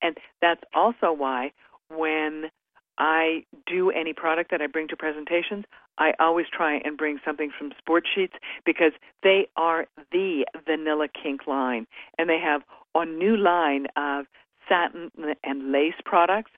And 0.00 0.16
that's 0.40 0.62
also 0.74 1.12
why 1.12 1.52
when 1.88 2.50
I 2.98 3.44
do 3.66 3.90
any 3.90 4.12
product 4.12 4.50
that 4.50 4.60
I 4.60 4.66
bring 4.66 4.88
to 4.88 4.96
presentations, 4.96 5.64
I 5.98 6.12
always 6.18 6.46
try 6.52 6.76
and 6.84 6.96
bring 6.96 7.18
something 7.24 7.50
from 7.56 7.72
Sportsheets 7.72 8.34
because 8.64 8.92
they 9.22 9.46
are 9.56 9.86
the 10.10 10.46
vanilla 10.66 11.08
kink 11.08 11.46
line, 11.46 11.86
and 12.18 12.28
they 12.28 12.38
have 12.38 12.62
a 12.94 13.04
new 13.04 13.36
line 13.36 13.86
of 13.96 14.26
satin 14.68 15.10
and 15.44 15.72
lace 15.72 15.94
products. 16.04 16.50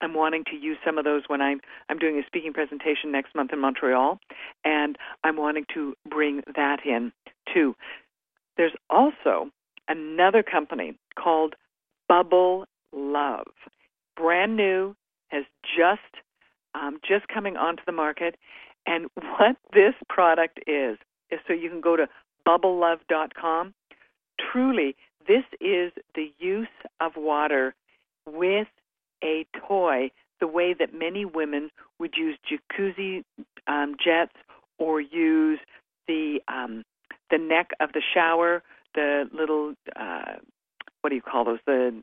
I'm 0.00 0.14
wanting 0.14 0.44
to 0.44 0.56
use 0.56 0.78
some 0.84 0.96
of 0.96 1.04
those 1.04 1.22
when 1.26 1.40
I'm 1.40 1.60
I'm 1.88 1.98
doing 1.98 2.18
a 2.18 2.26
speaking 2.26 2.52
presentation 2.52 3.10
next 3.10 3.34
month 3.34 3.52
in 3.52 3.58
Montreal, 3.58 4.20
and 4.64 4.96
I'm 5.24 5.36
wanting 5.36 5.64
to 5.74 5.94
bring 6.08 6.42
that 6.54 6.78
in 6.86 7.12
too. 7.52 7.74
There's 8.56 8.74
also 8.90 9.50
another 9.88 10.42
company 10.42 10.96
called 11.16 11.56
Bubble 12.08 12.66
Love, 12.92 13.48
brand 14.16 14.56
new, 14.56 14.94
has 15.28 15.44
just 15.76 16.00
um, 16.74 16.98
just 17.06 17.28
coming 17.28 17.56
onto 17.56 17.82
the 17.86 17.92
market, 17.92 18.36
and 18.86 19.06
what 19.14 19.56
this 19.72 19.94
product 20.08 20.60
is, 20.66 20.98
is 21.30 21.40
so 21.46 21.52
you 21.52 21.70
can 21.70 21.80
go 21.80 21.96
to 21.96 22.06
bubblelove.com. 22.46 23.74
Truly, 24.52 24.96
this 25.26 25.44
is 25.60 25.92
the 26.14 26.32
use 26.38 26.68
of 27.00 27.12
water 27.16 27.74
with 28.26 28.68
a 29.22 29.46
toy 29.66 30.10
the 30.40 30.46
way 30.46 30.74
that 30.78 30.94
many 30.94 31.24
women 31.24 31.70
would 31.98 32.14
use 32.16 32.38
jacuzzi 32.48 33.24
um, 33.66 33.96
jets 34.02 34.34
or 34.78 35.00
use 35.00 35.58
the 36.06 36.40
um, 36.48 36.84
the 37.30 37.38
neck 37.38 37.70
of 37.80 37.92
the 37.92 38.02
shower, 38.14 38.62
the 38.94 39.28
little 39.32 39.74
uh, 39.96 40.36
what 41.00 41.10
do 41.10 41.16
you 41.16 41.22
call 41.22 41.44
those? 41.44 41.58
The 41.66 42.02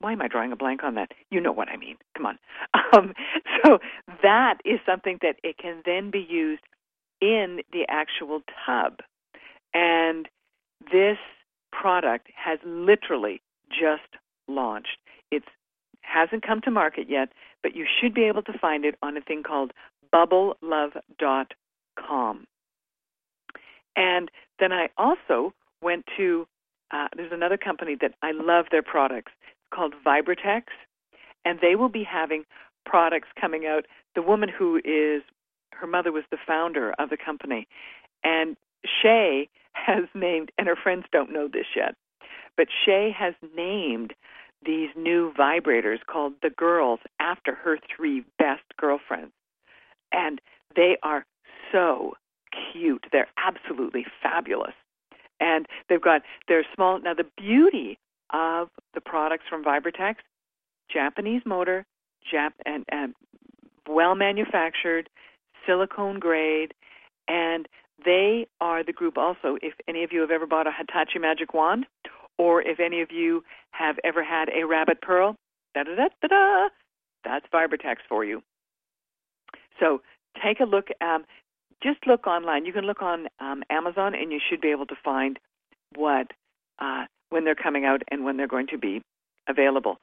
why 0.00 0.12
am 0.12 0.22
I 0.22 0.28
drawing 0.28 0.50
a 0.50 0.56
blank 0.56 0.82
on 0.82 0.94
that? 0.94 1.12
You 1.30 1.40
know 1.40 1.52
what 1.52 1.68
I 1.68 1.76
mean. 1.76 1.96
Come 2.16 2.26
on. 2.26 2.38
Um, 2.92 3.14
so 3.64 3.78
that 4.24 4.58
is 4.64 4.80
something 4.84 5.18
that 5.22 5.36
it 5.44 5.58
can 5.58 5.80
then 5.86 6.10
be 6.10 6.26
used 6.28 6.64
in 7.20 7.60
the 7.72 7.86
actual 7.88 8.42
tub. 8.66 8.98
And 9.72 10.28
this 10.90 11.18
product 11.70 12.26
has 12.34 12.58
literally 12.64 13.40
just 13.68 14.16
launched. 14.48 14.98
It 15.30 15.44
hasn't 16.00 16.44
come 16.44 16.60
to 16.62 16.72
market 16.72 17.08
yet, 17.08 17.28
but 17.62 17.76
you 17.76 17.86
should 18.00 18.12
be 18.12 18.24
able 18.24 18.42
to 18.42 18.58
find 18.58 18.84
it 18.84 18.96
on 19.02 19.16
a 19.16 19.20
thing 19.20 19.44
called 19.44 19.72
bubblelove.com. 20.12 22.46
And 23.96 24.30
then 24.58 24.72
I 24.72 24.88
also 24.98 25.54
went 25.80 26.06
to, 26.16 26.48
uh, 26.90 27.06
there's 27.16 27.32
another 27.32 27.56
company 27.56 27.94
that 28.00 28.14
I 28.20 28.32
love 28.32 28.66
their 28.72 28.82
products 28.82 29.30
called 29.70 29.94
Vibratex, 30.04 30.64
and 31.44 31.58
they 31.60 31.74
will 31.74 31.88
be 31.88 32.04
having 32.04 32.44
products 32.84 33.28
coming 33.40 33.66
out. 33.66 33.86
The 34.14 34.22
woman 34.22 34.48
who 34.48 34.76
is, 34.78 35.22
her 35.72 35.86
mother 35.86 36.12
was 36.12 36.24
the 36.30 36.38
founder 36.46 36.92
of 36.98 37.10
the 37.10 37.16
company, 37.16 37.66
and 38.24 38.56
Shay 39.02 39.48
has 39.72 40.04
named, 40.14 40.50
and 40.58 40.66
her 40.66 40.76
friends 40.76 41.04
don't 41.12 41.32
know 41.32 41.48
this 41.48 41.66
yet, 41.76 41.94
but 42.56 42.68
Shay 42.84 43.14
has 43.16 43.34
named 43.56 44.14
these 44.64 44.90
new 44.96 45.32
vibrators 45.38 45.98
called 46.06 46.34
the 46.42 46.50
girls 46.50 47.00
after 47.18 47.54
her 47.54 47.78
three 47.96 48.24
best 48.38 48.62
girlfriends. 48.76 49.32
And 50.12 50.40
they 50.76 50.96
are 51.02 51.24
so 51.72 52.14
cute. 52.72 53.06
They're 53.12 53.30
absolutely 53.42 54.04
fabulous. 54.22 54.74
And 55.40 55.66
they've 55.88 56.00
got, 56.00 56.22
they're 56.48 56.66
small. 56.74 57.00
Now, 57.00 57.14
the 57.14 57.26
beauty 57.38 57.98
of 58.32 58.68
the 58.94 59.00
products 59.00 59.44
from 59.48 59.64
Vibratex, 59.64 60.16
Japanese 60.92 61.42
motor, 61.44 61.84
Jap- 62.32 62.52
and, 62.66 62.84
and 62.90 63.14
well 63.88 64.14
manufactured, 64.14 65.08
silicone 65.66 66.18
grade, 66.18 66.74
and 67.28 67.66
they 68.04 68.46
are 68.60 68.84
the 68.84 68.92
group 68.92 69.18
also. 69.18 69.56
If 69.62 69.74
any 69.88 70.04
of 70.04 70.12
you 70.12 70.20
have 70.20 70.30
ever 70.30 70.46
bought 70.46 70.66
a 70.66 70.72
Hitachi 70.76 71.18
Magic 71.18 71.54
Wand, 71.54 71.86
or 72.38 72.62
if 72.62 72.80
any 72.80 73.02
of 73.02 73.10
you 73.10 73.44
have 73.72 73.96
ever 74.04 74.24
had 74.24 74.48
a 74.48 74.64
Rabbit 74.66 75.02
Pearl, 75.02 75.36
da 75.74 75.82
da 75.82 75.94
da 75.94 76.08
da 76.22 76.28
da, 76.28 76.68
that's 77.24 77.46
Vibratex 77.52 77.96
for 78.08 78.24
you. 78.24 78.42
So 79.78 80.02
take 80.42 80.60
a 80.60 80.64
look. 80.64 80.88
Um, 81.00 81.24
just 81.82 82.06
look 82.06 82.26
online. 82.26 82.66
You 82.66 82.72
can 82.72 82.84
look 82.84 83.02
on 83.02 83.26
um, 83.40 83.62
Amazon, 83.70 84.14
and 84.14 84.32
you 84.32 84.38
should 84.48 84.60
be 84.60 84.70
able 84.70 84.86
to 84.86 84.96
find 85.02 85.38
what 85.96 86.28
uh, 86.78 87.04
when 87.30 87.44
they're 87.44 87.54
coming 87.54 87.84
out 87.84 88.02
and 88.10 88.24
when 88.24 88.36
they're 88.36 88.46
going 88.46 88.66
to 88.68 88.78
be 88.78 89.02
available. 89.48 89.98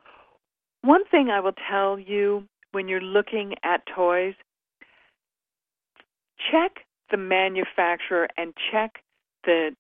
One 0.82 1.06
thing 1.06 1.30
I 1.30 1.40
will 1.40 1.56
tell 1.70 2.00
you 2.00 2.44
when 2.72 2.88
you're 2.88 3.02
looking 3.02 3.56
at 3.64 3.82
toys, 3.94 4.34
check 6.52 6.86
the 7.12 7.18
manufacturer 7.18 8.28
and 8.38 8.54
check 8.72 9.04
the 9.44 9.72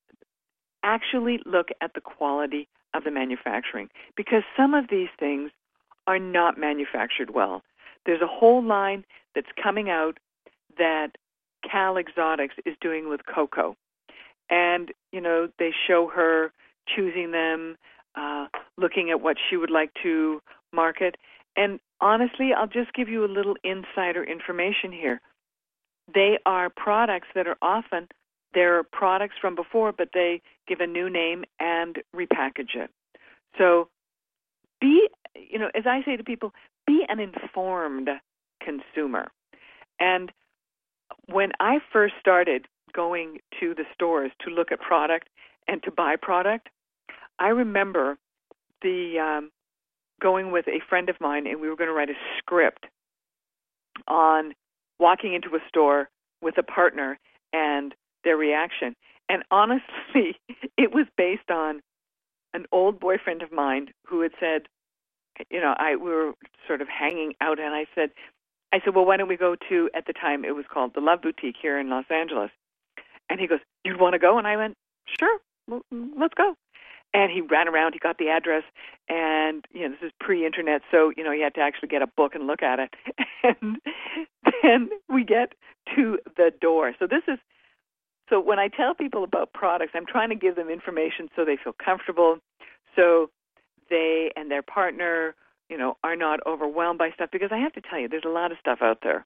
actually 0.83 1.39
look 1.45 1.67
at 1.81 1.93
the 1.93 2.01
quality 2.01 2.67
of 2.93 3.03
the 3.03 3.11
manufacturing 3.11 3.89
because 4.15 4.43
some 4.55 4.73
of 4.73 4.85
these 4.89 5.09
things 5.19 5.51
are 6.07 6.19
not 6.19 6.57
manufactured 6.57 7.33
well. 7.33 7.61
There's 8.05 8.21
a 8.21 8.27
whole 8.27 8.63
line 8.63 9.03
that's 9.35 9.47
coming 9.61 9.89
out 9.89 10.17
that 10.77 11.09
Cal 11.69 11.97
Exotics 11.97 12.55
is 12.65 12.75
doing 12.79 13.09
with 13.09 13.21
Coco. 13.25 13.75
And, 14.49 14.93
you 15.11 15.19
know, 15.19 15.49
they 15.59 15.71
show 15.87 16.09
her 16.15 16.53
choosing 16.95 17.31
them, 17.31 17.75
uh, 18.15 18.47
looking 18.77 19.09
at 19.11 19.21
what 19.21 19.37
she 19.49 19.57
would 19.57 19.71
like 19.71 19.91
to 20.03 20.41
market. 20.73 21.15
And 21.55 21.79
honestly, 22.01 22.51
I'll 22.55 22.67
just 22.67 22.93
give 22.93 23.09
you 23.09 23.25
a 23.25 23.27
little 23.27 23.55
insider 23.63 24.23
information 24.23 24.91
here. 24.91 25.19
They 26.13 26.37
are 26.45 26.69
products 26.69 27.27
that 27.35 27.47
are 27.47 27.57
often 27.61 28.07
they're 28.53 28.83
products 28.83 29.35
from 29.39 29.55
before, 29.55 29.91
but 29.91 30.09
they 30.13 30.41
give 30.67 30.79
a 30.79 30.87
new 30.87 31.09
name 31.09 31.43
and 31.59 31.97
repackage 32.15 32.75
it. 32.75 32.89
So 33.57 33.89
be, 34.79 35.07
you 35.35 35.59
know, 35.59 35.69
as 35.75 35.83
I 35.85 36.01
say 36.05 36.15
to 36.17 36.23
people, 36.23 36.53
be 36.85 37.03
an 37.09 37.19
informed 37.19 38.09
consumer. 38.63 39.27
And 39.99 40.31
when 41.27 41.51
I 41.59 41.79
first 41.91 42.15
started 42.19 42.67
going 42.93 43.39
to 43.59 43.75
the 43.75 43.83
stores 43.93 44.31
to 44.45 44.49
look 44.49 44.71
at 44.71 44.79
product 44.79 45.29
and 45.67 45.83
to 45.83 45.91
buy 45.91 46.15
product, 46.19 46.69
I 47.39 47.49
remember 47.49 48.17
the 48.81 49.19
um, 49.19 49.51
going 50.21 50.51
with 50.51 50.67
a 50.67 50.81
friend 50.89 51.09
of 51.09 51.15
mine, 51.19 51.47
and 51.47 51.61
we 51.61 51.69
were 51.69 51.75
going 51.75 51.89
to 51.89 51.93
write 51.93 52.09
a 52.09 52.17
script 52.39 52.85
on 54.07 54.53
walking 54.99 55.33
into 55.33 55.55
a 55.55 55.59
store 55.67 56.09
with 56.41 56.57
a 56.57 56.63
partner 56.63 57.19
and 57.53 57.93
their 58.23 58.37
reaction. 58.37 58.95
And 59.29 59.43
honestly, 59.51 60.39
it 60.77 60.93
was 60.93 61.05
based 61.17 61.49
on 61.51 61.81
an 62.53 62.65
old 62.71 62.99
boyfriend 62.99 63.41
of 63.41 63.51
mine 63.51 63.89
who 64.05 64.21
had 64.21 64.31
said, 64.39 64.63
you 65.51 65.61
know, 65.61 65.75
I 65.77 65.95
we 65.95 66.09
were 66.09 66.33
sort 66.65 66.81
of 66.81 66.87
hanging 66.87 67.33
out, 67.41 67.59
and 67.59 67.73
I 67.73 67.85
said, 67.93 68.09
I 68.73 68.79
said, 68.83 68.95
well, 68.95 69.05
why 69.05 69.17
don't 69.17 69.27
we 69.27 69.37
go 69.37 69.55
to 69.69 69.89
at 69.93 70.07
the 70.07 70.13
time 70.13 70.43
it 70.43 70.55
was 70.55 70.65
called 70.71 70.93
the 70.95 71.01
Love 71.01 71.21
Boutique 71.21 71.55
here 71.61 71.79
in 71.79 71.89
Los 71.89 72.05
Angeles, 72.09 72.49
and 73.29 73.39
he 73.39 73.45
goes, 73.47 73.59
you'd 73.83 73.99
want 73.99 74.13
to 74.13 74.19
go, 74.19 74.39
and 74.39 74.47
I 74.47 74.57
went, 74.57 74.75
sure, 75.19 75.39
let's 75.91 76.33
go. 76.33 76.55
And 77.13 77.31
he 77.31 77.41
ran 77.41 77.67
around. 77.67 77.93
He 77.93 77.99
got 77.99 78.17
the 78.17 78.29
address, 78.29 78.63
and 79.09 79.65
you 79.71 79.83
know 79.83 79.89
this 79.89 80.07
is 80.07 80.11
pre-internet, 80.19 80.81
so 80.91 81.11
you 81.15 81.23
know 81.23 81.31
he 81.31 81.41
had 81.41 81.55
to 81.55 81.61
actually 81.61 81.87
get 81.87 82.01
a 82.01 82.07
book 82.07 82.35
and 82.35 82.47
look 82.47 82.61
at 82.61 82.79
it. 82.79 82.93
And 84.63 84.89
then 84.89 84.89
we 85.07 85.23
get 85.23 85.53
to 85.95 86.17
the 86.35 86.51
door. 86.59 86.93
So 86.99 87.07
this 87.07 87.23
is 87.27 87.39
so 88.29 88.41
when 88.41 88.59
I 88.59 88.67
tell 88.67 88.93
people 88.93 89.23
about 89.23 89.53
products, 89.53 89.93
I'm 89.95 90.05
trying 90.05 90.29
to 90.29 90.35
give 90.35 90.55
them 90.55 90.69
information 90.69 91.29
so 91.35 91.45
they 91.45 91.57
feel 91.61 91.73
comfortable, 91.73 92.39
so 92.95 93.29
they 93.89 94.31
and 94.35 94.51
their 94.51 94.61
partner, 94.61 95.35
you 95.69 95.77
know, 95.77 95.95
are 96.03 96.15
not 96.15 96.39
overwhelmed 96.45 96.99
by 96.99 97.11
stuff. 97.11 97.29
Because 97.31 97.51
I 97.51 97.57
have 97.59 97.73
to 97.73 97.81
tell 97.81 97.99
you, 97.99 98.09
there's 98.09 98.23
a 98.25 98.29
lot 98.29 98.51
of 98.51 98.57
stuff 98.59 98.79
out 98.81 98.99
there, 99.01 99.25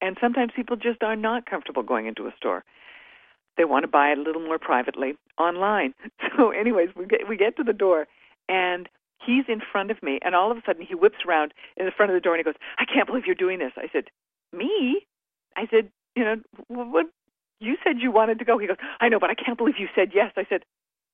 and 0.00 0.16
sometimes 0.20 0.52
people 0.56 0.76
just 0.76 1.02
are 1.02 1.16
not 1.16 1.46
comfortable 1.46 1.82
going 1.82 2.06
into 2.06 2.26
a 2.26 2.34
store 2.36 2.64
they 3.60 3.66
want 3.66 3.82
to 3.82 3.88
buy 3.88 4.08
it 4.08 4.16
a 4.16 4.22
little 4.22 4.40
more 4.40 4.58
privately 4.58 5.12
online. 5.38 5.92
So, 6.36 6.50
anyways, 6.50 6.88
we 6.96 7.04
get 7.04 7.28
we 7.28 7.36
get 7.36 7.56
to 7.58 7.64
the 7.64 7.74
door, 7.74 8.06
and 8.48 8.88
he's 9.24 9.44
in 9.48 9.60
front 9.60 9.90
of 9.90 10.02
me, 10.02 10.18
and 10.24 10.34
all 10.34 10.50
of 10.50 10.56
a 10.56 10.62
sudden 10.64 10.86
he 10.86 10.94
whips 10.94 11.18
around 11.28 11.52
in 11.76 11.84
the 11.84 11.92
front 11.92 12.10
of 12.10 12.14
the 12.14 12.20
door 12.20 12.34
and 12.34 12.40
he 12.40 12.44
goes, 12.44 12.60
"I 12.78 12.86
can't 12.86 13.06
believe 13.06 13.26
you're 13.26 13.34
doing 13.34 13.58
this." 13.58 13.72
I 13.76 13.88
said, 13.92 14.04
"Me?" 14.52 15.06
I 15.56 15.66
said, 15.70 15.90
"You 16.16 16.24
know, 16.24 16.36
what? 16.68 17.06
You 17.58 17.76
said 17.84 17.96
you 18.00 18.10
wanted 18.10 18.38
to 18.38 18.44
go." 18.46 18.56
He 18.56 18.68
goes, 18.68 18.78
"I 19.00 19.10
know, 19.10 19.18
but 19.18 19.28
I 19.28 19.34
can't 19.34 19.58
believe 19.58 19.74
you 19.78 19.88
said 19.94 20.12
yes." 20.14 20.32
I 20.36 20.46
said, 20.48 20.62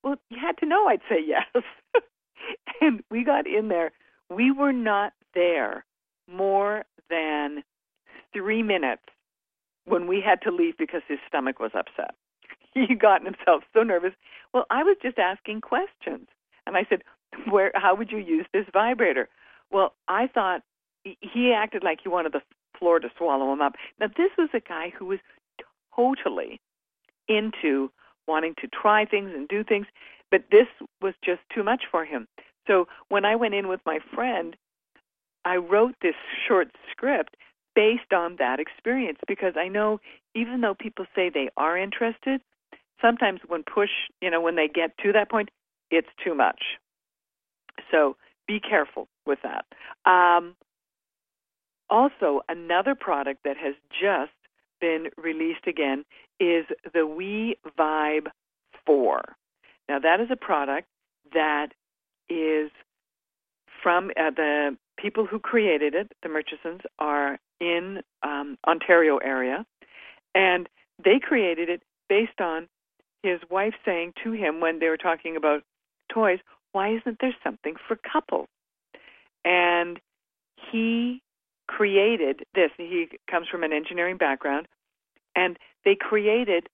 "Well, 0.04 0.16
you 0.30 0.38
had 0.38 0.58
to 0.58 0.66
know 0.66 0.86
I'd 0.86 1.02
say 1.08 1.18
yes." 1.26 1.64
and 2.80 3.02
we 3.10 3.24
got 3.24 3.48
in 3.48 3.68
there. 3.68 3.90
We 4.30 4.52
were 4.52 4.72
not 4.72 5.12
there 5.34 5.84
more 6.30 6.84
than 7.10 7.64
three 8.32 8.62
minutes 8.62 9.02
when 9.86 10.06
we 10.06 10.20
had 10.20 10.42
to 10.42 10.52
leave 10.52 10.76
because 10.76 11.02
his 11.08 11.18
stomach 11.26 11.58
was 11.58 11.72
upset 11.74 12.14
he 12.88 12.94
gotten 12.94 13.26
himself 13.26 13.64
so 13.72 13.82
nervous. 13.82 14.12
Well, 14.52 14.66
I 14.70 14.82
was 14.82 14.96
just 15.02 15.18
asking 15.18 15.62
questions, 15.62 16.28
and 16.66 16.76
I 16.76 16.86
said, 16.88 17.02
"Where? 17.50 17.72
How 17.74 17.94
would 17.94 18.10
you 18.10 18.18
use 18.18 18.46
this 18.52 18.66
vibrator?" 18.72 19.28
Well, 19.70 19.94
I 20.08 20.26
thought 20.26 20.62
he 21.02 21.52
acted 21.52 21.82
like 21.82 22.00
he 22.02 22.08
wanted 22.08 22.32
the 22.32 22.42
floor 22.78 23.00
to 23.00 23.08
swallow 23.16 23.52
him 23.52 23.62
up. 23.62 23.74
Now, 23.98 24.08
this 24.08 24.30
was 24.36 24.50
a 24.52 24.60
guy 24.60 24.92
who 24.96 25.06
was 25.06 25.18
totally 25.94 26.60
into 27.28 27.90
wanting 28.28 28.54
to 28.60 28.68
try 28.68 29.04
things 29.04 29.30
and 29.34 29.48
do 29.48 29.64
things, 29.64 29.86
but 30.30 30.44
this 30.50 30.66
was 31.00 31.14
just 31.24 31.40
too 31.54 31.62
much 31.62 31.84
for 31.90 32.04
him. 32.04 32.28
So 32.66 32.86
when 33.08 33.24
I 33.24 33.36
went 33.36 33.54
in 33.54 33.68
with 33.68 33.80
my 33.86 34.00
friend, 34.14 34.56
I 35.44 35.56
wrote 35.56 35.94
this 36.02 36.16
short 36.46 36.68
script 36.90 37.36
based 37.74 38.12
on 38.12 38.36
that 38.36 38.58
experience 38.58 39.18
because 39.28 39.54
I 39.56 39.68
know 39.68 40.00
even 40.34 40.60
though 40.60 40.74
people 40.74 41.06
say 41.14 41.30
they 41.30 41.50
are 41.56 41.78
interested, 41.78 42.40
sometimes 43.00 43.40
when 43.46 43.62
push, 43.62 43.90
you 44.20 44.30
know, 44.30 44.40
when 44.40 44.56
they 44.56 44.68
get 44.68 44.96
to 44.98 45.12
that 45.12 45.30
point, 45.30 45.50
it's 45.90 46.08
too 46.24 46.34
much. 46.34 46.62
So 47.90 48.16
be 48.46 48.60
careful 48.60 49.08
with 49.26 49.38
that. 49.42 49.64
Um, 50.10 50.54
also, 51.88 52.40
another 52.48 52.94
product 52.94 53.40
that 53.44 53.56
has 53.56 53.74
just 53.90 54.32
been 54.80 55.08
released 55.16 55.66
again 55.66 56.04
is 56.40 56.66
the 56.92 57.06
We 57.06 57.56
Vibe 57.78 58.26
4. 58.84 59.22
Now, 59.88 59.98
that 60.00 60.20
is 60.20 60.28
a 60.30 60.36
product 60.36 60.88
that 61.32 61.68
is 62.28 62.70
from 63.82 64.10
uh, 64.18 64.30
the 64.30 64.76
people 64.98 65.26
who 65.26 65.38
created 65.38 65.94
it, 65.94 66.12
the 66.22 66.28
Murchisons, 66.28 66.80
are 66.98 67.38
in 67.60 68.00
um, 68.22 68.58
Ontario 68.66 69.18
area, 69.18 69.64
and 70.34 70.68
they 71.02 71.20
created 71.20 71.68
it 71.68 71.82
based 72.08 72.40
on 72.40 72.68
his 73.26 73.40
wife 73.50 73.74
saying 73.84 74.12
to 74.22 74.32
him 74.32 74.60
when 74.60 74.78
they 74.78 74.88
were 74.88 74.96
talking 74.96 75.36
about 75.36 75.62
toys, 76.12 76.38
why 76.72 76.94
isn't 76.94 77.18
there 77.20 77.34
something 77.42 77.74
for 77.86 77.96
couples? 77.96 78.48
And 79.44 79.98
he 80.70 81.22
created 81.66 82.44
this. 82.54 82.70
He 82.76 83.08
comes 83.30 83.48
from 83.48 83.64
an 83.64 83.72
engineering 83.72 84.16
background, 84.16 84.68
and 85.34 85.58
they 85.84 85.96
created 85.96 86.68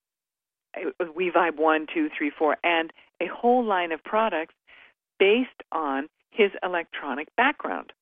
WeVibe 1.01 1.57
1, 1.57 1.87
2, 1.93 2.09
3, 2.17 2.31
4, 2.39 2.57
and 2.63 2.93
a 3.21 3.27
whole 3.27 3.65
line 3.65 3.93
of 3.93 4.03
products 4.05 4.55
based 5.19 5.63
on 5.71 6.09
his 6.31 6.51
electronic 6.63 7.29
background. 7.37 7.93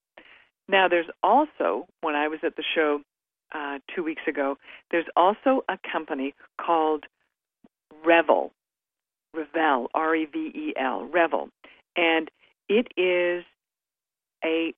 Now, 0.69 0.89
there's 0.89 1.11
also, 1.23 1.87
when 2.01 2.15
I 2.15 2.29
was 2.29 2.41
at 2.45 2.57
the 2.57 2.65
show 2.75 3.01
uh, 3.53 3.79
two 3.95 4.05
weeks 4.05 4.23
ago, 4.29 4.57
there's 4.91 5.07
also 5.17 5.65
a 5.69 5.79
company 5.91 6.35
called 6.65 7.07
Revel, 8.05 8.53
Revel, 9.35 9.89
R 9.95 10.17
E 10.17 10.27
V 10.27 10.39
E 10.55 10.75
L, 10.81 11.09
Revel, 11.13 11.49
and 11.97 12.31
it 12.69 12.89
is 12.97 13.45
a 14.45 14.75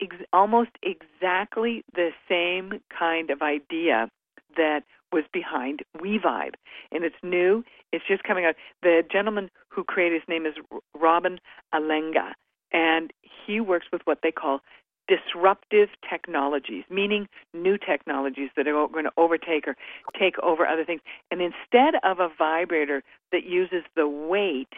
ex- 0.00 0.16
almost 0.32 0.70
exactly 0.82 1.84
the 1.94 2.10
same 2.28 2.80
kind 2.96 3.30
of 3.30 3.42
idea 3.42 4.08
that 4.56 4.84
was 5.12 5.24
behind 5.32 5.80
WeVibe. 5.96 6.54
And 6.92 7.04
it's 7.04 7.16
new. 7.22 7.64
It's 7.92 8.04
just 8.06 8.24
coming 8.24 8.44
out. 8.44 8.54
The 8.82 9.02
gentleman 9.10 9.50
who 9.68 9.84
created 9.84 10.20
his 10.20 10.28
name 10.28 10.46
is 10.46 10.54
Robin 10.98 11.38
Elenga, 11.74 12.32
and 12.72 13.12
he 13.46 13.60
works 13.60 13.86
with 13.92 14.02
what 14.04 14.18
they 14.22 14.32
call 14.32 14.60
disruptive 15.08 15.88
technologies, 16.08 16.84
meaning 16.90 17.28
new 17.52 17.76
technologies 17.76 18.50
that 18.56 18.66
are 18.66 18.88
going 18.88 19.04
to 19.04 19.12
overtake 19.16 19.68
or 19.68 19.76
take 20.18 20.38
over 20.40 20.66
other 20.66 20.84
things. 20.84 21.00
And 21.30 21.40
instead 21.40 21.94
of 22.02 22.20
a 22.20 22.28
vibrator 22.38 23.02
that 23.32 23.44
uses 23.44 23.82
the 23.96 24.08
weight 24.08 24.72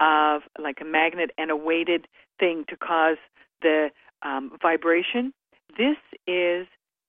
of 0.00 0.42
like 0.58 0.78
a 0.80 0.84
magnet 0.84 1.30
and 1.38 1.50
a 1.50 1.56
weighted 1.56 2.06
thing 2.38 2.64
to 2.68 2.76
cause 2.76 3.16
the 3.62 3.90
um, 4.22 4.52
vibration, 4.60 5.32
this 5.76 5.96
is 6.26 6.66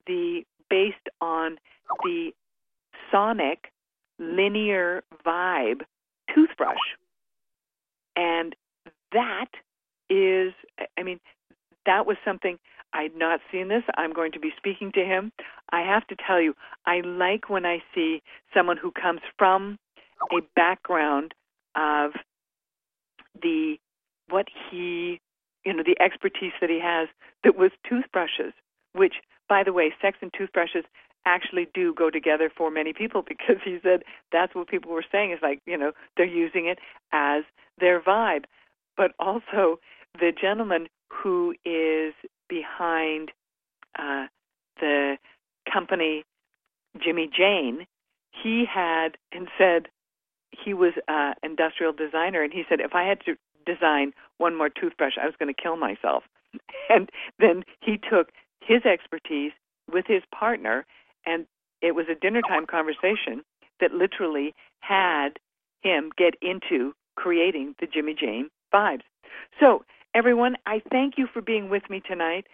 the 0.08 0.44
based 0.70 0.96
on 1.22 1.58
the 2.04 2.32
sonic 3.12 3.72
linear 4.20 5.04
vibe 5.26 5.82
toothbrush. 6.34 6.78
And 8.16 8.56
that 9.12 9.50
is, 10.10 10.54
I 10.98 11.04
mean, 11.04 11.20
that 11.86 12.06
was 12.06 12.18
something 12.24 12.58
I'd 12.94 13.16
not 13.16 13.40
seen 13.52 13.68
this. 13.68 13.84
I'm 13.98 14.14
going 14.14 14.32
to 14.32 14.40
be 14.40 14.52
speaking 14.58 14.92
to 14.94 15.04
him. 15.04 15.32
I 15.72 15.82
have 15.82 16.08
to 16.08 16.16
tell 16.16 16.42
you, 16.42 16.56
I 16.86 17.02
like 17.02 17.50
when 17.50 17.66
I 17.66 17.80
see 17.94 18.22
someone 18.54 18.78
who 18.78 18.92
comes 18.92 19.22
from 19.38 19.78
a 20.32 20.42
background 20.56 21.34
of 21.76 22.12
the 23.42 23.78
what 24.30 24.48
he 24.70 25.20
you 25.66 25.74
know 25.74 25.84
the 25.84 26.00
expertise 26.02 26.52
that 26.62 26.70
he 26.70 26.80
has 26.82 27.08
that 27.44 27.56
was 27.56 27.72
toothbrushes 27.88 28.54
which 28.94 29.16
by 29.48 29.64
the 29.64 29.74
way 29.74 29.94
sex 30.02 30.18
and 30.22 30.32
toothbrushes 30.38 30.84
actually 31.26 31.68
do 31.74 31.94
go 31.94 32.10
together 32.10 32.52
for 32.56 32.72
many 32.72 32.94
people 32.94 33.22
because 33.28 33.58
he 33.64 33.78
said 33.84 34.04
that's 34.32 34.56
what 34.56 34.68
people 34.68 34.92
were 34.92 35.06
saying 35.12 35.32
is 35.32 35.40
like 35.42 35.62
you 35.66 35.78
know 35.78 35.92
they're 36.18 36.26
using 36.26 36.66
it 36.66 36.80
as 37.12 37.44
their 37.80 38.02
vibe 38.02 38.44
but 38.98 39.12
also 39.20 39.80
the 40.20 40.32
gentleman 40.40 40.88
who 41.12 41.55
is 41.66 42.14
behind 42.47 43.32
uh, 43.97 44.28
the 44.80 45.18
company 45.72 46.24
Jimmy 47.03 47.30
Jane 47.36 47.86
he 48.32 48.66
had 48.66 49.18
and 49.32 49.47
said 49.57 49.88
he 50.51 50.74
was 50.74 50.93
an 51.07 51.34
industrial 51.43 51.93
designer 51.93 52.41
and 52.41 52.53
he 52.53 52.64
said 52.68 52.80
if 52.80 52.95
I 52.95 53.03
had 53.03 53.20
to 53.26 53.36
design 53.66 54.14
one 54.38 54.55
more 54.55 54.70
toothbrush 54.70 55.14
I 55.22 55.26
was 55.26 55.36
going 55.38 55.53
to 55.53 55.62
kill 55.62 55.78
myself 55.78 56.24
and 56.89 57.10
then 57.38 57.64
he 57.82 57.97
took 57.97 58.30
his 58.62 58.86
expertise 58.86 59.51
with 59.91 60.05
his 60.07 60.24
partner 60.34 60.86
and 61.26 61.45
it 61.82 61.95
was 61.95 62.05
a 62.10 62.16
dinner 62.16 62.41
time 62.41 62.66
conversation 62.66 63.43
that 63.80 63.91
literally 63.93 64.53
had 64.80 65.39
him 65.82 66.12
get 66.18 66.36
into 66.41 66.93
creating 67.16 67.76
the 67.80 67.88
Jimmy 67.88 68.16
Jane 68.20 68.49
vibes. 68.74 69.03
So, 69.60 69.84
everyone, 70.14 70.55
I 70.66 70.82
thank 70.91 71.18
you 71.18 71.28
for 71.32 71.41
being 71.41 71.70
with 71.70 71.89
me 71.89 72.01
tonight. 72.05 72.45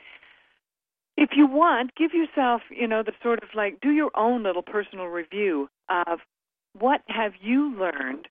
If 1.17 1.31
you 1.35 1.47
want, 1.47 1.95
give 1.95 2.11
yourself, 2.13 2.61
you 2.69 2.87
know, 2.87 3.01
the 3.01 3.13
sort 3.23 3.41
of 3.41 3.49
like 3.55 3.79
do 3.81 3.91
your 3.91 4.11
own 4.15 4.43
little 4.43 4.61
personal 4.61 5.05
review 5.05 5.69
of 5.89 6.19
what 6.77 7.01
have 7.07 7.33
you 7.41 7.73
learned 7.77 8.27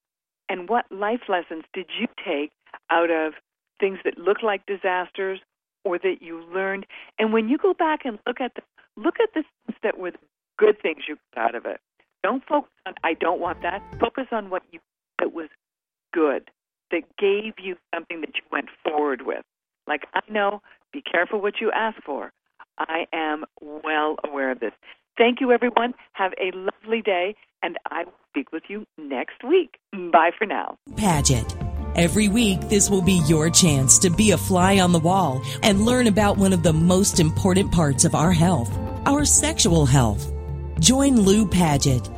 and 0.49 0.69
what 0.69 0.85
life 0.91 1.23
lessons 1.29 1.65
did 1.73 1.87
you 1.99 2.07
take 2.25 2.53
out 2.91 3.11
of 3.11 3.33
things 3.81 3.99
that 4.05 4.19
look 4.19 4.43
like 4.43 4.67
disasters 4.67 5.41
or 5.85 5.99
that 5.99 6.17
you 6.21 6.45
learned. 6.53 6.87
And 7.19 7.33
when 7.33 7.49
you 7.49 7.59
go 7.59 7.75
back 7.75 8.01
and 8.05 8.19
look 8.27 8.41
at 8.41 8.55
the 8.55 8.63
look 8.97 9.17
at 9.21 9.31
the 9.35 9.43
things 9.67 9.79
that 9.83 9.99
were 9.99 10.13
the 10.13 10.19
good 10.59 10.81
things 10.81 11.05
you 11.09 11.17
got 11.35 11.49
out 11.49 11.55
of 11.55 11.67
it. 11.67 11.81
Don't 12.23 12.45
focus 12.45 12.71
on 12.87 12.95
I 13.03 13.15
don't 13.15 13.41
want 13.41 13.63
that. 13.63 13.83
Focus 14.01 14.27
on 14.31 14.51
what 14.51 14.63
you 14.71 14.81
that 15.19 15.33
was 15.33 15.49
good, 16.13 16.51
that 16.95 17.17
gave 17.19 17.55
you 17.59 17.77
something 17.93 18.21
that 18.21 18.31
you 18.37 18.43
went 18.53 18.69
forward 18.85 19.23
with. 19.27 19.43
Like 19.87 20.03
I 20.15 20.21
know, 20.31 20.63
be 20.93 21.03
careful 21.03 21.41
what 21.43 21.55
you 21.61 21.71
ask 21.73 22.01
for. 22.05 22.33
I 22.79 23.07
am 23.13 23.45
well 23.61 24.17
aware 24.25 24.51
of 24.51 24.61
this. 24.61 24.73
Thank 25.19 25.41
you, 25.41 25.53
everyone. 25.53 25.95
Have 26.13 26.33
a 26.41 26.57
lovely 26.57 27.03
day, 27.03 27.37
and 27.63 27.77
I 27.91 28.05
will 28.05 28.15
speak 28.31 28.53
with 28.53 28.65
you 28.69 28.87
next 28.99 29.45
week. 29.45 29.77
Bye 29.93 30.31
for 30.37 30.47
now. 30.47 30.79
Paget. 30.97 31.57
Every 31.95 32.27
week, 32.27 32.61
this 32.63 32.91
will 32.91 33.03
be 33.03 33.23
your 33.27 33.51
chance 33.51 34.01
to 34.01 34.11
be 34.11 34.33
a 34.33 34.39
fly 34.39 34.81
on 34.81 34.91
the 34.91 34.99
wall 34.99 35.43
and 35.63 35.83
learn 35.83 36.09
about 36.09 36.37
one 36.37 36.53
of 36.53 36.65
the 36.65 36.73
most 36.73 37.21
important 37.21 37.71
parts 37.71 38.05
of 38.05 38.17
our 38.17 38.33
health, 38.33 38.77
our 39.07 39.25
sexual 39.25 39.87
health. 39.87 40.33
Join 40.81 41.21
Lou 41.21 41.47
Paget 41.47 42.09